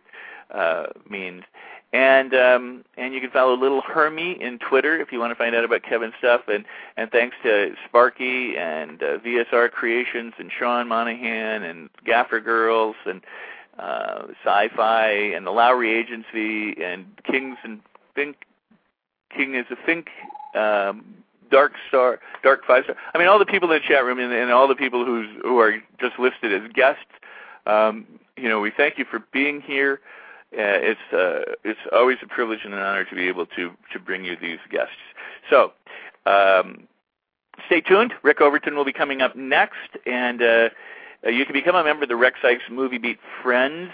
uh, 0.51 0.86
means 1.09 1.44
and 1.92 2.34
um, 2.34 2.84
and 2.96 3.14
you 3.14 3.20
can 3.20 3.30
follow 3.30 3.57
Little 3.57 3.80
Hermie 3.80 4.36
in 4.40 4.59
Twitter 4.59 5.01
if 5.01 5.11
you 5.11 5.18
want 5.18 5.30
to 5.30 5.34
find 5.34 5.55
out 5.55 5.64
about 5.64 5.82
Kevin's 5.82 6.12
stuff. 6.18 6.42
And 6.49 6.64
and 6.96 7.11
thanks 7.11 7.36
to 7.44 7.74
Sparky 7.86 8.57
and 8.59 9.03
uh, 9.03 9.18
VSR 9.18 9.70
Creations 9.70 10.34
and 10.38 10.51
Sean 10.57 10.88
Monahan 10.88 11.62
and 11.62 11.88
Gaffer 12.05 12.40
Girls 12.40 12.96
and 13.07 13.22
uh, 13.78 14.26
Sci-Fi 14.44 15.11
and 15.11 15.46
the 15.46 15.51
Lowry 15.51 15.99
Agency 15.99 16.82
and 16.82 17.07
Kings 17.24 17.57
and 17.64 17.80
Fink. 18.14 18.36
King 19.34 19.55
is 19.55 19.66
a 19.70 19.76
Fink. 19.86 20.09
Um, 20.55 21.05
Dark 21.51 21.72
Star, 21.88 22.20
Dark 22.42 22.66
Five 22.66 22.84
Star. 22.84 22.96
I 23.14 23.18
mean, 23.18 23.28
all 23.28 23.38
the 23.38 23.46
people 23.46 23.72
in 23.72 23.80
the 23.80 23.88
chat 23.88 24.05
room 24.05 24.18
and, 24.18 24.30
and 24.30 24.53
all 24.53 24.68
the 24.68 24.74
people 24.74 25.07
who's 25.07 25.28
who 25.42 25.59
are 25.59 25.78
just 25.99 26.18
listed 26.18 26.53
as 26.53 26.70
guests. 26.74 27.01
Um, 27.64 28.07
you 28.36 28.51
know, 28.51 28.61
we 28.61 28.70
thank 28.76 28.99
you 28.99 29.07
for 29.11 29.24
being 29.32 29.62
here 29.62 30.01
uh, 30.53 30.80
it's 30.90 31.12
uh, 31.12 31.55
it's 31.64 31.80
always 31.92 32.18
a 32.22 32.26
privilege 32.26 32.61
and 32.64 32.74
an 32.74 32.80
honor 32.80 33.05
to 33.05 33.14
be 33.14 33.28
able 33.28 33.46
to 33.46 33.72
to 33.92 33.99
bring 33.99 34.24
you 34.24 34.36
these 34.40 34.61
guests. 34.70 34.94
So. 35.51 35.72
Um, 36.26 36.86
stay 37.66 37.80
tuned. 37.80 38.12
Rick 38.22 38.40
Overton 38.40 38.76
will 38.76 38.84
be 38.84 38.92
coming 38.92 39.22
up 39.22 39.34
next, 39.34 39.96
and 40.07 40.42
uh, 40.42 40.68
uh, 41.26 41.30
you 41.30 41.44
can 41.44 41.53
become 41.53 41.74
a 41.74 41.82
member 41.82 42.05
of 42.05 42.09
the 42.09 42.16
Rex 42.16 42.38
Sikes 42.42 42.64
Movie 42.70 42.99
Beat 42.99 43.18
Friends 43.42 43.90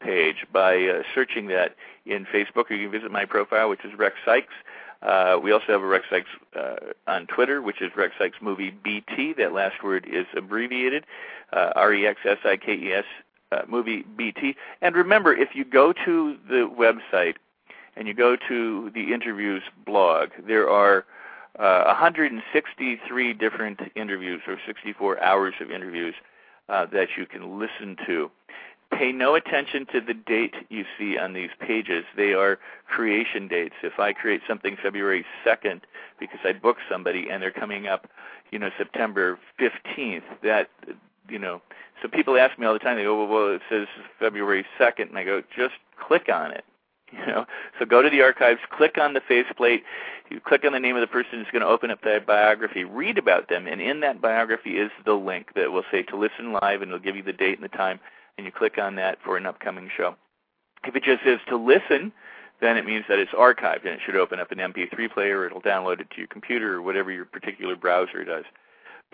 page 0.00 0.46
by 0.52 0.76
uh, 0.86 1.02
searching 1.14 1.46
that 1.48 1.76
in 2.06 2.26
Facebook, 2.26 2.70
or 2.70 2.74
you 2.74 2.88
can 2.88 3.00
visit 3.00 3.10
my 3.10 3.24
profile, 3.24 3.68
which 3.68 3.84
is 3.84 3.96
Rex 3.96 4.16
Sikes. 4.24 4.52
Uh, 5.02 5.38
we 5.42 5.52
also 5.52 5.66
have 5.68 5.82
a 5.82 5.86
Rex 5.86 6.06
Sikes 6.10 6.28
uh, 6.58 6.76
on 7.06 7.26
Twitter, 7.26 7.62
which 7.62 7.80
is 7.80 7.90
Rex 7.96 8.14
Sikes 8.18 8.38
Movie 8.40 8.70
BT. 8.70 9.34
That 9.34 9.52
last 9.52 9.82
word 9.82 10.06
is 10.10 10.26
abbreviated, 10.36 11.04
uh, 11.52 11.72
R-E-X-S-I-K-E-S 11.76 13.04
uh, 13.54 13.62
movie 13.68 14.02
BT. 14.16 14.56
And 14.80 14.94
remember, 14.94 15.34
if 15.34 15.54
you 15.54 15.64
go 15.64 15.92
to 15.92 16.36
the 16.48 16.68
website 16.68 17.36
and 17.96 18.08
you 18.08 18.14
go 18.14 18.36
to 18.48 18.90
the 18.94 19.12
interviews 19.12 19.62
blog, 19.86 20.30
there 20.46 20.68
are 20.68 21.04
uh, 21.58 21.84
163 21.86 23.32
different 23.34 23.80
interviews 23.94 24.42
or 24.46 24.58
64 24.66 25.22
hours 25.22 25.54
of 25.60 25.70
interviews 25.70 26.14
uh, 26.68 26.86
that 26.86 27.08
you 27.16 27.26
can 27.26 27.58
listen 27.58 27.96
to. 28.06 28.30
Pay 28.90 29.12
no 29.12 29.34
attention 29.34 29.86
to 29.86 30.00
the 30.00 30.14
date 30.14 30.54
you 30.68 30.84
see 30.98 31.18
on 31.18 31.32
these 31.32 31.50
pages. 31.58 32.04
They 32.16 32.32
are 32.32 32.58
creation 32.86 33.48
dates. 33.48 33.74
If 33.82 33.98
I 33.98 34.12
create 34.12 34.42
something 34.46 34.76
February 34.80 35.24
2nd 35.44 35.80
because 36.20 36.40
I 36.44 36.52
booked 36.52 36.82
somebody 36.88 37.28
and 37.30 37.42
they're 37.42 37.50
coming 37.50 37.86
up, 37.86 38.08
you 38.50 38.58
know, 38.58 38.70
September 38.76 39.38
15th, 39.58 40.22
that 40.42 40.68
you 41.28 41.38
know, 41.38 41.62
so 42.02 42.08
people 42.08 42.36
ask 42.36 42.58
me 42.58 42.66
all 42.66 42.72
the 42.72 42.78
time. 42.78 42.96
They 42.96 43.04
go, 43.04 43.18
well, 43.18 43.28
well, 43.28 43.54
it 43.54 43.62
says 43.70 43.86
February 44.18 44.64
2nd, 44.78 45.08
and 45.08 45.18
I 45.18 45.24
go, 45.24 45.42
just 45.56 45.74
click 45.98 46.28
on 46.32 46.50
it. 46.50 46.64
You 47.12 47.26
know, 47.26 47.46
so 47.78 47.84
go 47.84 48.02
to 48.02 48.10
the 48.10 48.22
archives, 48.22 48.58
click 48.76 48.98
on 48.98 49.14
the 49.14 49.20
faceplate, 49.20 49.84
you 50.30 50.40
click 50.40 50.64
on 50.64 50.72
the 50.72 50.80
name 50.80 50.96
of 50.96 51.00
the 51.00 51.06
person 51.06 51.38
who's 51.38 51.50
going 51.52 51.62
to 51.62 51.68
open 51.68 51.92
up 51.92 52.02
that 52.02 52.26
biography, 52.26 52.82
read 52.82 53.18
about 53.18 53.48
them, 53.48 53.68
and 53.68 53.80
in 53.80 54.00
that 54.00 54.20
biography 54.20 54.78
is 54.78 54.90
the 55.04 55.12
link 55.12 55.50
that 55.54 55.70
will 55.70 55.84
say 55.92 56.02
to 56.02 56.16
listen 56.16 56.52
live, 56.52 56.82
and 56.82 56.90
it'll 56.90 56.98
give 56.98 57.14
you 57.14 57.22
the 57.22 57.32
date 57.32 57.54
and 57.54 57.62
the 57.62 57.76
time, 57.76 58.00
and 58.36 58.46
you 58.46 58.50
click 58.50 58.78
on 58.78 58.96
that 58.96 59.18
for 59.24 59.36
an 59.36 59.46
upcoming 59.46 59.88
show. 59.96 60.16
If 60.82 60.96
it 60.96 61.04
just 61.04 61.22
says 61.22 61.38
to 61.50 61.56
listen, 61.56 62.10
then 62.60 62.76
it 62.76 62.84
means 62.84 63.04
that 63.08 63.20
it's 63.20 63.32
archived, 63.32 63.84
and 63.84 63.90
it 63.90 64.00
should 64.04 64.16
open 64.16 64.40
up 64.40 64.50
an 64.50 64.58
MP3 64.58 65.12
player, 65.12 65.38
or 65.40 65.46
it'll 65.46 65.62
download 65.62 66.00
it 66.00 66.10
to 66.10 66.18
your 66.18 66.26
computer, 66.26 66.74
or 66.74 66.82
whatever 66.82 67.12
your 67.12 67.26
particular 67.26 67.76
browser 67.76 68.24
does 68.24 68.44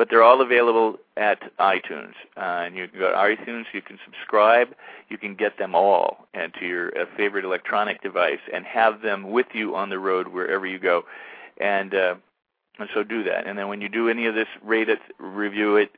but 0.01 0.09
they're 0.09 0.23
all 0.23 0.41
available 0.41 0.97
at 1.19 1.55
iTunes. 1.59 2.15
Uh, 2.35 2.65
and 2.65 2.75
you 2.75 2.89
can 2.89 2.99
go 2.99 3.11
to 3.11 3.17
iTunes, 3.17 3.65
you 3.75 3.83
can 3.83 3.99
subscribe, 4.03 4.69
you 5.11 5.19
can 5.19 5.35
get 5.35 5.59
them 5.59 5.75
all 5.75 6.27
and 6.33 6.55
to 6.55 6.65
your 6.65 6.99
uh, 6.99 7.05
favorite 7.19 7.45
electronic 7.45 8.01
device 8.01 8.39
and 8.51 8.65
have 8.65 9.03
them 9.03 9.31
with 9.31 9.49
you 9.53 9.77
on 9.77 9.91
the 9.91 9.99
road 9.99 10.29
wherever 10.29 10.67
you 10.67 10.79
go. 10.79 11.05
And, 11.59 11.95
uh, 11.95 12.15
and 12.79 12.89
so 12.95 13.03
do 13.03 13.23
that. 13.25 13.47
And 13.47 13.59
then 13.59 13.69
when 13.69 13.83
you 13.83 13.91
do 13.91 14.09
any 14.09 14.25
of 14.25 14.35
this, 14.35 14.47
rate 14.65 14.89
it, 14.89 15.01
review 15.19 15.77
it, 15.77 15.91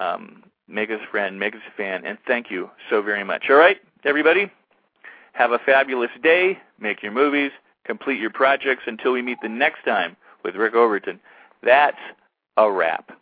um, 0.00 0.44
make 0.66 0.88
us 0.88 1.00
a 1.06 1.10
friend, 1.10 1.38
make 1.38 1.54
us 1.54 1.60
a 1.68 1.76
fan, 1.76 2.06
and 2.06 2.16
thank 2.26 2.50
you 2.50 2.70
so 2.88 3.02
very 3.02 3.22
much. 3.22 3.50
All 3.50 3.56
right, 3.56 3.76
everybody, 4.04 4.50
have 5.34 5.52
a 5.52 5.58
fabulous 5.58 6.10
day, 6.22 6.58
make 6.80 7.02
your 7.02 7.12
movies, 7.12 7.50
complete 7.84 8.18
your 8.18 8.30
projects 8.30 8.84
until 8.86 9.12
we 9.12 9.20
meet 9.20 9.42
the 9.42 9.50
next 9.50 9.84
time 9.84 10.16
with 10.42 10.56
Rick 10.56 10.74
Overton. 10.74 11.20
That's 11.62 12.00
a 12.56 12.72
wrap. 12.72 13.12